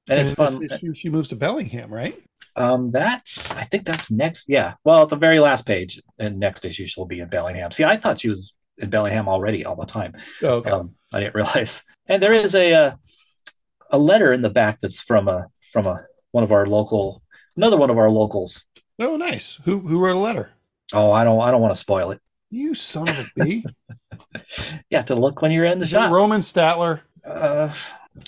and 0.08 0.20
it's 0.20 0.32
fun. 0.32 0.68
She 0.94 1.08
moves 1.08 1.28
to 1.28 1.36
Bellingham, 1.36 1.92
right? 1.92 2.22
Um, 2.56 2.90
that's 2.90 3.50
I 3.52 3.64
think 3.64 3.84
that's 3.84 4.10
next. 4.10 4.48
Yeah, 4.48 4.74
well, 4.84 5.02
at 5.02 5.08
the 5.10 5.16
very 5.16 5.40
last 5.40 5.66
page, 5.66 6.00
and 6.18 6.40
next 6.40 6.64
issue 6.64 6.86
she'll 6.86 7.04
be 7.04 7.20
in 7.20 7.28
Bellingham. 7.28 7.70
See, 7.70 7.84
I 7.84 7.96
thought 7.96 8.20
she 8.20 8.30
was 8.30 8.54
in 8.78 8.90
Bellingham 8.90 9.28
already 9.28 9.64
all 9.64 9.76
the 9.76 9.86
time. 9.86 10.14
Oh, 10.42 10.56
okay. 10.56 10.70
Um, 10.70 10.94
I 11.12 11.20
didn't 11.20 11.34
realize. 11.34 11.82
And 12.08 12.22
there 12.22 12.32
is 12.32 12.54
a 12.54 12.72
uh, 12.72 12.96
a 13.90 13.98
letter 13.98 14.32
in 14.32 14.42
the 14.42 14.50
back 14.50 14.80
that's 14.80 15.00
from 15.00 15.28
a 15.28 15.46
from 15.72 15.86
a 15.86 16.04
one 16.30 16.44
of 16.44 16.52
our 16.52 16.66
local 16.66 17.22
another 17.56 17.76
one 17.76 17.90
of 17.90 17.98
our 17.98 18.10
locals. 18.10 18.64
Oh, 18.98 19.16
nice. 19.16 19.60
Who 19.64 19.80
who 19.80 19.98
wrote 19.98 20.16
a 20.16 20.20
letter? 20.20 20.50
Oh, 20.92 21.12
I 21.12 21.24
don't 21.24 21.40
I 21.40 21.50
don't 21.50 21.60
want 21.60 21.74
to 21.74 21.80
spoil 21.80 22.10
it. 22.12 22.20
You 22.50 22.74
son 22.74 23.08
of 23.08 23.18
a 23.18 23.26
b. 23.36 23.64
have 24.92 25.04
to 25.06 25.14
look 25.14 25.42
when 25.42 25.50
you're 25.50 25.64
in 25.64 25.78
the 25.78 25.84
Is 25.84 25.90
shop. 25.90 26.12
Roman 26.12 26.40
Statler? 26.40 27.00
Uh, 27.26 27.72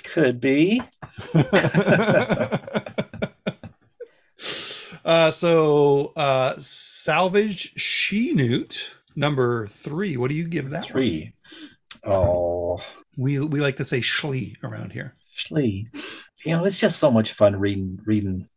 could 0.04 0.40
be. 0.40 0.80
uh, 5.04 5.30
so 5.30 6.12
uh, 6.16 6.54
salvage 6.58 7.72
She-Newt 7.80 8.94
number 9.16 9.66
three. 9.68 10.16
What 10.16 10.28
do 10.28 10.34
you 10.34 10.48
give 10.48 10.70
that? 10.70 10.84
one? 10.84 10.88
Three. 10.92 11.32
Oh, 12.04 12.80
We 13.16 13.38
we 13.40 13.60
like 13.60 13.76
to 13.78 13.84
say 13.84 14.00
Schlee 14.00 14.56
around 14.62 14.92
here. 14.92 15.14
Schlee. 15.36 15.86
You 16.44 16.56
know, 16.56 16.64
it's 16.64 16.78
just 16.78 16.98
so 16.98 17.10
much 17.10 17.32
fun 17.32 17.56
reading 17.56 17.98
reading 18.04 18.48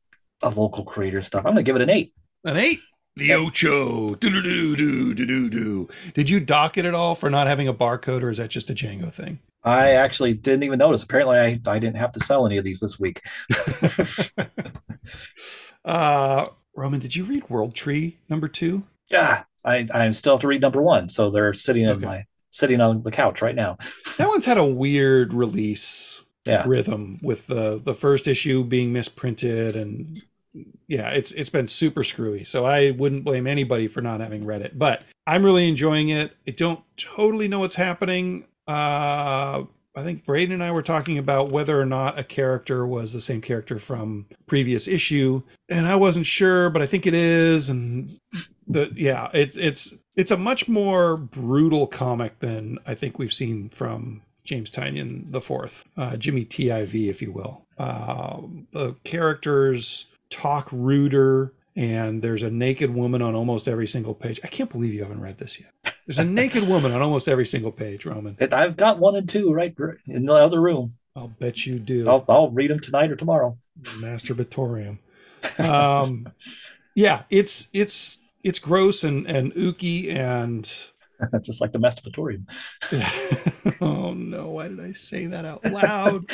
a 0.42 0.50
local 0.50 0.84
creator 0.84 1.22
stuff. 1.22 1.46
I'm 1.46 1.52
gonna 1.54 1.64
give 1.64 1.76
it 1.76 1.82
an 1.82 1.90
eight. 1.90 2.14
An 2.44 2.58
eight. 2.58 2.80
The 3.18 3.26
Yep. 3.28 3.40
Ocho. 3.40 4.16
Do-do-do-do-do-do-do. 4.16 5.90
Did 6.14 6.30
you 6.30 6.40
dock 6.40 6.78
it 6.78 6.86
at 6.86 6.94
all 6.94 7.14
for 7.14 7.30
not 7.30 7.46
having 7.46 7.68
a 7.68 7.74
barcode, 7.74 8.22
or 8.24 8.30
is 8.30 8.38
that 8.38 8.50
just 8.50 8.70
a 8.70 8.74
Django 8.74 9.12
thing? 9.12 9.40
I 9.64 9.92
actually 9.92 10.34
didn't 10.34 10.64
even 10.64 10.80
notice. 10.80 11.04
Apparently, 11.04 11.38
I, 11.38 11.60
I 11.72 11.80
didn't 11.80 11.98
have 11.98 12.12
to 12.14 12.20
sell 12.20 12.46
any 12.46 12.58
of 12.58 12.64
these 12.64 12.80
this 12.80 13.00
week. 13.00 13.22
uh, 15.86 16.48
Roman, 16.76 17.00
did 17.00 17.16
you 17.16 17.24
read 17.24 17.50
World 17.50 17.76
Tree 17.76 18.18
number 18.30 18.48
two? 18.48 18.84
Yeah, 19.10 19.44
I 19.66 19.88
I 19.94 20.10
still 20.12 20.34
have 20.34 20.42
to 20.42 20.48
read 20.48 20.62
number 20.62 20.82
one, 20.82 21.10
so 21.10 21.30
they're 21.30 21.54
sitting 21.54 21.84
in 21.84 22.02
my 22.02 22.26
sitting 22.52 22.82
on 22.82 23.04
the 23.04 23.12
couch 23.12 23.42
right 23.42 23.56
now. 23.56 23.78
That 24.18 24.28
one's 24.28 24.46
had 24.46 24.58
a 24.58 24.66
weird 24.66 25.34
release 25.34 26.22
Yeah, 26.46 26.64
rhythm 26.68 27.20
with 27.22 27.48
the 27.48 27.82
the 27.84 27.96
first 27.96 28.28
issue 28.28 28.64
being 28.64 28.92
misprinted 28.94 29.76
and 29.76 30.22
yeah 30.88 31.10
it's 31.10 31.32
it's 31.32 31.50
been 31.50 31.68
super 31.68 32.04
screwy 32.04 32.44
so 32.44 32.66
i 32.66 32.92
wouldn't 32.92 33.24
blame 33.24 33.48
anybody 33.48 33.88
for 33.88 34.02
not 34.02 34.20
having 34.20 34.44
read 34.46 34.62
it 34.62 34.78
but 34.78 35.06
i'm 35.26 35.46
really 35.46 35.70
enjoying 35.70 36.10
it 36.10 36.34
i 36.46 36.52
don't 36.52 36.82
totally 36.98 37.48
know 37.48 37.60
what's 37.60 37.76
happening 37.76 38.44
uh 38.72 39.64
i 39.96 40.04
think 40.04 40.26
braden 40.26 40.54
and 40.54 40.64
i 40.64 40.72
were 40.72 40.82
talking 40.82 41.18
about 41.18 41.52
whether 41.52 41.80
or 41.80 41.86
not 41.86 42.18
a 42.18 42.24
character 42.24 42.86
was 42.88 43.12
the 43.14 43.22
same 43.22 43.42
character 43.42 43.80
from 43.80 44.26
previous 44.48 44.88
issue 44.88 45.42
and 45.70 45.88
i 45.88 45.96
wasn't 45.96 46.26
sure 46.26 46.70
but 46.70 46.82
i 46.82 46.86
think 46.86 47.06
it 47.06 47.14
is 47.14 47.70
and 47.70 48.18
the 48.68 48.92
yeah 48.96 49.30
it's 49.34 49.58
it's 49.58 49.94
it's 50.16 50.32
a 50.32 50.38
much 50.38 50.68
more 50.68 51.18
brutal 51.18 51.88
comic 51.88 52.40
than 52.40 52.78
i 52.86 52.96
think 52.96 53.20
we've 53.20 53.34
seen 53.34 53.70
from 53.70 54.22
James 54.44 54.72
Tynion 54.72 55.32
the 55.32 55.40
fourth, 55.40 55.86
uh, 55.98 56.18
Jimmy 56.18 56.46
Tiv, 56.46 56.96
if 56.96 57.22
you 57.22 57.32
will. 57.32 57.64
Um 57.78 58.68
the 58.74 58.96
characters 59.04 60.08
talk 60.32 60.68
ruder, 60.72 61.54
and 61.76 62.22
there's 62.22 62.44
a 62.44 62.50
naked 62.50 62.94
woman 62.94 63.22
on 63.22 63.36
almost 63.36 63.68
every 63.68 63.88
single 63.88 64.14
page. 64.14 64.40
I 64.44 64.48
can't 64.48 64.70
believe 64.70 64.94
you 64.94 65.04
haven't 65.04 65.22
read 65.22 65.38
this 65.38 65.60
yet. 65.60 65.72
There's 66.06 66.20
a 66.20 66.24
naked 66.24 66.68
woman 66.68 66.92
on 66.92 67.02
almost 67.02 67.28
every 67.28 67.46
single 67.46 67.72
page, 67.72 68.06
Roman. 68.06 68.38
I've 68.52 68.76
got 68.76 69.00
one 69.00 69.16
and 69.16 69.28
two 69.28 69.52
right 69.54 69.76
in 70.08 70.26
the 70.26 70.34
other 70.34 70.62
room. 70.62 70.96
I'll 71.16 71.28
bet 71.28 71.66
you 71.66 71.80
do. 71.80 72.10
I'll 72.10 72.26
I'll 72.30 72.52
read 72.52 72.72
them 72.72 72.80
tonight 72.80 73.12
or 73.12 73.16
tomorrow. 73.16 73.58
Masturbatorium. 73.82 75.00
Um, 75.58 76.28
yeah, 76.96 77.24
it's 77.30 77.68
it's 77.74 78.20
it's 78.44 78.60
gross 78.60 79.04
and 79.04 79.26
and 79.28 79.54
ooky 79.54 80.14
and 80.16 80.72
Just 81.42 81.62
like 81.62 81.72
the 81.72 81.80
masturbatorium. 81.80 82.46
oh 83.82 84.14
no, 84.14 84.50
why 84.50 84.68
did 84.68 84.80
I 84.80 84.94
say 84.94 85.28
that 85.28 85.46
out 85.46 85.64
loud? 85.66 86.26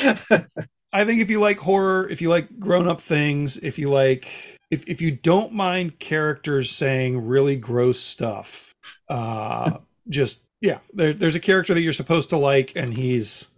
I 0.92 1.04
think 1.04 1.20
if 1.20 1.28
you 1.28 1.40
like 1.40 1.58
horror, 1.58 2.08
if 2.08 2.22
you 2.22 2.30
like 2.30 2.58
grown-up 2.58 3.00
things, 3.00 3.58
if 3.58 3.78
you 3.78 3.90
like 3.90 4.57
if 4.70 4.86
if 4.88 5.00
you 5.00 5.10
don't 5.12 5.52
mind 5.52 5.98
characters 5.98 6.70
saying 6.70 7.26
really 7.26 7.56
gross 7.56 7.98
stuff, 8.00 8.74
uh 9.08 9.78
just 10.08 10.40
yeah, 10.60 10.78
there, 10.92 11.12
there's 11.12 11.34
a 11.36 11.40
character 11.40 11.72
that 11.74 11.82
you're 11.82 11.92
supposed 11.92 12.30
to 12.30 12.36
like 12.36 12.72
and 12.76 12.94
he's 12.94 13.48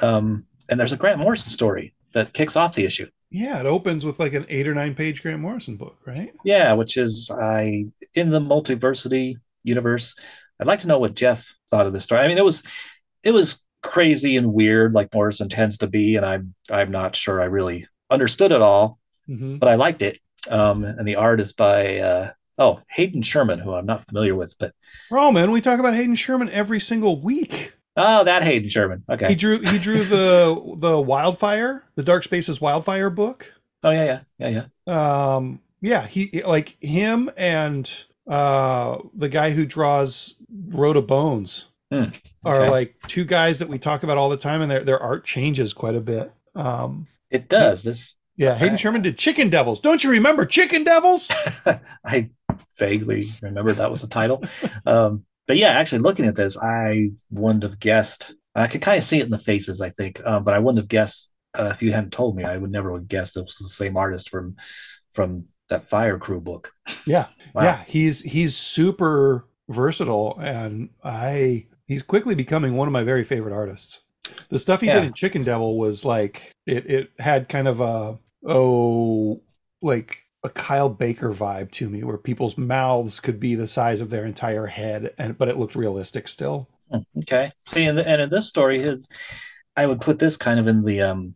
Um, 0.00 0.44
and 0.68 0.78
there's 0.78 0.92
a 0.92 0.96
Grant 0.96 1.18
Morrison 1.20 1.50
story 1.50 1.94
that 2.14 2.32
kicks 2.32 2.56
off 2.56 2.74
the 2.74 2.84
issue. 2.84 3.08
Yeah, 3.30 3.58
it 3.60 3.66
opens 3.66 4.04
with 4.06 4.20
like 4.20 4.32
an 4.34 4.46
8 4.48 4.68
or 4.68 4.74
9 4.74 4.94
page 4.94 5.20
Grant 5.22 5.40
Morrison 5.40 5.76
book, 5.76 5.98
right? 6.06 6.32
Yeah, 6.44 6.72
which 6.74 6.96
is 6.96 7.30
I 7.36 7.86
in 8.14 8.30
the 8.30 8.40
multiversity 8.40 9.36
universe. 9.64 10.14
I'd 10.60 10.66
like 10.68 10.80
to 10.80 10.88
know 10.88 10.98
what 10.98 11.14
Jeff 11.16 11.52
thought 11.70 11.86
of 11.86 11.92
this 11.92 12.04
story. 12.04 12.20
I 12.22 12.28
mean, 12.28 12.38
it 12.38 12.44
was 12.44 12.62
it 13.24 13.32
was 13.32 13.60
crazy 13.82 14.36
and 14.36 14.52
weird, 14.54 14.94
like 14.94 15.12
Morrison 15.12 15.48
tends 15.48 15.78
to 15.78 15.86
be, 15.88 16.14
and 16.16 16.24
I'm 16.24 16.54
I'm 16.70 16.90
not 16.92 17.16
sure 17.16 17.40
I 17.40 17.46
really 17.46 17.88
understood 18.10 18.52
it 18.52 18.62
all, 18.62 18.98
Mhm. 19.28 19.58
but 19.58 19.68
I 19.68 19.74
liked 19.74 20.02
it. 20.02 20.20
Um, 20.48 20.84
and 20.84 21.06
the 21.08 21.16
art 21.16 21.40
is 21.40 21.52
by 21.52 21.98
uh, 21.98 22.30
oh 22.58 22.80
Hayden 22.90 23.22
Sherman, 23.22 23.58
who 23.58 23.72
I'm 23.74 23.86
not 23.86 24.04
familiar 24.06 24.34
with, 24.34 24.54
but 24.58 24.72
Roman, 25.10 25.50
we 25.50 25.60
talk 25.60 25.78
about 25.80 25.94
Hayden 25.94 26.14
Sherman 26.16 26.50
every 26.50 26.80
single 26.80 27.20
week. 27.20 27.72
oh, 27.96 28.24
that 28.24 28.42
Hayden 28.42 28.68
Sherman. 28.68 29.04
Okay. 29.10 29.26
He 29.26 29.32
Okay. 29.32 29.34
drew 29.34 29.58
he 29.60 29.78
drew 29.78 30.02
the 30.04 30.74
the 30.78 31.00
Wildfire, 31.00 31.84
the 31.94 32.02
Dark 32.02 32.22
Spaces 32.24 32.60
Wildfire 32.60 33.10
book. 33.10 33.52
Oh 33.82 33.90
yeah, 33.90 34.20
yeah, 34.38 34.48
yeah, 34.48 34.66
yeah. 34.86 35.36
Um 35.36 35.60
yeah, 35.80 36.06
he 36.06 36.42
like 36.42 36.76
him 36.80 37.30
and 37.36 37.90
uh 38.26 38.98
the 39.14 39.28
guy 39.28 39.50
who 39.50 39.66
draws 39.66 40.36
Road 40.68 40.96
of 40.96 41.06
Bones 41.06 41.66
Hmm, 41.92 42.04
are 42.44 42.70
like 42.70 42.96
two 43.06 43.24
guys 43.26 43.58
that 43.58 43.68
we 43.68 43.78
talk 43.78 44.02
about 44.02 44.16
all 44.16 44.30
the 44.30 44.36
time 44.38 44.62
and 44.62 44.70
their 44.70 44.82
their 44.82 44.98
art 44.98 45.24
changes 45.24 45.72
quite 45.74 45.94
a 45.94 46.00
bit. 46.00 46.32
Um 46.54 47.06
It 47.30 47.48
does 47.48 47.82
this. 47.82 48.14
yeah, 48.36 48.54
Hayden 48.56 48.78
Sherman 48.78 49.02
did 49.02 49.18
Chicken 49.18 49.50
Devils. 49.50 49.80
Don't 49.80 50.02
you 50.02 50.10
remember 50.10 50.46
Chicken 50.46 50.82
Devils? 50.84 51.30
I 52.04 52.30
vaguely 52.78 53.28
remember 53.42 53.72
that 53.74 53.90
was 53.90 54.00
the 54.02 54.08
title. 54.08 54.42
Um, 54.86 55.24
but 55.46 55.56
yeah, 55.56 55.68
actually 55.70 55.98
looking 56.00 56.26
at 56.26 56.36
this, 56.36 56.56
I 56.56 57.10
wouldn't 57.30 57.62
have 57.64 57.78
guessed. 57.78 58.34
I 58.54 58.66
could 58.66 58.82
kind 58.82 58.98
of 58.98 59.04
see 59.04 59.18
it 59.18 59.24
in 59.24 59.30
the 59.30 59.38
faces, 59.38 59.80
I 59.80 59.90
think, 59.90 60.24
um, 60.24 60.44
but 60.44 60.54
I 60.54 60.58
wouldn't 60.58 60.78
have 60.78 60.88
guessed 60.88 61.30
uh, 61.58 61.66
if 61.74 61.82
you 61.82 61.92
hadn't 61.92 62.12
told 62.12 62.36
me. 62.36 62.44
I 62.44 62.56
would 62.56 62.70
never 62.70 62.94
have 62.94 63.08
guessed 63.08 63.36
it 63.36 63.42
was 63.42 63.56
the 63.58 63.68
same 63.68 63.96
artist 63.96 64.30
from 64.30 64.56
from 65.12 65.46
that 65.68 65.88
Fire 65.88 66.18
Crew 66.18 66.40
book. 66.40 66.72
Yeah. 67.06 67.26
Wow. 67.54 67.62
Yeah, 67.62 67.84
he's 67.86 68.20
he's 68.20 68.56
super 68.56 69.46
versatile 69.68 70.38
and 70.40 70.90
I 71.02 71.66
he's 71.86 72.02
quickly 72.02 72.34
becoming 72.34 72.76
one 72.76 72.88
of 72.88 72.92
my 72.92 73.02
very 73.02 73.24
favorite 73.24 73.54
artists. 73.54 74.00
The 74.50 74.58
stuff 74.58 74.80
he 74.80 74.88
Yeah. 74.88 74.94
did 75.00 75.04
in 75.04 75.12
Chicken 75.14 75.42
Devil 75.42 75.78
was 75.78 76.04
like 76.04 76.52
it 76.66 76.90
it 76.90 77.10
had 77.18 77.48
kind 77.48 77.68
of 77.68 77.80
a 77.80 78.18
oh 78.46 79.42
like 79.82 80.18
a 80.44 80.50
Kyle 80.50 80.90
Baker 80.90 81.32
vibe 81.32 81.72
to 81.72 81.88
me, 81.88 82.04
where 82.04 82.18
people's 82.18 82.56
mouths 82.56 83.18
could 83.18 83.40
be 83.40 83.54
the 83.54 83.66
size 83.66 84.00
of 84.00 84.10
their 84.10 84.26
entire 84.26 84.66
head, 84.66 85.14
and 85.18 85.36
but 85.36 85.48
it 85.48 85.56
looked 85.56 85.74
realistic 85.74 86.28
still. 86.28 86.68
Hmm, 86.90 86.98
okay. 87.18 87.50
See, 87.66 87.84
and, 87.84 87.98
and 87.98 88.22
in 88.22 88.28
this 88.28 88.48
story, 88.48 88.82
his 88.82 89.08
I 89.76 89.86
would 89.86 90.00
put 90.00 90.18
this 90.18 90.36
kind 90.36 90.60
of 90.60 90.68
in 90.68 90.84
the 90.84 91.00
um 91.02 91.34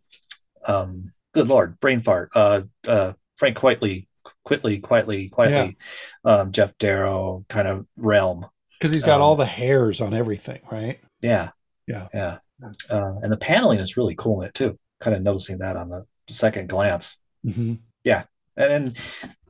um 0.65 1.11
good 1.33 1.47
lord 1.47 1.79
brain 1.79 2.01
fart 2.01 2.29
uh 2.35 2.61
uh 2.87 3.13
Frank 3.35 3.57
Quitely 3.57 4.07
Quitely 4.45 4.81
quietly 4.81 5.29
quietly 5.29 5.77
yeah. 6.25 6.35
um, 6.39 6.51
Geof 6.51 6.73
Darrow 6.79 7.45
kind 7.49 7.67
of 7.67 7.85
realm 7.97 8.45
because 8.79 8.93
he's 8.93 9.03
got 9.03 9.17
um, 9.17 9.21
all 9.21 9.35
the 9.35 9.45
hairs 9.45 9.99
on 9.99 10.13
everything, 10.13 10.61
right? 10.71 10.99
Yeah, 11.21 11.49
yeah, 11.87 12.07
yeah. 12.13 12.37
Uh, 12.89 13.15
and 13.21 13.31
the 13.31 13.37
paneling 13.37 13.79
is 13.79 13.97
really 13.97 14.15
cool 14.15 14.41
in 14.41 14.47
it 14.47 14.53
too. 14.53 14.79
Kind 15.01 15.15
of 15.15 15.21
noticing 15.21 15.59
that 15.59 15.75
on 15.75 15.89
the 15.89 16.05
second 16.29 16.69
glance. 16.69 17.17
Mm-hmm. 17.45 17.75
Yeah, 18.03 18.23
and 18.59 18.97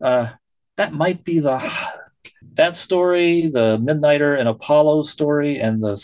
uh, 0.01 0.29
that 0.77 0.93
might 0.93 1.23
be 1.23 1.39
the 1.39 1.59
that 2.53 2.77
story, 2.77 3.47
the 3.47 3.77
Midnighter 3.77 4.39
and 4.39 4.47
Apollo 4.47 5.03
story, 5.03 5.59
and 5.59 5.83
the 5.83 5.97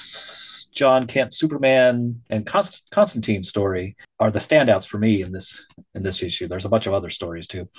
Jon 0.73 1.07
Kent 1.07 1.33
Superman 1.33 2.21
and 2.29 2.45
Const- 2.45 2.89
Constantine 2.91 3.43
story 3.43 3.95
are 4.19 4.31
the 4.31 4.39
standouts 4.39 4.87
for 4.87 4.97
me 4.97 5.21
in 5.21 5.31
this 5.31 5.65
in 5.93 6.03
this 6.03 6.21
issue. 6.21 6.47
There's 6.47 6.65
a 6.65 6.69
bunch 6.69 6.87
of 6.87 6.93
other 6.93 7.09
stories 7.09 7.47
too, 7.47 7.69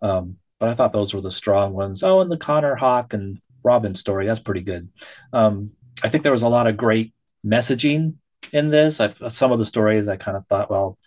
um, 0.00 0.38
but 0.58 0.68
I 0.68 0.74
thought 0.74 0.92
those 0.92 1.12
were 1.12 1.20
the 1.20 1.30
strong 1.30 1.74
ones. 1.74 2.02
Oh, 2.02 2.20
and 2.20 2.30
the 2.30 2.38
Connor 2.38 2.76
Hawke 2.76 3.12
and 3.12 3.40
Robin 3.62 3.94
story 3.94 4.26
that's 4.26 4.40
pretty 4.40 4.62
good. 4.62 4.88
Um, 5.32 5.72
I 6.02 6.08
think 6.08 6.22
there 6.22 6.32
was 6.32 6.42
a 6.42 6.48
lot 6.48 6.66
of 6.66 6.76
great 6.76 7.12
messaging 7.44 8.14
in 8.52 8.70
this. 8.70 9.00
I, 9.00 9.08
some 9.28 9.52
of 9.52 9.58
the 9.58 9.64
stories 9.64 10.08
I 10.08 10.16
kind 10.16 10.36
of 10.36 10.46
thought, 10.46 10.70
well, 10.70 10.98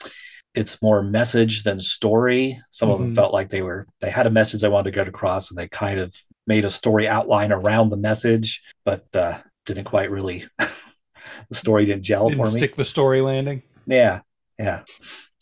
it's 0.54 0.82
more 0.82 1.04
message 1.04 1.64
than 1.64 1.80
story. 1.80 2.62
Some 2.72 2.88
mm-hmm. 2.88 2.94
of 2.94 3.00
them 3.00 3.08
mm-hmm. 3.10 3.16
felt 3.16 3.34
like 3.34 3.50
they 3.50 3.62
were 3.62 3.88
they 4.02 4.10
had 4.10 4.28
a 4.28 4.32
message 4.32 4.62
they 4.62 4.70
wanted 4.70 4.92
to 4.92 4.96
get 4.96 5.08
across, 5.08 5.50
and 5.50 5.58
they 5.58 5.68
kind 5.68 6.00
of 6.00 6.16
made 6.48 6.66
a 6.66 6.70
story 6.70 7.08
outline 7.08 7.52
around 7.52 7.90
the 7.90 7.98
message, 7.98 8.62
but 8.84 9.06
uh, 9.16 9.40
didn't 9.66 9.86
quite 9.86 10.12
really. 10.12 10.46
the 10.58 11.56
story 11.56 11.86
didn't 11.86 12.04
gel 12.04 12.30
didn't 12.30 12.46
for 12.46 12.52
me. 12.52 12.58
Stick 12.58 12.76
the 12.76 12.86
story 12.86 13.22
landing. 13.22 13.64
Yeah, 13.86 14.22
yeah. 14.58 14.84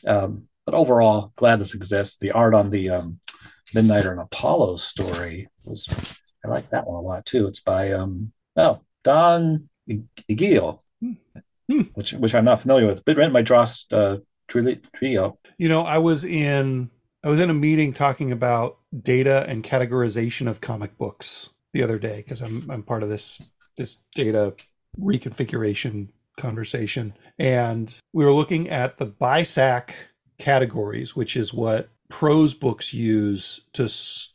Um, 0.05 0.47
but 0.65 0.75
overall, 0.75 1.31
glad 1.37 1.59
this 1.59 1.73
exists. 1.73 2.17
The 2.17 2.31
art 2.31 2.53
on 2.53 2.69
the 2.69 2.89
um, 2.89 3.19
Midnighter 3.73 4.11
and 4.11 4.19
Apollo 4.19 4.77
story 4.77 5.47
was 5.65 5.87
I 6.43 6.49
like 6.49 6.69
that 6.69 6.87
one 6.87 6.97
a 6.97 7.01
lot 7.01 7.25
too. 7.25 7.47
It's 7.47 7.59
by 7.59 7.91
um 7.91 8.31
oh 8.55 8.81
Don 9.03 9.69
Aguillo, 10.29 10.79
hmm. 11.01 11.81
which 11.93 12.13
which 12.13 12.35
I'm 12.35 12.45
not 12.45 12.61
familiar 12.61 12.87
with, 12.87 13.03
but 13.05 13.15
written 13.17 13.33
by 13.33 13.41
Joss 13.41 13.85
uh, 13.91 14.17
Trio. 14.47 15.37
You 15.57 15.69
know, 15.69 15.81
I 15.81 15.97
was 15.97 16.23
in 16.23 16.89
I 17.23 17.29
was 17.29 17.39
in 17.39 17.49
a 17.49 17.53
meeting 17.53 17.93
talking 17.93 18.31
about 18.31 18.77
data 19.01 19.45
and 19.47 19.63
categorization 19.63 20.47
of 20.47 20.61
comic 20.61 20.97
books 20.97 21.49
the 21.73 21.83
other 21.83 21.99
day 21.99 22.17
because 22.17 22.41
I'm 22.41 22.69
I'm 22.69 22.83
part 22.83 23.03
of 23.03 23.09
this 23.09 23.41
this 23.75 23.97
data 24.15 24.55
reconfiguration 24.99 26.09
conversation, 26.39 27.13
and 27.37 27.93
we 28.13 28.25
were 28.25 28.33
looking 28.33 28.69
at 28.69 28.97
the 28.97 29.07
BISAC 29.07 29.91
categories, 30.39 31.15
which 31.15 31.35
is 31.35 31.53
what 31.53 31.89
prose 32.09 32.53
books 32.53 32.93
use 32.93 33.59
to 33.73 33.83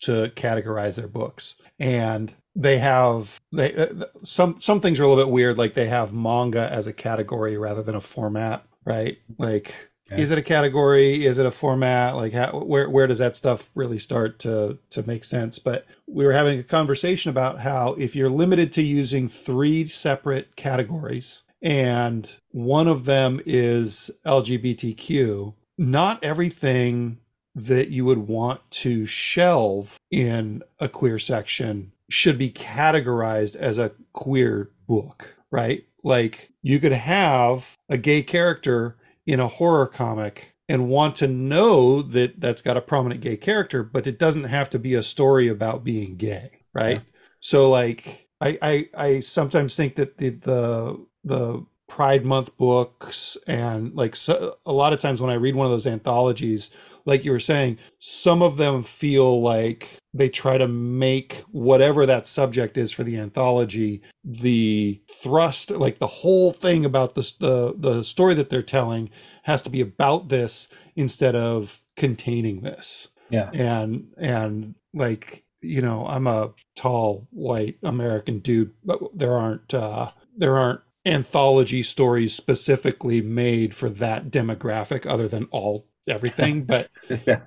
to 0.00 0.32
categorize 0.36 0.96
their 0.96 1.08
books. 1.08 1.54
And 1.78 2.34
they 2.54 2.78
have 2.78 3.40
they 3.52 3.74
uh, 3.74 4.04
some 4.24 4.60
some 4.60 4.80
things 4.80 5.00
are 5.00 5.04
a 5.04 5.08
little 5.08 5.24
bit 5.24 5.32
weird 5.32 5.56
like 5.56 5.72
they 5.74 5.86
have 5.86 6.12
manga 6.12 6.70
as 6.70 6.86
a 6.86 6.92
category 6.92 7.56
rather 7.56 7.82
than 7.82 7.94
a 7.94 8.00
format 8.00 8.66
right? 8.84 9.18
Like 9.38 9.74
is 10.16 10.30
it 10.30 10.38
a 10.38 10.42
category? 10.42 11.26
Is 11.26 11.38
it 11.38 11.46
a 11.46 11.50
format? 11.50 12.16
Like 12.16 12.32
how, 12.32 12.60
where 12.60 12.88
where 12.88 13.06
does 13.06 13.18
that 13.18 13.36
stuff 13.36 13.70
really 13.74 13.98
start 13.98 14.38
to 14.40 14.78
to 14.90 15.06
make 15.06 15.24
sense? 15.24 15.58
But 15.58 15.86
we 16.06 16.24
were 16.24 16.32
having 16.32 16.58
a 16.58 16.64
conversation 16.64 17.30
about 17.30 17.60
how 17.60 17.94
if 17.94 18.14
you're 18.14 18.30
limited 18.30 18.72
to 18.74 18.82
using 18.82 19.28
three 19.28 19.86
separate 19.88 20.56
categories 20.56 21.42
and 21.62 22.28
one 22.50 22.88
of 22.88 23.04
them 23.04 23.40
is 23.46 24.10
lgbtq 24.26 25.54
not 25.78 26.22
everything 26.22 27.18
that 27.54 27.88
you 27.88 28.04
would 28.04 28.18
want 28.18 28.60
to 28.70 29.06
shelve 29.06 29.98
in 30.10 30.62
a 30.80 30.88
queer 30.88 31.18
section 31.18 31.92
should 32.08 32.38
be 32.38 32.50
categorized 32.50 33.56
as 33.56 33.78
a 33.78 33.92
queer 34.12 34.70
book, 34.86 35.34
right? 35.50 35.84
Like 36.02 36.50
you 36.62 36.78
could 36.78 36.92
have 36.92 37.76
a 37.88 37.96
gay 37.98 38.22
character 38.22 38.96
in 39.26 39.40
a 39.40 39.48
horror 39.48 39.86
comic 39.86 40.54
and 40.68 40.88
want 40.88 41.16
to 41.16 41.26
know 41.26 42.02
that 42.02 42.40
that's 42.40 42.62
got 42.62 42.76
a 42.76 42.80
prominent 42.80 43.20
gay 43.20 43.36
character, 43.36 43.82
but 43.82 44.06
it 44.06 44.18
doesn't 44.18 44.44
have 44.44 44.70
to 44.70 44.78
be 44.78 44.94
a 44.94 45.02
story 45.02 45.48
about 45.48 45.84
being 45.84 46.16
gay, 46.16 46.50
right? 46.72 46.96
Yeah. 46.96 47.18
So 47.40 47.70
like 47.70 48.28
I, 48.40 48.58
I 48.62 48.88
I 48.96 49.20
sometimes 49.20 49.76
think 49.76 49.96
that 49.96 50.18
the 50.18 50.30
the 50.30 51.06
the 51.24 51.66
Pride 51.88 52.24
Month 52.24 52.56
books 52.56 53.36
and 53.46 53.94
like 53.94 54.16
so, 54.16 54.56
a 54.64 54.72
lot 54.72 54.94
of 54.94 55.00
times 55.00 55.20
when 55.20 55.30
I 55.30 55.34
read 55.34 55.54
one 55.54 55.66
of 55.66 55.72
those 55.72 55.86
anthologies, 55.86 56.70
like 57.04 57.24
you 57.24 57.32
were 57.32 57.40
saying, 57.40 57.78
some 57.98 58.42
of 58.42 58.56
them 58.56 58.82
feel 58.82 59.40
like 59.40 59.88
they 60.14 60.28
try 60.28 60.58
to 60.58 60.68
make 60.68 61.44
whatever 61.50 62.06
that 62.06 62.26
subject 62.26 62.76
is 62.76 62.92
for 62.92 63.02
the 63.02 63.18
anthology 63.18 64.02
the 64.24 65.00
thrust, 65.22 65.70
like 65.70 65.98
the 65.98 66.06
whole 66.06 66.52
thing 66.52 66.84
about 66.84 67.14
the 67.14 67.32
the, 67.38 67.74
the 67.76 68.02
story 68.02 68.34
that 68.34 68.50
they're 68.50 68.62
telling 68.62 69.10
has 69.42 69.62
to 69.62 69.70
be 69.70 69.80
about 69.80 70.28
this 70.28 70.68
instead 70.96 71.34
of 71.34 71.82
containing 71.96 72.60
this. 72.60 73.08
Yeah, 73.30 73.50
and 73.52 74.08
and 74.18 74.74
like 74.94 75.44
you 75.62 75.80
know, 75.80 76.06
I'm 76.06 76.26
a 76.26 76.52
tall 76.76 77.26
white 77.30 77.78
American 77.82 78.40
dude, 78.40 78.72
but 78.84 79.00
there 79.14 79.36
aren't 79.36 79.72
uh, 79.72 80.10
there 80.36 80.58
aren't 80.58 80.80
anthology 81.04 81.82
stories 81.82 82.34
specifically 82.34 83.20
made 83.20 83.74
for 83.74 83.88
that 83.88 84.30
demographic 84.30 85.04
other 85.06 85.26
than 85.26 85.44
all 85.50 85.86
everything, 86.08 86.64
but 86.66 86.90
yeah. 87.26 87.42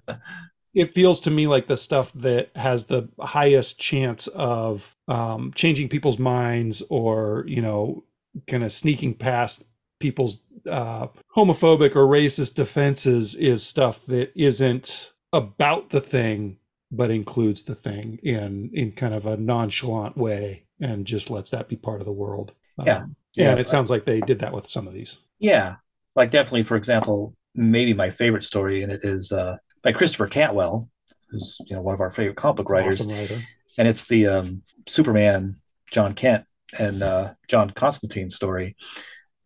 it 0.74 0.94
feels 0.94 1.22
to 1.22 1.32
me 1.32 1.48
like 1.48 1.68
the 1.68 1.78
stuff 1.78 2.12
that 2.14 2.50
has 2.56 2.86
the 2.86 3.10
highest 3.20 3.80
chance 3.80 4.28
of 4.28 4.96
um, 5.08 5.52
changing 5.56 5.90
people's 5.90 6.20
minds 6.20 6.84
or, 6.90 7.44
you 7.48 7.62
know, 7.62 8.04
kind 8.48 8.64
of 8.64 8.74
sneaking 8.74 9.14
past 9.14 9.64
people's 10.00 10.40
uh, 10.70 11.08
homophobic 11.36 11.96
or 11.96 12.06
racist 12.06 12.56
defenses 12.56 13.36
is 13.36 13.66
stuff 13.66 14.06
that 14.08 14.32
isn't 14.36 15.12
about 15.34 15.90
the 15.90 16.02
thing 16.02 16.58
but 16.92 17.12
includes 17.12 17.64
the 17.64 17.76
thing 17.76 18.20
in 18.24 18.70
in 18.74 18.92
kind 18.92 19.14
of 19.14 19.26
a 19.26 19.38
nonchalant 19.38 20.18
way 20.18 20.66
and 20.80 21.06
just 21.06 21.30
lets 21.30 21.52
that 21.52 21.68
be 21.68 21.76
part 21.76 22.02
of 22.02 22.06
the 22.06 22.12
world. 22.12 22.54
Yeah. 22.84 22.98
Um, 22.98 23.16
yeah, 23.34 23.52
and 23.52 23.60
it 23.60 23.68
sounds 23.68 23.90
like 23.90 24.06
they 24.06 24.22
did 24.22 24.40
that 24.40 24.54
with 24.54 24.70
some 24.70 24.88
of 24.88 24.94
these. 24.94 25.20
Yeah. 25.40 25.76
Like 26.16 26.32
definitely 26.32 26.64
for 26.64 26.78
example, 26.78 27.34
maybe 27.56 27.94
my 27.94 28.12
favorite 28.12 28.44
story, 28.44 28.84
and 28.84 28.92
it 28.92 29.02
is 29.04 29.32
uh, 29.32 29.58
by 29.84 29.92
Christopher 29.92 30.28
Cantwell, 30.28 30.90
who's 31.30 31.58
you 31.68 31.76
know 31.76 31.82
one 31.82 31.94
of 31.94 32.02
our 32.02 32.12
favorite 32.12 32.38
comic 32.38 32.58
book 32.58 32.70
writers, 32.70 33.02
awesome 33.02 33.12
writer. 33.12 33.42
and 33.78 33.88
it's 33.88 34.06
the 34.06 34.28
um, 34.28 34.62
Superman 34.88 35.58
Jon 35.92 36.14
Kent 36.14 36.46
and 36.78 37.02
uh, 37.02 37.34
John 37.48 37.72
Constantine 37.72 38.30
story, 38.30 38.76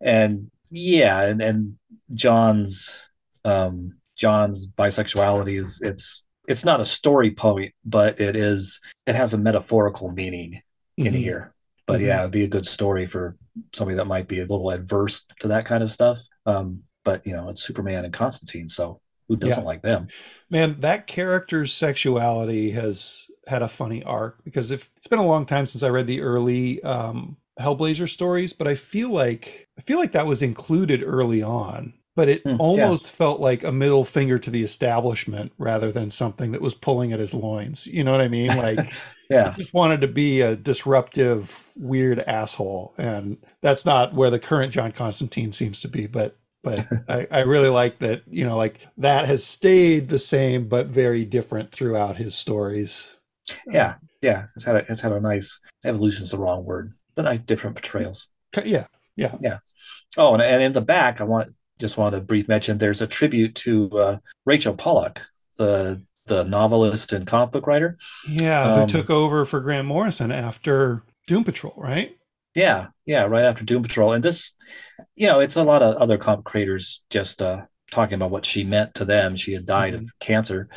and 0.01 0.51
yeah, 0.69 1.21
and 1.21 1.41
and 1.41 1.77
John's 2.13 3.07
um, 3.45 3.97
John's 4.17 4.67
bisexuality 4.67 5.61
is 5.61 5.81
it's 5.81 6.25
it's 6.47 6.65
not 6.65 6.81
a 6.81 6.85
story 6.85 7.31
point, 7.31 7.73
but 7.85 8.19
it 8.19 8.35
is 8.35 8.79
it 9.05 9.15
has 9.15 9.33
a 9.33 9.37
metaphorical 9.37 10.11
meaning 10.11 10.61
mm-hmm. 10.99 11.07
in 11.07 11.13
here. 11.13 11.53
But 11.85 11.97
mm-hmm. 11.97 12.07
yeah, 12.07 12.19
it'd 12.19 12.31
be 12.31 12.43
a 12.43 12.47
good 12.47 12.67
story 12.67 13.07
for 13.07 13.37
somebody 13.73 13.97
that 13.97 14.05
might 14.05 14.27
be 14.27 14.39
a 14.39 14.45
little 14.45 14.71
adverse 14.71 15.25
to 15.41 15.49
that 15.49 15.65
kind 15.65 15.83
of 15.83 15.91
stuff. 15.91 16.19
Um, 16.45 16.83
but 17.03 17.25
you 17.25 17.35
know, 17.35 17.49
it's 17.49 17.63
Superman 17.63 18.05
and 18.05 18.13
Constantine, 18.13 18.69
so 18.69 19.01
who 19.27 19.35
doesn't 19.35 19.63
yeah. 19.63 19.67
like 19.67 19.81
them? 19.81 20.07
Man, 20.49 20.77
that 20.81 21.07
character's 21.07 21.73
sexuality 21.73 22.71
has 22.71 23.27
had 23.47 23.61
a 23.61 23.67
funny 23.67 24.03
arc 24.03 24.43
because 24.43 24.71
if 24.71 24.89
it's 24.97 25.07
been 25.07 25.19
a 25.19 25.25
long 25.25 25.45
time 25.45 25.65
since 25.67 25.83
I 25.83 25.89
read 25.89 26.07
the 26.07 26.21
early 26.21 26.81
um, 26.83 27.37
Hellblazer 27.59 28.09
stories, 28.09 28.53
but 28.53 28.67
I 28.67 28.75
feel 28.75 29.09
like 29.09 29.67
I 29.77 29.81
feel 29.81 29.99
like 29.99 30.13
that 30.13 30.27
was 30.27 30.41
included 30.41 31.03
early 31.03 31.41
on. 31.41 31.93
But 32.15 32.27
it 32.27 32.43
mm, 32.43 32.57
almost 32.59 33.05
yeah. 33.05 33.11
felt 33.11 33.39
like 33.39 33.63
a 33.63 33.71
middle 33.71 34.03
finger 34.03 34.37
to 34.39 34.49
the 34.49 34.63
establishment 34.63 35.53
rather 35.57 35.89
than 35.89 36.11
something 36.11 36.51
that 36.51 36.61
was 36.61 36.73
pulling 36.73 37.13
at 37.13 37.19
his 37.19 37.33
loins. 37.33 37.87
You 37.87 38.03
know 38.03 38.11
what 38.11 38.19
I 38.19 38.27
mean? 38.27 38.47
Like, 38.57 38.91
yeah, 39.29 39.53
just 39.55 39.73
wanted 39.73 40.01
to 40.01 40.07
be 40.07 40.41
a 40.41 40.55
disruptive, 40.55 41.69
weird 41.77 42.19
asshole, 42.19 42.95
and 42.97 43.37
that's 43.61 43.85
not 43.85 44.13
where 44.13 44.31
the 44.31 44.39
current 44.39 44.73
John 44.73 44.91
Constantine 44.91 45.53
seems 45.53 45.79
to 45.81 45.87
be. 45.87 46.07
But 46.07 46.35
but 46.63 46.87
I, 47.07 47.27
I 47.31 47.39
really 47.41 47.69
like 47.69 47.99
that 47.99 48.23
you 48.29 48.45
know 48.45 48.57
like 48.57 48.79
that 48.97 49.25
has 49.25 49.43
stayed 49.43 50.09
the 50.09 50.19
same 50.19 50.67
but 50.67 50.87
very 50.87 51.25
different 51.25 51.71
throughout 51.71 52.17
his 52.17 52.35
stories 52.35 53.07
yeah 53.67 53.95
yeah 54.21 54.45
it's 54.55 54.65
had 54.65 54.75
a, 54.75 54.91
it's 54.91 55.01
had 55.01 55.11
a 55.11 55.19
nice 55.19 55.59
evolution 55.85 56.23
is 56.23 56.31
the 56.31 56.37
wrong 56.37 56.63
word 56.65 56.93
but 57.15 57.23
nice 57.23 57.39
different 57.41 57.75
portrayals 57.75 58.27
yeah 58.63 58.87
yeah 59.15 59.35
yeah 59.41 59.59
oh 60.17 60.33
and, 60.33 60.43
and 60.43 60.61
in 60.61 60.73
the 60.73 60.81
back 60.81 61.21
i 61.21 61.23
want 61.23 61.53
just 61.79 61.97
want 61.97 62.13
to 62.13 62.21
brief 62.21 62.47
mention 62.47 62.77
there's 62.77 63.01
a 63.01 63.07
tribute 63.07 63.55
to 63.55 63.89
uh, 63.97 64.17
Rachel 64.45 64.75
Pollack 64.75 65.21
the 65.57 66.01
the 66.25 66.43
novelist 66.43 67.11
and 67.13 67.25
comic 67.25 67.51
book 67.51 67.65
writer. 67.65 67.97
Yeah, 68.27 68.75
who 68.75 68.81
Um, 68.81 68.87
took 68.87 69.09
over 69.09 69.45
for 69.45 69.61
Grant 69.61 69.87
Morrison 69.87 70.31
after 70.31 71.03
Doom 71.25 71.43
Patrol, 71.43 71.73
right? 71.75 72.15
Yeah, 72.55 72.87
yeah, 73.05 73.23
right 73.23 73.45
after 73.45 73.63
Doom 73.63 73.83
Patrol. 73.83 74.13
And 74.13 74.23
this, 74.23 74.53
you 75.15 75.27
know, 75.27 75.39
it's 75.39 75.55
a 75.55 75.63
lot 75.63 75.81
of 75.83 75.95
other 75.97 76.17
comic 76.17 76.45
creators 76.45 77.03
just 77.09 77.41
uh, 77.41 77.61
talking 77.91 78.15
about 78.15 78.31
what 78.31 78.45
she 78.45 78.63
meant 78.63 78.95
to 78.95 79.05
them. 79.05 79.35
She 79.35 79.53
had 79.53 79.65
died 79.65 79.93
of 79.93 80.09
cancer. 80.19 80.67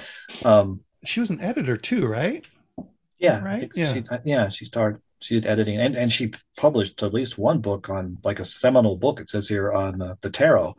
Um, 0.45 0.81
She 1.05 1.20
was 1.20 1.31
an 1.31 1.41
editor 1.41 1.77
too, 1.77 2.07
right? 2.07 2.45
yeah, 3.18 3.43
Right, 3.43 3.70
yeah. 3.75 3.93
she, 3.93 4.03
yeah, 4.25 4.49
she 4.49 4.64
started. 4.64 5.01
She 5.20 5.35
did 5.37 5.47
editing, 5.47 5.79
and, 5.79 5.95
and 5.95 6.12
she 6.12 6.33
published 6.57 7.01
at 7.05 7.14
least 7.14 7.39
one 7.39 7.61
book 7.61 7.89
on 7.89 8.18
like 8.25 8.41
a 8.41 8.45
seminal 8.45 8.97
book. 8.97 9.20
It 9.20 9.29
says 9.29 9.47
here 9.49 9.73
on 9.73 10.03
uh, 10.03 10.14
the 10.20 10.31
tarot. 10.31 10.75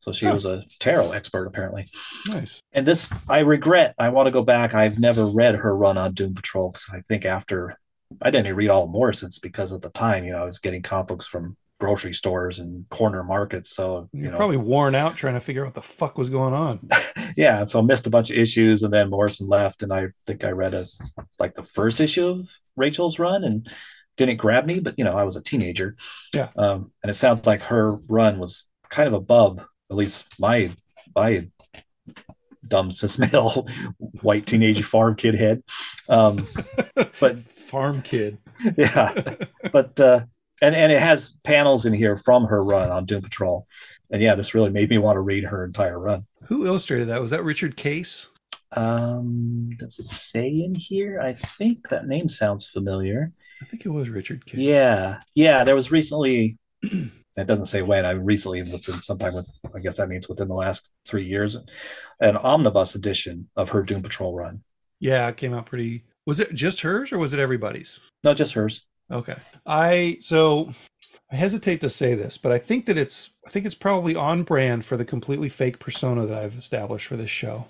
So 0.00 0.12
she 0.12 0.26
Oh. 0.26 0.34
was 0.34 0.44
a 0.44 0.62
tarot 0.78 1.12
expert 1.12 1.46
apparently. 1.46 1.86
Nice. 2.28 2.60
And 2.72 2.86
this, 2.86 3.08
I 3.30 3.38
regret. 3.40 3.94
I 3.98 4.10
want 4.10 4.26
to 4.26 4.30
go 4.30 4.42
back. 4.42 4.74
I've 4.74 4.98
never 4.98 5.24
read 5.24 5.54
her 5.56 5.74
run 5.74 5.96
on 5.96 6.12
Doom 6.12 6.34
Patrol 6.34 6.70
because 6.70 6.90
I 6.92 7.00
think 7.08 7.24
after 7.24 7.78
I 8.22 8.30
didn't 8.30 8.54
read 8.56 8.70
all 8.70 8.84
of 8.84 8.90
Morrison's 8.90 9.38
because 9.38 9.72
at 9.72 9.82
the 9.82 9.90
time, 9.90 10.24
you 10.24 10.32
know, 10.32 10.42
I 10.42 10.44
was 10.44 10.58
getting 10.58 10.82
comic 10.82 11.08
books 11.08 11.26
from 11.26 11.56
grocery 11.80 12.12
stores 12.12 12.58
and 12.58 12.88
corner 12.88 13.22
markets. 13.22 13.70
So 13.70 14.08
you 14.12 14.22
You're 14.22 14.32
know, 14.32 14.38
probably 14.38 14.56
worn 14.56 14.94
out 14.94 15.16
trying 15.16 15.34
to 15.34 15.40
figure 15.40 15.62
out 15.62 15.68
what 15.68 15.74
the 15.74 15.82
fuck 15.82 16.18
was 16.18 16.28
going 16.30 16.54
on. 16.54 16.88
yeah. 17.36 17.64
So 17.64 17.78
I 17.78 17.82
missed 17.82 18.06
a 18.06 18.10
bunch 18.10 18.30
of 18.30 18.36
issues, 18.36 18.82
and 18.82 18.92
then 18.92 19.10
Morrison 19.10 19.48
left, 19.48 19.82
and 19.82 19.92
I 19.92 20.08
think 20.26 20.44
I 20.44 20.50
read 20.50 20.74
a 20.74 20.86
like 21.38 21.54
the 21.54 21.62
first 21.62 22.00
issue 22.00 22.26
of 22.26 22.50
Rachel's 22.76 23.18
run, 23.18 23.44
and 23.44 23.68
didn't 24.16 24.36
grab 24.36 24.66
me. 24.66 24.80
But 24.80 24.98
you 24.98 25.04
know, 25.04 25.16
I 25.16 25.24
was 25.24 25.36
a 25.36 25.42
teenager. 25.42 25.96
Yeah. 26.34 26.48
Um, 26.56 26.92
and 27.02 27.10
it 27.10 27.14
sounds 27.14 27.46
like 27.46 27.62
her 27.62 27.92
run 27.92 28.38
was 28.38 28.66
kind 28.90 29.06
of 29.06 29.14
above 29.14 29.60
at 29.90 29.96
least 29.96 30.26
my 30.38 30.70
my 31.14 31.48
dumb 32.66 32.92
cis 32.92 33.18
male 33.18 33.66
white 34.20 34.46
teenage 34.46 34.82
farm 34.84 35.14
kid 35.14 35.34
head. 35.34 35.62
Um, 36.08 36.46
but 37.20 37.38
Farm 37.68 38.00
kid. 38.00 38.38
yeah, 38.76 39.34
but 39.72 40.00
uh, 40.00 40.24
and 40.62 40.74
and 40.74 40.90
it 40.90 41.00
has 41.00 41.38
panels 41.44 41.84
in 41.84 41.92
here 41.92 42.16
from 42.16 42.46
her 42.46 42.64
run 42.64 42.90
on 42.90 43.04
Doom 43.04 43.22
Patrol, 43.22 43.66
and 44.10 44.22
yeah, 44.22 44.34
this 44.34 44.54
really 44.54 44.70
made 44.70 44.88
me 44.88 44.96
want 44.96 45.16
to 45.16 45.20
read 45.20 45.44
her 45.44 45.64
entire 45.64 45.98
run. 45.98 46.26
Who 46.46 46.64
illustrated 46.64 47.08
that? 47.08 47.20
Was 47.20 47.30
that 47.30 47.44
Richard 47.44 47.76
Case? 47.76 48.28
Um, 48.72 49.70
does 49.78 49.98
it 49.98 50.08
say 50.08 50.48
in 50.48 50.74
here? 50.74 51.20
I 51.20 51.34
think 51.34 51.88
that 51.88 52.06
name 52.06 52.30
sounds 52.30 52.66
familiar. 52.66 53.32
I 53.62 53.66
think 53.66 53.84
it 53.84 53.90
was 53.90 54.08
Richard 54.08 54.46
Case. 54.46 54.60
Yeah, 54.60 55.20
yeah. 55.34 55.64
There 55.64 55.76
was 55.76 55.90
recently. 55.90 56.58
It 57.36 57.46
doesn't 57.46 57.66
say 57.66 57.82
when. 57.82 58.04
I 58.04 58.10
recently, 58.10 58.62
within 58.62 59.00
sometime 59.00 59.32
with, 59.32 59.46
I 59.72 59.78
guess 59.78 59.98
that 59.98 60.08
means 60.08 60.28
within 60.28 60.48
the 60.48 60.54
last 60.54 60.88
three 61.06 61.24
years, 61.24 61.56
an 62.18 62.36
omnibus 62.36 62.96
edition 62.96 63.48
of 63.54 63.70
her 63.70 63.84
Doom 63.84 64.02
Patrol 64.02 64.34
run. 64.34 64.64
Yeah, 64.98 65.28
it 65.28 65.36
came 65.36 65.54
out 65.54 65.66
pretty. 65.66 66.02
Was 66.28 66.40
it 66.40 66.52
just 66.54 66.82
hers 66.82 67.10
or 67.10 67.16
was 67.18 67.32
it 67.32 67.40
everybody's? 67.40 68.00
No, 68.22 68.34
just 68.34 68.52
hers. 68.52 68.84
Okay. 69.10 69.36
I 69.64 70.18
so 70.20 70.70
I 71.32 71.36
hesitate 71.36 71.80
to 71.80 71.88
say 71.88 72.14
this, 72.14 72.36
but 72.36 72.52
I 72.52 72.58
think 72.58 72.84
that 72.84 72.98
it's 72.98 73.30
I 73.46 73.50
think 73.50 73.64
it's 73.64 73.74
probably 73.74 74.14
on 74.14 74.42
brand 74.42 74.84
for 74.84 74.98
the 74.98 75.06
completely 75.06 75.48
fake 75.48 75.78
persona 75.78 76.26
that 76.26 76.36
I've 76.38 76.56
established 76.58 77.06
for 77.06 77.16
this 77.16 77.30
show. 77.30 77.64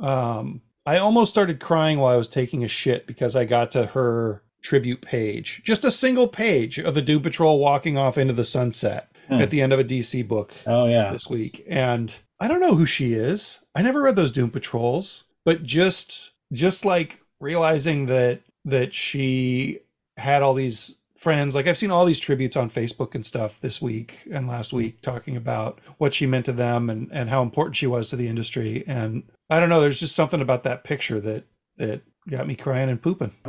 Um 0.00 0.60
I 0.86 0.98
almost 0.98 1.30
started 1.30 1.58
crying 1.60 1.98
while 1.98 2.12
I 2.12 2.16
was 2.18 2.28
taking 2.28 2.64
a 2.64 2.68
shit 2.68 3.06
because 3.06 3.34
I 3.34 3.44
got 3.46 3.70
to 3.72 3.86
her 3.86 4.42
tribute 4.62 5.00
page. 5.00 5.62
Just 5.64 5.84
a 5.84 5.90
single 5.90 6.28
page 6.28 6.78
of 6.78 6.94
the 6.94 7.02
Doom 7.02 7.22
Patrol 7.22 7.58
walking 7.58 7.96
off 7.96 8.18
into 8.18 8.34
the 8.34 8.44
sunset 8.44 9.06
Hmm. 9.28 9.40
at 9.40 9.50
the 9.50 9.62
end 9.62 9.72
of 9.72 9.78
a 9.78 9.84
DC 9.84 10.26
book 10.28 10.52
Oh 10.66 10.86
yeah, 10.86 11.12
this 11.12 11.28
week. 11.28 11.64
And 11.68 12.12
I 12.40 12.48
don't 12.48 12.60
know 12.60 12.74
who 12.74 12.84
she 12.84 13.14
is. 13.14 13.60
I 13.74 13.80
never 13.82 14.02
read 14.02 14.16
those 14.16 14.32
Doom 14.32 14.50
Patrols, 14.50 15.24
but 15.46 15.62
just 15.62 16.32
just 16.52 16.84
like 16.84 17.20
realizing 17.40 18.06
that 18.06 18.40
that 18.64 18.94
she 18.94 19.80
had 20.16 20.42
all 20.42 20.54
these 20.54 20.96
friends 21.16 21.54
like 21.54 21.66
I've 21.66 21.78
seen 21.78 21.90
all 21.90 22.04
these 22.04 22.18
tributes 22.18 22.56
on 22.56 22.70
Facebook 22.70 23.14
and 23.14 23.24
stuff 23.24 23.60
this 23.60 23.80
week 23.82 24.18
and 24.30 24.48
last 24.48 24.72
week 24.72 25.02
talking 25.02 25.36
about 25.36 25.80
what 25.98 26.14
she 26.14 26.26
meant 26.26 26.46
to 26.46 26.52
them 26.52 26.88
and 26.88 27.10
and 27.12 27.28
how 27.28 27.42
important 27.42 27.76
she 27.76 27.86
was 27.86 28.10
to 28.10 28.16
the 28.16 28.28
industry 28.28 28.84
and 28.86 29.24
I 29.48 29.60
don't 29.60 29.68
know 29.68 29.80
there's 29.80 30.00
just 30.00 30.14
something 30.14 30.40
about 30.40 30.64
that 30.64 30.84
picture 30.84 31.20
that 31.20 31.44
that 31.76 32.02
got 32.28 32.46
me 32.46 32.54
crying 32.54 32.88
and 32.88 33.02
pooping. 33.02 33.32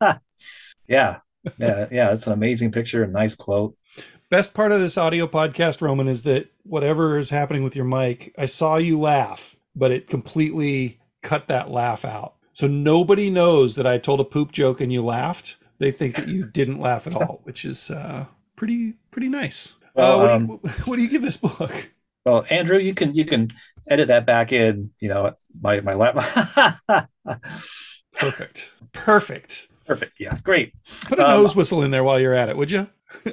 yeah, 0.00 0.20
yeah, 0.88 1.18
yeah. 1.58 2.12
It's 2.12 2.26
an 2.26 2.32
amazing 2.32 2.72
picture, 2.72 3.02
a 3.04 3.08
nice 3.08 3.34
quote. 3.34 3.76
Best 4.30 4.54
part 4.54 4.72
of 4.72 4.80
this 4.80 4.96
audio 4.96 5.26
podcast 5.26 5.80
Roman 5.80 6.08
is 6.08 6.22
that 6.22 6.50
whatever 6.62 7.18
is 7.18 7.30
happening 7.30 7.64
with 7.64 7.74
your 7.74 7.84
mic, 7.84 8.34
I 8.38 8.46
saw 8.46 8.76
you 8.76 8.98
laugh, 8.98 9.56
but 9.74 9.90
it 9.90 10.08
completely 10.08 11.00
cut 11.22 11.48
that 11.48 11.70
laugh 11.70 12.04
out. 12.04 12.34
So 12.52 12.66
nobody 12.66 13.30
knows 13.30 13.74
that 13.76 13.86
I 13.86 13.98
told 13.98 14.20
a 14.20 14.24
poop 14.24 14.52
joke 14.52 14.80
and 14.80 14.92
you 14.92 15.04
laughed. 15.04 15.56
They 15.78 15.90
think 15.92 16.16
that 16.16 16.28
you 16.28 16.46
didn't 16.46 16.80
laugh 16.80 17.06
at 17.06 17.14
all, 17.14 17.40
which 17.44 17.64
is 17.64 17.90
uh, 17.90 18.26
pretty 18.56 18.94
pretty 19.10 19.28
nice. 19.28 19.72
Well, 19.94 20.18
uh, 20.18 20.22
what, 20.22 20.30
um, 20.30 20.46
do 20.46 20.52
you, 20.52 20.70
what 20.84 20.96
do 20.96 21.02
you 21.02 21.08
give 21.08 21.22
this 21.22 21.36
book? 21.36 21.90
Well, 22.24 22.44
Andrew, 22.50 22.78
you 22.78 22.94
can 22.94 23.14
you 23.14 23.24
can 23.24 23.52
edit 23.88 24.08
that 24.08 24.26
back 24.26 24.52
in. 24.52 24.90
You 25.00 25.08
know, 25.08 25.32
my 25.60 25.80
my 25.80 25.94
lap. 25.94 26.16
Perfect, 28.12 28.72
perfect. 28.92 29.68
Perfect. 29.86 30.12
Yeah, 30.20 30.36
great. 30.42 30.74
Put 31.06 31.18
a 31.18 31.26
Um, 31.26 31.42
nose 31.42 31.56
whistle 31.56 31.82
in 31.82 31.90
there 31.90 32.04
while 32.04 32.20
you're 32.20 32.34
at 32.34 32.48
it, 32.48 32.56
would 32.56 32.70
you? 32.70 32.88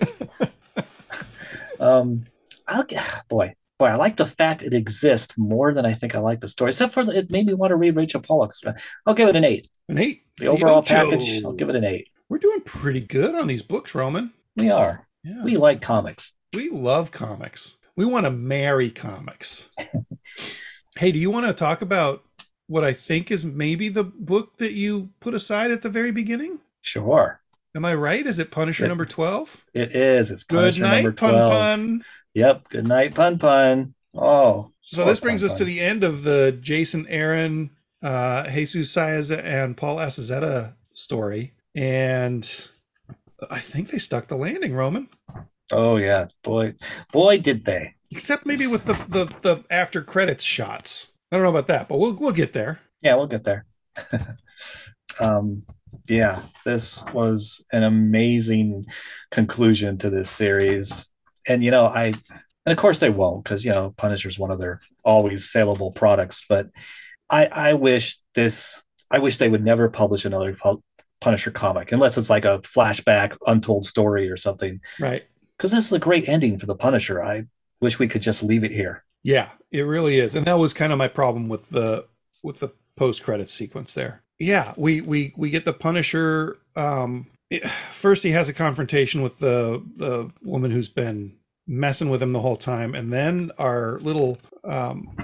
Um, 1.80 2.26
I'll, 2.68 2.86
boy, 3.30 3.54
boy, 3.78 3.88
I 3.88 3.96
like 3.96 4.18
the 4.18 4.26
fact 4.26 4.64
it 4.64 4.74
exists 4.74 5.38
more 5.38 5.74
than 5.74 5.86
I 5.86 5.94
think 5.94 6.16
I 6.16 6.20
like 6.20 6.40
the 6.42 6.48
story. 6.48 6.70
Except 6.70 6.94
for 6.94 7.02
it 7.12 7.32
made 7.32 7.46
me 7.46 7.54
want 7.54 7.72
to 7.72 7.76
read 7.76 7.96
Rachel 7.96 8.22
Pollack's. 8.22 8.62
I'll 9.06 9.14
give 9.14 9.30
it 9.30 9.36
an 9.36 9.44
eight. 9.46 9.70
An 9.90 9.98
eight. 9.98 10.24
The 10.38 10.48
overall 10.48 10.80
Ocho. 10.80 11.10
package, 11.10 11.44
I'll 11.44 11.54
give 11.54 11.70
it 11.70 11.76
an 11.76 11.84
eight. 11.86 12.10
We're 12.30 12.40
doing 12.40 12.62
pretty 12.62 13.02
good 13.02 13.36
on 13.36 13.48
these 13.48 13.62
books, 13.62 13.96
Roman. 13.96 14.34
We 14.56 14.70
are. 14.70 15.08
Yeah. 15.24 15.44
We 15.44 15.58
like 15.58 15.82
comics. 15.82 16.34
We 16.54 16.70
love 16.70 17.12
comics. 17.12 17.78
We 17.96 18.06
want 18.06 18.26
to 18.26 18.32
marry 18.32 18.90
comics. 18.90 19.70
hey, 20.98 21.12
do 21.12 21.20
you 21.20 21.32
want 21.32 21.48
to 21.48 21.54
talk 21.54 21.82
about 21.82 22.24
what 22.68 22.84
I 22.84 22.94
think 22.94 23.32
is 23.32 23.46
maybe 23.46 23.90
the 23.90 24.04
book 24.04 24.58
that 24.58 24.74
you 24.74 25.10
put 25.20 25.34
aside 25.34 25.72
at 25.72 25.82
the 25.82 25.90
very 25.90 26.12
beginning? 26.12 26.60
Sure, 26.82 27.42
Am 27.76 27.86
I 27.86 27.94
right? 27.94 28.26
Is 28.26 28.40
it 28.40 28.50
Punisher 28.50 28.84
Yeah. 28.86 28.90
number 28.90 29.06
12? 29.06 29.66
it 29.74 29.96
is. 29.96 30.32
It's 30.32 30.44
Good 30.44 30.58
Punisher 30.58 30.84
night, 30.84 31.04
number 31.04 31.12
pun 31.12 31.34
12. 31.34 31.52
pun. 31.52 32.04
Yep. 32.38 32.70
Good 32.70 32.88
night, 32.88 33.16
pun 33.16 33.40
pun. 33.40 33.96
Oh, 34.16 34.72
So 34.82 35.06
this 35.06 35.20
brings 35.20 35.42
Pun 35.42 35.50
us 35.50 35.58
to 35.58 35.66
the 35.66 35.82
end 35.82 36.04
of 36.04 36.22
the 36.22 36.56
Jason 36.62 37.08
Aaron, 37.08 37.72
uh, 38.04 38.48
Jesus 38.48 38.94
Saiz, 38.94 39.36
and 39.36 39.76
Paul 39.76 39.98
Azaceta 39.98 40.76
story. 40.94 41.54
And 41.74 42.48
I 43.50 43.58
think 43.58 43.90
they 43.90 43.98
stuck 43.98 44.28
the 44.28 44.38
landing, 44.38 44.76
Roman. 44.76 45.10
Oh 45.72 45.98
yeah, 45.98 46.28
boy, 46.44 46.76
boy, 47.12 47.40
did 47.40 47.66
they. 47.66 47.96
Except 48.12 48.46
maybe 48.46 48.68
with 48.68 48.86
the, 48.86 48.94
the, 49.10 49.26
the 49.42 49.64
after 49.72 50.04
credits 50.04 50.44
shots. 50.44 51.08
I 51.32 51.38
don't 51.38 51.44
know 51.44 51.50
about 51.50 51.68
that, 51.68 51.88
but 51.88 51.98
we'll 51.98 52.14
we'll 52.14 52.34
get 52.34 52.54
there. 52.54 52.80
Yeah, 53.02 53.16
we'll 53.16 53.26
get 53.26 53.46
there. 53.46 53.66
um, 55.20 55.64
yeah, 56.08 56.44
this 56.66 57.04
was 57.14 57.66
an 57.72 57.82
amazing 57.82 58.86
conclusion 59.32 59.98
to 59.98 60.12
this 60.12 60.30
series. 60.30 61.10
And, 61.48 61.64
you 61.64 61.72
know, 61.72 61.86
I, 61.86 62.06
and 62.06 62.72
of 62.72 62.78
course 62.78 63.00
they 63.00 63.10
won't 63.10 63.44
because, 63.44 63.64
you 63.66 63.72
know, 63.72 63.94
Punisher's 63.98 64.38
one 64.38 64.52
of 64.52 64.60
their 64.60 64.82
always 65.04 65.50
saleable 65.50 65.92
products. 65.92 66.46
But 66.48 66.70
I, 67.30 67.46
I 67.46 67.74
wish 67.74 68.18
this, 68.36 68.82
I 69.10 69.20
wish 69.20 69.38
they 69.38 69.50
would 69.50 69.64
never 69.64 69.90
publish 69.90 70.26
another 70.26 70.54
pu- 70.54 70.84
Punisher 71.22 71.52
comic 71.52 71.92
unless 71.92 72.18
it's 72.18 72.30
like 72.30 72.46
a 72.46 72.60
flashback, 72.60 73.38
untold 73.48 73.88
story 73.88 74.30
or 74.30 74.38
something. 74.38 74.82
Right. 75.00 75.24
Because 75.58 75.72
this 75.72 75.88
is 75.88 75.94
a 75.94 76.00
great 76.00 76.28
ending 76.30 76.60
for 76.60 76.68
the 76.68 76.76
Punisher. 76.76 77.24
I 77.24 77.46
wish 77.80 77.98
we 77.98 78.08
could 78.08 78.22
just 78.22 78.44
leave 78.44 78.64
it 78.64 78.72
here. 78.72 79.04
Yeah, 79.24 79.50
it 79.72 79.82
really 79.82 80.20
is. 80.20 80.36
And 80.36 80.46
that 80.46 80.60
was 80.60 80.74
kind 80.74 80.92
of 80.92 80.98
my 80.98 81.08
problem 81.08 81.50
with 81.50 81.68
the 81.70 82.06
with 82.44 82.60
the 82.60 82.70
post 82.96 83.24
credit 83.24 83.50
sequence 83.50 83.94
there. 83.94 84.22
Yeah, 84.40 84.74
we 84.78 85.02
we 85.02 85.34
we 85.36 85.50
get 85.50 85.66
the 85.66 85.74
Punisher 85.74 86.60
um 86.76 87.26
first 87.92 88.24
he 88.24 88.32
has 88.32 88.50
a 88.50 88.54
confrontation 88.54 89.22
with 89.22 89.40
the 89.40 89.84
the 89.96 90.32
woman 90.44 90.72
who's 90.72 90.90
been 90.90 91.34
messing 91.66 92.10
with 92.10 92.22
him 92.22 92.34
the 92.34 92.42
whole 92.42 92.58
time 92.58 92.96
and 92.96 93.12
then 93.12 93.52
our 93.58 94.00
little 94.00 94.38
um 94.64 95.16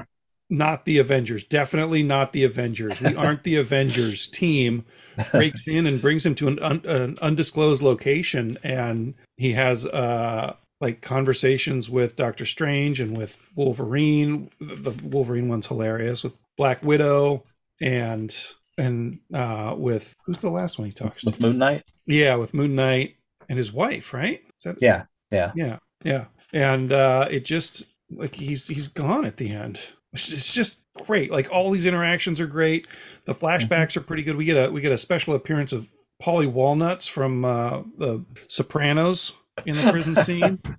not 0.49 0.86
the 0.86 0.99
Avengers, 0.99 1.43
definitely 1.43 2.03
not 2.03 2.32
the 2.32 2.43
Avengers. 2.43 3.01
We 3.01 3.15
aren't 3.15 3.43
the 3.43 3.55
Avengers 3.57 4.28
team 4.28 4.86
breaks 5.32 5.67
in 5.67 5.88
and 5.88 6.01
brings 6.01 6.24
him 6.26 6.36
to 6.36 6.47
an, 6.47 6.59
un, 6.59 6.82
an 6.86 7.17
undisclosed 7.21 7.82
location 7.82 8.57
and 8.63 9.15
he 9.38 9.53
has 9.53 9.86
uh 9.86 10.55
like 10.80 11.01
conversations 11.01 11.89
with 11.89 12.17
Doctor 12.17 12.45
Strange 12.45 12.99
and 12.99 13.17
with 13.17 13.49
Wolverine. 13.55 14.49
The 14.59 14.91
the 14.91 15.07
Wolverine 15.07 15.47
one's 15.47 15.67
hilarious 15.67 16.24
with 16.24 16.38
Black 16.57 16.84
Widow 16.84 17.43
and 17.82 18.36
and 18.78 19.19
uh 19.34 19.76
with 19.78 20.15
who's 20.26 20.39
the 20.39 20.49
last 20.49 20.80
one 20.80 20.88
he 20.88 20.93
talks 20.93 21.24
With 21.24 21.39
to? 21.39 21.47
Moon 21.47 21.57
Knight? 21.57 21.84
Yeah, 22.05 22.36
with 22.36 22.53
Moon 22.53 22.76
Knight 22.76 23.15
and 23.49 23.57
his 23.57 23.71
wife, 23.71 24.13
right? 24.13 24.41
Is 24.57 24.63
that 24.63 24.82
Yeah, 24.82 25.03
yeah. 25.32 25.51
yeah, 25.55 25.78
yeah. 26.03 26.26
And 26.53 26.91
uh 26.91 27.28
it 27.30 27.45
just 27.45 27.84
like 28.11 28.36
he's 28.36 28.67
he's 28.67 28.88
gone 28.88 29.26
at 29.26 29.38
the 29.38 29.51
end. 29.51 29.80
It's, 30.13 30.53
just 30.53 30.78
great. 31.07 31.32
Like 31.32 31.49
all 31.51 31.71
these 31.71 31.88
interactions 31.88 32.39
are 32.39 32.45
great. 32.45 32.88
The 33.26 33.34
flashbacks 33.34 33.97
are 33.97 34.01
pretty 34.01 34.21
good. 34.21 34.36
We 34.36 34.45
get 34.45 34.57
a 34.57 34.71
we 34.71 34.82
get 34.82 34.91
a 34.91 34.97
special 34.97 35.34
appearance 35.34 35.74
of 35.74 35.91
Paulie 36.21 36.51
Walnuts 36.51 37.07
from 37.07 37.43
uh, 37.43 37.82
the 37.97 38.24
Sopranos 38.47 39.34
in 39.65 39.76
the 39.76 39.91
prison 39.91 40.15
scene. 40.15 40.59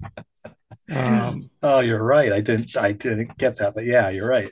Um, 0.91 1.41
oh, 1.63 1.81
you're 1.81 2.03
right. 2.03 2.31
I 2.31 2.43
didn't 2.43 2.77
I 2.77 2.93
didn't 2.93 3.39
get 3.39 3.57
that, 3.57 3.75
but 3.75 3.87
yeah, 3.87 4.11
you're 4.11 4.29
right. 4.29 4.51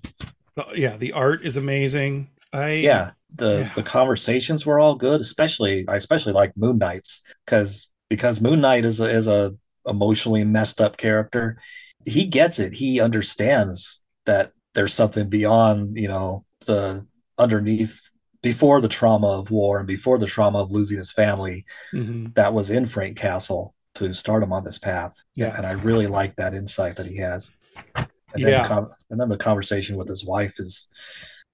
yeah, 0.74 0.96
the 0.96 1.12
art 1.12 1.44
is 1.44 1.58
amazing. 1.58 2.30
I 2.52 2.72
yeah, 2.72 3.12
the 3.34 3.60
yeah. 3.60 3.74
the 3.74 3.82
conversations 3.82 4.66
were 4.66 4.78
all 4.78 4.96
good. 4.96 5.20
Especially 5.20 5.86
I 5.88 5.96
especially 5.96 6.32
like 6.32 6.56
Moon 6.56 6.78
Knight's 6.78 7.22
because 7.44 7.88
because 8.08 8.40
Moon 8.40 8.60
Knight 8.60 8.84
is 8.84 9.00
a, 9.00 9.08
is 9.08 9.28
a 9.28 9.54
emotionally 9.86 10.44
messed 10.44 10.80
up 10.80 10.96
character. 10.96 11.60
He 12.04 12.26
gets 12.26 12.58
it. 12.58 12.74
He 12.74 13.00
understands 13.00 14.02
that 14.26 14.52
there's 14.74 14.94
something 14.94 15.28
beyond 15.28 15.96
you 15.96 16.08
know 16.08 16.44
the 16.66 17.06
underneath 17.38 18.10
before 18.42 18.80
the 18.80 18.88
trauma 18.88 19.28
of 19.28 19.50
war 19.50 19.78
and 19.78 19.86
before 19.86 20.18
the 20.18 20.26
trauma 20.26 20.58
of 20.58 20.70
losing 20.70 20.98
his 20.98 21.12
family 21.12 21.64
mm-hmm. 21.92 22.26
that 22.34 22.54
was 22.54 22.70
in 22.70 22.86
Frank 22.86 23.16
Castle 23.16 23.74
to 23.94 24.14
start 24.14 24.42
him 24.42 24.52
on 24.52 24.64
this 24.64 24.78
path. 24.78 25.14
Yeah. 25.34 25.54
And 25.56 25.66
I 25.66 25.72
really 25.72 26.06
like 26.06 26.36
that 26.36 26.54
insight 26.54 26.96
that 26.96 27.06
he 27.06 27.16
has. 27.16 27.50
And 27.94 28.08
yeah. 28.36 28.84
and 29.10 29.20
then 29.20 29.28
the 29.28 29.36
conversation 29.36 29.96
with 29.96 30.08
his 30.08 30.24
wife 30.24 30.58
is 30.58 30.88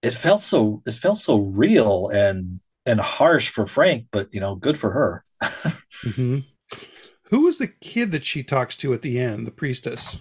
it 0.02 0.12
felt 0.12 0.40
so 0.40 0.82
it 0.86 0.92
felt 0.92 1.18
so 1.18 1.38
real 1.38 2.08
and 2.08 2.60
and 2.84 3.00
harsh 3.00 3.48
for 3.48 3.66
Frank, 3.66 4.06
but 4.12 4.32
you 4.32 4.40
know, 4.40 4.54
good 4.54 4.78
for 4.78 4.90
her. 4.90 5.24
mm-hmm. 5.42 6.38
Who 7.30 7.40
was 7.40 7.58
the 7.58 7.66
kid 7.66 8.12
that 8.12 8.24
she 8.24 8.44
talks 8.44 8.76
to 8.76 8.94
at 8.94 9.02
the 9.02 9.18
end, 9.18 9.46
the 9.46 9.50
priestess? 9.50 10.20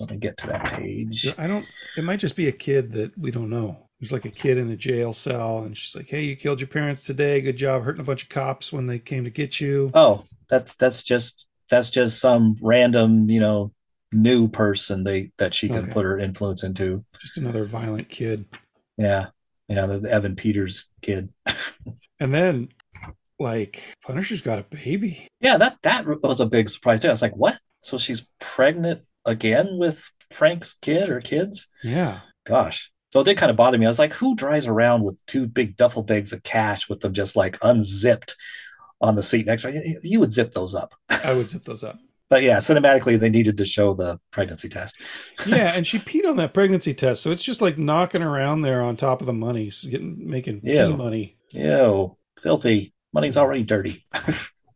Let 0.00 0.10
me 0.10 0.16
get 0.16 0.36
to 0.38 0.48
that 0.48 0.78
page. 0.78 1.32
I 1.38 1.46
don't 1.46 1.66
it 1.96 2.04
might 2.04 2.20
just 2.20 2.36
be 2.36 2.48
a 2.48 2.52
kid 2.52 2.92
that 2.92 3.16
we 3.16 3.30
don't 3.30 3.50
know. 3.50 3.86
There's 4.00 4.12
like 4.12 4.24
a 4.24 4.30
kid 4.30 4.56
in 4.56 4.70
a 4.70 4.76
jail 4.76 5.12
cell, 5.12 5.58
and 5.58 5.76
she's 5.76 5.94
like, 5.94 6.08
"Hey, 6.08 6.22
you 6.24 6.34
killed 6.34 6.60
your 6.60 6.68
parents 6.68 7.04
today. 7.04 7.40
Good 7.40 7.56
job 7.56 7.82
hurting 7.82 8.00
a 8.00 8.04
bunch 8.04 8.22
of 8.22 8.30
cops 8.30 8.72
when 8.72 8.86
they 8.86 8.98
came 8.98 9.24
to 9.24 9.30
get 9.30 9.60
you." 9.60 9.90
Oh, 9.94 10.24
that's 10.48 10.74
that's 10.74 11.02
just 11.02 11.46
that's 11.68 11.90
just 11.90 12.18
some 12.18 12.56
random, 12.62 13.28
you 13.28 13.40
know, 13.40 13.72
new 14.12 14.48
person 14.48 15.04
they 15.04 15.32
that 15.38 15.54
she 15.54 15.68
can 15.68 15.84
okay. 15.84 15.92
put 15.92 16.04
her 16.04 16.18
influence 16.18 16.64
into. 16.64 17.04
Just 17.20 17.36
another 17.36 17.66
violent 17.66 18.08
kid. 18.08 18.46
Yeah, 19.00 19.28
yeah, 19.68 19.86
the 19.86 20.10
Evan 20.10 20.36
Peters 20.36 20.86
kid. 21.00 21.30
and 22.20 22.34
then, 22.34 22.68
like, 23.38 23.82
Punisher's 24.04 24.42
got 24.42 24.58
a 24.58 24.62
baby. 24.64 25.26
Yeah, 25.40 25.56
that 25.56 25.78
that 25.82 26.06
was 26.22 26.40
a 26.40 26.46
big 26.46 26.68
surprise 26.68 27.00
too. 27.00 27.08
I 27.08 27.12
was 27.12 27.22
like, 27.22 27.36
"What?" 27.36 27.58
So 27.82 27.96
she's 27.96 28.26
pregnant 28.38 29.02
again 29.24 29.78
with 29.78 30.10
Frank's 30.30 30.74
kid 30.82 31.08
or 31.08 31.20
kids? 31.20 31.68
Yeah. 31.82 32.20
Gosh, 32.46 32.90
so 33.12 33.20
it 33.20 33.24
did 33.24 33.38
kind 33.38 33.50
of 33.50 33.56
bother 33.56 33.78
me. 33.78 33.86
I 33.86 33.88
was 33.88 33.98
like, 33.98 34.14
who 34.14 34.36
drives 34.36 34.66
around 34.66 35.02
with 35.02 35.24
two 35.26 35.46
big 35.46 35.76
duffel 35.76 36.02
bags 36.02 36.32
of 36.32 36.42
cash 36.42 36.88
with 36.88 37.00
them 37.00 37.12
just 37.12 37.36
like 37.36 37.58
unzipped 37.62 38.36
on 39.00 39.16
the 39.16 39.22
seat 39.22 39.46
next 39.46 39.62
to 39.62 39.72
you? 39.72 40.00
You 40.02 40.20
would 40.20 40.32
zip 40.32 40.52
those 40.52 40.74
up. 40.74 40.94
I 41.08 41.32
would 41.32 41.50
zip 41.50 41.64
those 41.64 41.82
up. 41.82 41.98
But 42.30 42.44
yeah, 42.44 42.58
cinematically, 42.58 43.18
they 43.18 43.28
needed 43.28 43.56
to 43.58 43.66
show 43.66 43.92
the 43.92 44.20
pregnancy 44.30 44.68
test. 44.68 45.00
yeah, 45.46 45.72
and 45.76 45.84
she 45.84 45.98
peed 45.98 46.24
on 46.26 46.36
that 46.36 46.54
pregnancy 46.54 46.94
test, 46.94 47.22
so 47.22 47.32
it's 47.32 47.42
just 47.42 47.60
like 47.60 47.76
knocking 47.76 48.22
around 48.22 48.62
there 48.62 48.82
on 48.82 48.96
top 48.96 49.20
of 49.20 49.26
the 49.26 49.32
money, 49.32 49.70
getting 49.82 50.16
making 50.30 50.60
pee 50.60 50.88
money. 50.88 51.36
Ew, 51.50 52.16
filthy. 52.40 52.94
Money's 53.12 53.36
already 53.36 53.64
dirty. 53.64 54.06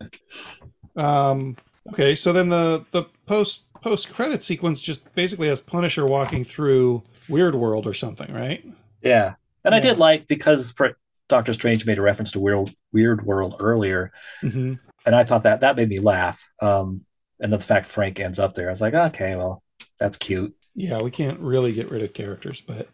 um. 0.96 1.56
Okay, 1.92 2.14
so 2.14 2.32
then 2.32 2.48
the 2.48 2.84
the 2.90 3.04
post 3.26 3.66
post 3.80 4.12
credit 4.12 4.42
sequence 4.42 4.80
just 4.80 5.14
basically 5.14 5.46
has 5.48 5.60
Punisher 5.60 6.06
walking 6.06 6.42
through 6.42 7.02
Weird 7.28 7.54
World 7.54 7.86
or 7.86 7.94
something, 7.94 8.32
right? 8.32 8.64
Yeah, 9.00 9.34
and 9.64 9.72
yeah. 9.72 9.78
I 9.78 9.80
did 9.80 9.98
like 9.98 10.26
because 10.26 10.72
for 10.72 10.96
Doctor 11.28 11.52
Strange 11.52 11.86
made 11.86 11.98
a 11.98 12.02
reference 12.02 12.32
to 12.32 12.40
Weird 12.40 12.74
Weird 12.92 13.24
World 13.24 13.56
earlier, 13.60 14.12
mm-hmm. 14.42 14.74
and 15.06 15.14
I 15.14 15.22
thought 15.22 15.44
that 15.44 15.60
that 15.60 15.76
made 15.76 15.88
me 15.88 16.00
laugh. 16.00 16.42
Um, 16.60 17.04
and 17.44 17.52
the 17.52 17.60
fact 17.60 17.90
Frank 17.90 18.18
ends 18.18 18.38
up 18.38 18.54
there, 18.54 18.68
I 18.68 18.70
was 18.70 18.80
like, 18.80 18.94
okay, 18.94 19.36
well, 19.36 19.62
that's 20.00 20.16
cute. 20.16 20.56
Yeah, 20.74 21.02
we 21.02 21.10
can't 21.10 21.38
really 21.38 21.74
get 21.74 21.90
rid 21.90 22.02
of 22.02 22.14
characters, 22.14 22.62
but 22.66 22.88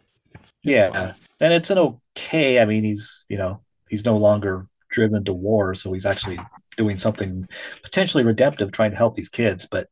yeah, 0.61 0.91
fine. 0.91 1.15
and 1.39 1.53
it's 1.53 1.69
an 1.69 1.77
okay. 2.15 2.59
I 2.59 2.65
mean, 2.65 2.83
he's 2.83 3.25
you 3.29 3.37
know 3.37 3.61
he's 3.89 4.03
no 4.03 4.17
longer 4.17 4.67
driven 4.89 5.23
to 5.23 5.33
war, 5.33 5.73
so 5.73 5.93
he's 5.93 6.05
actually 6.05 6.37
doing 6.75 6.99
something 6.99 7.47
potentially 7.81 8.25
redemptive, 8.25 8.73
trying 8.73 8.91
to 8.91 8.97
help 8.97 9.15
these 9.15 9.29
kids. 9.29 9.65
But 9.71 9.87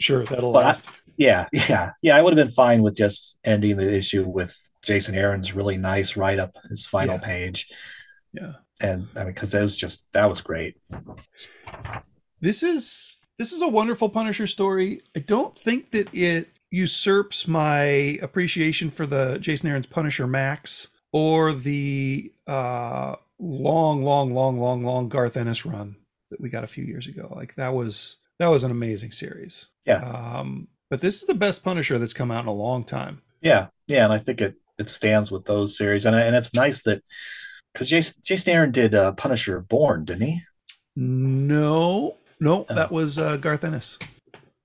sure, 0.00 0.24
that'll 0.24 0.52
last. 0.52 0.88
I, 0.88 0.92
yeah, 1.18 1.48
yeah, 1.52 1.90
yeah. 2.00 2.16
I 2.16 2.22
would 2.22 2.36
have 2.36 2.46
been 2.46 2.54
fine 2.54 2.82
with 2.82 2.96
just 2.96 3.38
ending 3.44 3.76
the 3.76 3.92
issue 3.92 4.26
with 4.26 4.56
Jason 4.82 5.14
Aaron's 5.14 5.54
really 5.54 5.76
nice 5.76 6.16
write 6.16 6.38
up, 6.38 6.56
his 6.70 6.86
final 6.86 7.16
yeah. 7.16 7.26
page. 7.26 7.68
Yeah, 8.32 8.52
and 8.80 9.08
I 9.14 9.24
mean, 9.24 9.34
because 9.34 9.52
that 9.52 9.62
was 9.62 9.76
just 9.76 10.02
that 10.12 10.30
was 10.30 10.40
great. 10.40 10.78
This 12.40 12.62
is 12.62 13.18
this 13.42 13.50
is 13.50 13.60
a 13.60 13.66
wonderful 13.66 14.08
Punisher 14.08 14.46
story. 14.46 15.02
I 15.16 15.18
don't 15.18 15.58
think 15.58 15.90
that 15.90 16.14
it 16.14 16.48
usurps 16.70 17.48
my 17.48 17.82
appreciation 18.22 18.88
for 18.88 19.04
the 19.04 19.36
Jason 19.40 19.68
Aaron's 19.68 19.88
Punisher 19.88 20.28
Max 20.28 20.86
or 21.12 21.52
the 21.52 22.32
uh, 22.46 23.16
long, 23.40 24.04
long, 24.04 24.30
long, 24.30 24.60
long, 24.60 24.84
long 24.84 25.08
Garth 25.08 25.36
Ennis 25.36 25.66
run 25.66 25.96
that 26.30 26.40
we 26.40 26.50
got 26.50 26.62
a 26.62 26.68
few 26.68 26.84
years 26.84 27.08
ago. 27.08 27.32
Like 27.34 27.56
that 27.56 27.74
was 27.74 28.18
that 28.38 28.46
was 28.46 28.62
an 28.62 28.70
amazing 28.70 29.10
series. 29.10 29.66
Yeah. 29.86 30.04
Um, 30.04 30.68
but 30.88 31.00
this 31.00 31.20
is 31.20 31.26
the 31.26 31.34
best 31.34 31.64
Punisher 31.64 31.98
that's 31.98 32.14
come 32.14 32.30
out 32.30 32.44
in 32.44 32.48
a 32.48 32.54
long 32.54 32.84
time. 32.84 33.22
Yeah, 33.40 33.66
yeah, 33.88 34.04
and 34.04 34.12
I 34.12 34.18
think 34.18 34.40
it 34.40 34.54
it 34.78 34.88
stands 34.88 35.32
with 35.32 35.46
those 35.46 35.76
series, 35.76 36.06
and 36.06 36.14
and 36.14 36.36
it's 36.36 36.54
nice 36.54 36.80
that 36.82 37.02
because 37.72 37.90
Jason 37.90 38.22
Jason 38.22 38.54
Aaron 38.54 38.70
did 38.70 38.94
uh, 38.94 39.10
Punisher 39.10 39.58
Born, 39.58 40.04
didn't 40.04 40.28
he? 40.28 40.42
No, 40.94 42.18
no, 42.42 42.66
oh. 42.68 42.74
that 42.74 42.90
was 42.90 43.18
uh, 43.18 43.36
Garth 43.36 43.64
Ennis. 43.64 43.98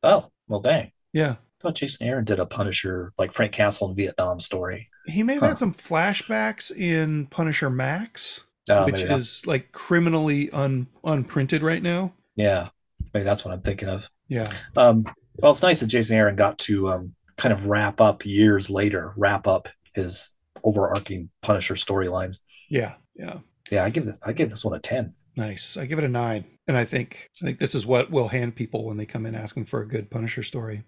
Oh 0.04 0.30
well, 0.48 0.62
dang. 0.62 0.92
Yeah. 1.14 1.36
I 1.60 1.64
thought 1.64 1.76
Jason 1.76 2.06
Aaron 2.06 2.24
did 2.24 2.40
a 2.40 2.46
Punisher 2.46 3.14
like 3.18 3.34
Frank 3.34 3.52
Castle 3.52 3.90
in 3.90 3.96
Vietnam 3.96 4.40
story. 4.40 4.86
He 5.08 5.24
may 5.24 5.34
have 5.34 5.42
huh. 5.42 5.48
had 5.50 5.58
some 5.58 5.74
flashbacks 5.74 6.72
in 6.72 7.26
Punisher 7.28 7.70
Max, 7.70 8.46
oh, 8.70 8.86
which 8.86 9.02
is 9.02 9.44
like 9.48 9.72
criminally 9.72 10.52
un 10.52 10.88
unprinted 11.04 11.64
right 11.64 11.82
now. 11.82 12.14
Yeah, 12.36 12.70
maybe 13.14 13.24
that's 13.24 13.44
what 13.44 13.54
I'm 13.54 13.62
thinking 13.62 13.90
of. 13.90 14.08
Yeah. 14.28 14.46
Um, 14.76 15.06
well, 15.38 15.52
it's 15.52 15.64
nice 15.64 15.80
that 15.80 15.88
Jason 15.88 16.18
Aaron 16.18 16.36
got 16.36 16.60
to 16.60 16.90
um, 16.90 17.16
kind 17.38 17.54
of 17.54 17.66
wrap 17.66 18.02
up 18.02 18.26
years 18.26 18.70
later, 18.70 19.14
wrap 19.18 19.48
up 19.48 19.70
his 19.94 20.32
overarching 20.64 21.30
Punisher 21.42 21.76
storylines. 21.76 22.40
Yeah, 22.70 22.96
yeah, 23.16 23.40
yeah. 23.72 23.84
I 23.84 23.90
give 23.90 24.06
this, 24.06 24.20
I 24.24 24.34
give 24.34 24.52
this 24.52 24.64
one 24.64 24.76
a 24.76 24.80
ten. 24.80 25.14
Nice. 25.38 25.78
I 25.78 25.86
give 25.86 26.00
it 26.00 26.04
a 26.04 26.10
nine, 26.10 26.46
and 26.68 26.76
I 26.76 26.84
think 26.84 27.30
I 27.40 27.46
think 27.46 27.60
this 27.60 27.76
is 27.76 27.86
what 27.86 28.10
we'll 28.10 28.28
hand 28.28 28.56
people 28.56 28.86
when 28.86 28.98
they 28.98 29.06
come 29.06 29.28
in 29.28 29.36
asking 29.36 29.66
for 29.66 29.82
a 29.82 29.88
good 29.88 30.10
Punisher 30.10 30.42
story. 30.42 30.84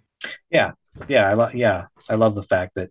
Yeah, 0.49 0.71
yeah, 1.07 1.29
I 1.29 1.35
love. 1.35 1.53
Yeah, 1.53 1.85
I 2.09 2.15
love 2.15 2.33
the 2.33 2.43
fact 2.43 2.73
that 2.73 2.89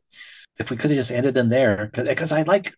if 0.61 0.71
we 0.71 0.77
could 0.77 0.91
have 0.91 0.99
just 0.99 1.11
ended 1.11 1.37
in 1.37 1.49
there, 1.49 1.91
because 1.93 2.33
I 2.33 2.43
like. 2.43 2.73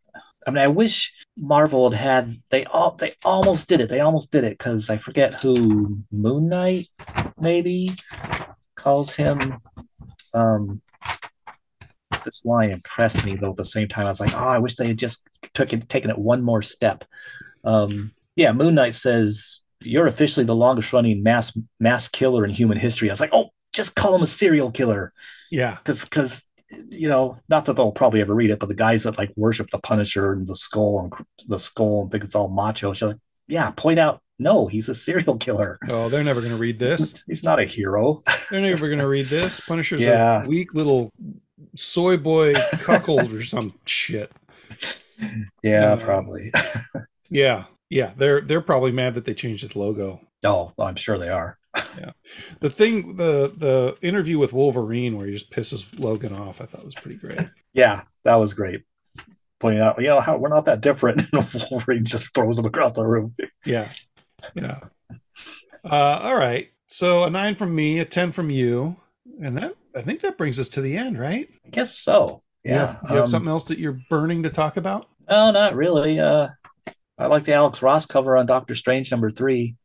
I 0.47 0.51
mean, 0.51 0.63
I 0.63 0.69
wish 0.69 1.13
Marvel 1.37 1.91
had 1.91 2.01
had 2.01 2.37
they 2.49 2.65
all 2.65 2.93
they 2.93 3.13
almost 3.23 3.69
did 3.69 3.83
it. 3.83 3.91
They 3.91 4.01
almost 4.01 4.33
did 4.33 4.45
it 4.45 4.57
because 4.57 4.89
I 4.89 4.97
forget 4.97 5.35
who 5.35 5.99
Moon 6.11 6.49
Knight 6.49 6.87
maybe 7.39 7.91
calls 8.77 9.15
him. 9.15 9.59
Um, 10.33 10.81
this 12.25 12.47
line 12.47 12.71
impressed 12.71 13.27
me 13.27 13.37
though. 13.37 13.51
At 13.51 13.59
the 13.59 13.65
same 13.67 13.89
time, 13.89 14.07
I 14.07 14.09
was 14.09 14.21
like, 14.21 14.35
oh, 14.35 14.49
I 14.49 14.59
wish 14.59 14.77
they 14.77 14.89
had 14.89 14.99
just 14.99 15.29
took 15.53 15.75
it, 15.75 15.87
taken 15.91 16.09
it 16.09 16.17
one 16.17 16.41
more 16.43 16.63
step. 16.63 17.05
Um, 17.63 18.13
yeah, 18.37 18.53
Moon 18.53 18.75
Knight 18.75 18.95
says 18.95 19.61
you're 19.81 20.07
officially 20.07 20.45
the 20.45 20.55
longest 20.55 20.93
running 20.93 21.23
mass 21.23 21.57
mass 21.79 22.09
killer 22.09 22.45
in 22.45 22.51
human 22.51 22.79
history. 22.79 23.11
I 23.11 23.13
was 23.13 23.21
like, 23.21 23.31
oh, 23.33 23.51
just 23.73 23.97
call 23.97 24.15
him 24.15 24.23
a 24.23 24.27
serial 24.27 24.71
killer. 24.71 25.13
Yeah, 25.51 25.79
because 25.83 26.05
because 26.05 26.45
you 26.89 27.09
know, 27.09 27.39
not 27.49 27.65
that 27.65 27.75
they'll 27.75 27.93
probably 27.93 28.21
ever 28.21 28.35
read 28.35 28.51
it, 28.51 28.61
but 28.61 28.69
the 28.69 28.75
guys 28.75 29.03
that 29.03 29.19
like 29.19 29.33
worship 29.37 29.71
the 29.71 29.79
Punisher 29.79 30.33
and 30.33 30.47
the 30.47 30.55
skull 30.55 31.01
and 31.01 31.27
the 31.49 31.59
skull 31.59 32.03
and 32.03 32.11
think 32.11 32.25
it's 32.25 32.35
all 32.35 32.49
macho, 32.49 32.93
she's 32.93 33.09
like, 33.09 33.17
yeah, 33.49 33.71
point 33.73 33.99
out 33.99 34.23
no, 34.41 34.67
he's 34.67 34.89
a 34.89 34.95
serial 34.95 35.37
killer. 35.37 35.79
Oh, 35.91 36.09
they're 36.09 36.25
never 36.25 36.41
going 36.41 36.53
to 36.53 36.59
read 36.59 36.79
this. 36.79 36.99
He's, 36.99 37.25
he's, 37.27 37.45
not 37.45 37.61
a 37.61 37.65
hero. 37.67 38.23
they're 38.51 38.63
never 38.63 38.89
going 38.89 38.99
to 38.99 39.07
read 39.07 39.27
this. 39.27 39.61
Punisher's 39.61 40.01
yeah. 40.01 40.43
a 40.43 40.49
weak 40.49 40.73
little 40.73 41.13
soy 41.77 42.17
boy 42.17 42.55
cuckold 42.73 43.33
or 43.33 43.45
some 43.45 43.75
shit. 43.85 44.33
Yeah, 45.63 45.93
uh, 45.93 45.97
probably. 45.99 46.51
yeah, 47.29 47.65
yeah. 47.91 48.13
They're 48.17 48.41
they're 48.41 48.61
probably 48.63 48.93
mad 48.93 49.15
that 49.15 49.25
they 49.27 49.35
changed 49.35 49.63
his 49.63 49.77
logo. 49.77 50.21
Oh, 50.45 50.73
I'm 50.79 50.97
sure 50.97 51.19
they 51.19 51.29
are. 51.29 51.59
yeah. 51.99 52.13
The 52.61 52.71
thing, 52.71 53.17
the 53.17 53.53
the 53.57 53.97
interview 54.01 54.39
with 54.39 54.53
Wolverine 54.55 55.17
where 55.17 55.27
he 55.27 55.33
just 55.33 55.51
pisses 55.53 55.85
Logan 55.99 56.33
off, 56.35 56.61
I 56.61 56.65
thought 56.67 56.85
was 56.85 56.95
pretty 56.95 57.19
great. 57.19 57.41
Yeah, 57.73 58.03
that 58.25 58.35
was 58.35 58.55
great 58.55 58.83
pointing 59.61 59.81
out, 59.83 60.01
you 60.01 60.09
know, 60.09 60.21
how 60.21 60.37
we're 60.39 60.49
not 60.49 60.65
that 60.65 60.81
different. 60.81 61.23
Wolverine 61.71 62.05
just 62.05 62.35
throws 62.35 62.59
him 62.59 62.65
across 62.65 62.95
the 62.95 63.05
room. 63.07 63.37
Yeah. 63.65 63.91
Yeah. 64.55 64.81
Uh, 65.85 66.21
all 66.23 66.37
right. 66.37 66.71
So 66.89 67.25
a 67.25 67.31
nine 67.31 67.55
from 67.55 67.75
me, 67.75 67.99
a 68.01 68.05
10 68.05 68.33
from 68.33 68.51
you. 68.51 68.97
And 69.43 69.57
that, 69.59 69.77
I 69.95 70.03
think 70.03 70.21
that 70.23 70.37
brings 70.39 70.59
us 70.59 70.69
to 70.71 70.81
the 70.81 70.97
end, 70.97 71.19
right? 71.19 71.49
I 71.65 71.69
guess 71.71 71.97
so. 71.97 72.43
You 72.65 72.73
Yeah. 72.73 72.87
have, 72.87 72.99
you 73.11 73.15
have 73.17 73.25
um, 73.25 73.31
something 73.31 73.49
else 73.51 73.65
that 73.65 73.79
you're 73.79 73.99
burning 74.09 74.43
to 74.43 74.51
talk 74.51 74.77
about? 74.77 75.07
No, 75.29 75.51
not 75.53 75.77
really. 75.77 76.19
Uh, 76.19 76.49
I 77.21 77.27
like 77.27 77.45
the 77.45 77.53
Alex 77.53 77.83
Ross 77.83 78.07
cover 78.07 78.37
on 78.37 78.47
Doctor 78.47 78.75
Strange 78.75 79.11
number 79.11 79.31
three. 79.31 79.77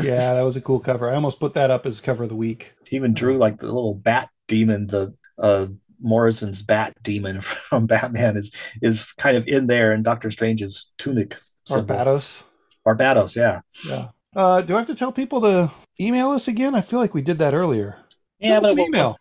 yeah, 0.00 0.34
that 0.34 0.42
was 0.42 0.56
a 0.56 0.60
cool 0.60 0.80
cover. 0.80 1.10
I 1.10 1.14
almost 1.14 1.40
put 1.40 1.54
that 1.54 1.70
up 1.70 1.84
as 1.86 2.00
cover 2.00 2.22
of 2.22 2.28
the 2.30 2.36
week. 2.36 2.72
He 2.86 2.96
even 2.96 3.12
drew 3.14 3.36
like 3.36 3.58
the 3.58 3.66
little 3.66 3.94
bat 3.94 4.28
demon, 4.48 4.86
the 4.86 5.14
uh, 5.38 5.66
Morrison's 6.00 6.62
bat 6.62 6.94
demon 7.02 7.40
from 7.42 7.86
Batman 7.86 8.36
is 8.36 8.54
is 8.80 9.12
kind 9.12 9.36
of 9.36 9.46
in 9.48 9.66
there 9.66 9.92
in 9.92 10.02
Doctor 10.02 10.30
Strange's 10.30 10.92
tunic. 10.96 11.36
symbol. 11.66 11.96
Barbatos. 11.96 12.42
Barbatos, 12.86 13.34
yeah. 13.36 13.60
Yeah. 13.86 14.08
Uh, 14.36 14.60
do 14.62 14.74
I 14.74 14.78
have 14.78 14.86
to 14.86 14.94
tell 14.94 15.12
people 15.12 15.40
to 15.42 15.70
email 16.00 16.30
us 16.30 16.48
again? 16.48 16.74
I 16.74 16.80
feel 16.80 16.98
like 17.00 17.14
we 17.14 17.22
did 17.22 17.38
that 17.38 17.54
earlier. 17.54 17.98
Yeah, 18.38 18.60
but 18.60 18.76
won't- 18.76 18.88
email. 18.88 19.18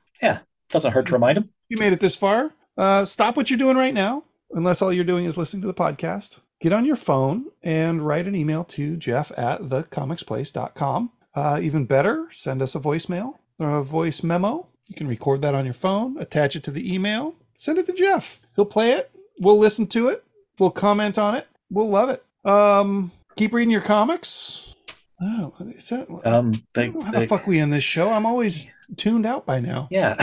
doesn't 0.70 0.92
hurt 0.92 1.08
to 1.08 1.14
remind 1.14 1.38
them. 1.38 1.50
You 1.70 1.78
made 1.78 1.94
it 1.94 2.00
this 2.00 2.16
far. 2.16 2.52
Uh, 2.78 3.06
stop 3.06 3.36
what 3.38 3.50
you're 3.50 3.60
doing 3.60 3.78
right 3.78 3.94
now, 3.94 4.24
unless 4.52 4.82
all 4.82 4.92
you're 4.92 5.04
doing 5.04 5.26
is 5.26 5.38
listening 5.38 5.62
to 5.62 5.68
the 5.68 5.74
podcast. 5.74 6.40
Get 6.64 6.72
on 6.72 6.86
your 6.86 6.96
phone 6.96 7.48
and 7.62 8.06
write 8.08 8.26
an 8.26 8.36
email 8.36 8.64
to 8.64 8.96
jeff 8.96 9.34
at 9.38 9.60
thecomicsplace.com. 9.64 11.12
Uh, 11.36 11.60
even 11.62 11.84
better, 11.86 12.30
send 12.32 12.62
us 12.62 12.74
a 12.74 12.80
voicemail 12.80 13.34
or 13.60 13.76
a 13.80 13.84
voice 13.84 14.24
memo. 14.24 14.68
You 14.88 14.96
can 14.96 15.08
record 15.08 15.42
that 15.42 15.56
on 15.56 15.66
your 15.66 15.74
phone, 15.74 16.18
attach 16.20 16.56
it 16.56 16.64
to 16.64 16.72
the 16.72 16.94
email, 16.94 17.36
send 17.58 17.80
it 17.80 17.86
to 17.88 17.92
Jeff. 17.94 18.40
He'll 18.56 18.64
play 18.66 18.92
it. 18.94 19.12
We'll 19.42 19.58
listen 19.58 19.88
to 19.88 20.08
it. 20.08 20.24
We'll 20.58 20.72
comment 20.72 21.18
on 21.18 21.36
it. 21.36 21.48
We'll 21.70 21.90
love 21.90 22.08
it. 22.10 22.24
Um, 22.50 23.12
keep 23.36 23.52
reading 23.52 23.72
your 23.72 23.82
comics. 23.82 24.74
Oh, 25.22 25.54
is 25.60 25.90
that, 25.90 26.08
Um, 26.24 26.64
they, 26.74 26.92
how 26.92 27.12
they- 27.12 27.20
the 27.22 27.28
fuck 27.28 27.46
we 27.46 27.60
end 27.60 27.74
this 27.74 27.84
show. 27.84 28.10
I'm 28.10 28.26
always 28.26 28.68
tuned 28.96 29.26
out 29.26 29.46
by 29.46 29.60
now. 29.60 29.90
yeah, 29.92 30.16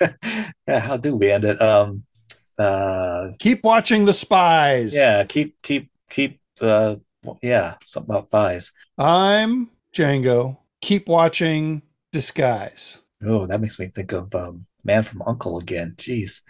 yeah. 0.68 0.78
How 0.78 0.96
do 0.96 1.16
we 1.16 1.30
end 1.32 1.44
it? 1.44 1.60
Um, 1.60 2.04
uh, 2.58 3.28
Keep 3.38 3.64
watching 3.64 4.04
the 4.04 4.14
spies. 4.14 4.94
yeah. 4.94 5.24
Keep, 5.24 5.60
keep, 5.62 5.90
keep. 6.10 6.40
Uh, 6.60 6.96
yeah. 7.42 7.74
Something 7.86 8.14
about 8.14 8.30
thighs. 8.30 8.72
I'm 8.98 9.70
Django. 9.94 10.58
Keep 10.80 11.08
watching 11.08 11.82
Disguise. 12.12 12.98
Oh, 13.24 13.46
that 13.46 13.60
makes 13.60 13.78
me 13.78 13.86
think 13.86 14.12
of 14.12 14.34
um, 14.34 14.66
Man 14.84 15.02
from 15.02 15.22
Uncle 15.22 15.58
again. 15.58 15.94
Jeez, 15.96 16.40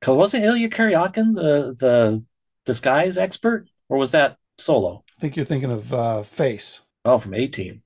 because 0.00 0.16
wasn't 0.16 0.44
Illya 0.44 0.72
Kuryakin 0.72 1.34
the 1.34 1.74
the 1.78 2.22
disguise 2.64 3.18
expert, 3.18 3.68
or 3.88 3.98
was 3.98 4.12
that 4.12 4.36
Solo? 4.58 5.04
I 5.18 5.20
think 5.20 5.36
you're 5.36 5.44
thinking 5.44 5.70
of 5.72 5.92
uh, 5.92 6.22
Face. 6.22 6.80
Oh, 7.04 7.18
from 7.18 7.34
A-Team. 7.34 7.82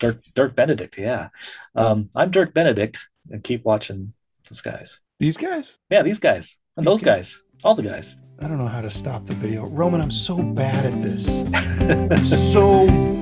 Dirk 0.00 0.22
Dirk 0.34 0.56
Benedict, 0.56 0.98
yeah. 0.98 1.28
Um, 1.74 2.10
I'm 2.16 2.30
Dirk 2.30 2.54
Benedict, 2.54 3.08
and 3.30 3.42
keep 3.42 3.64
watching 3.64 4.14
Disguise. 4.48 5.00
These 5.20 5.36
guys? 5.36 5.78
Yeah, 5.90 6.02
these 6.02 6.18
guys 6.20 6.58
and 6.76 6.86
those 6.86 7.02
guys, 7.02 7.42
all 7.62 7.74
the 7.74 7.82
guys. 7.82 8.16
I 8.40 8.48
don't 8.48 8.58
know 8.58 8.66
how 8.66 8.80
to 8.80 8.90
stop 8.90 9.26
the 9.26 9.34
video. 9.34 9.64
Roman, 9.66 10.00
I'm 10.00 10.10
so 10.10 10.42
bad 10.42 10.84
at 10.84 11.02
this. 11.02 11.44
so 12.52 13.13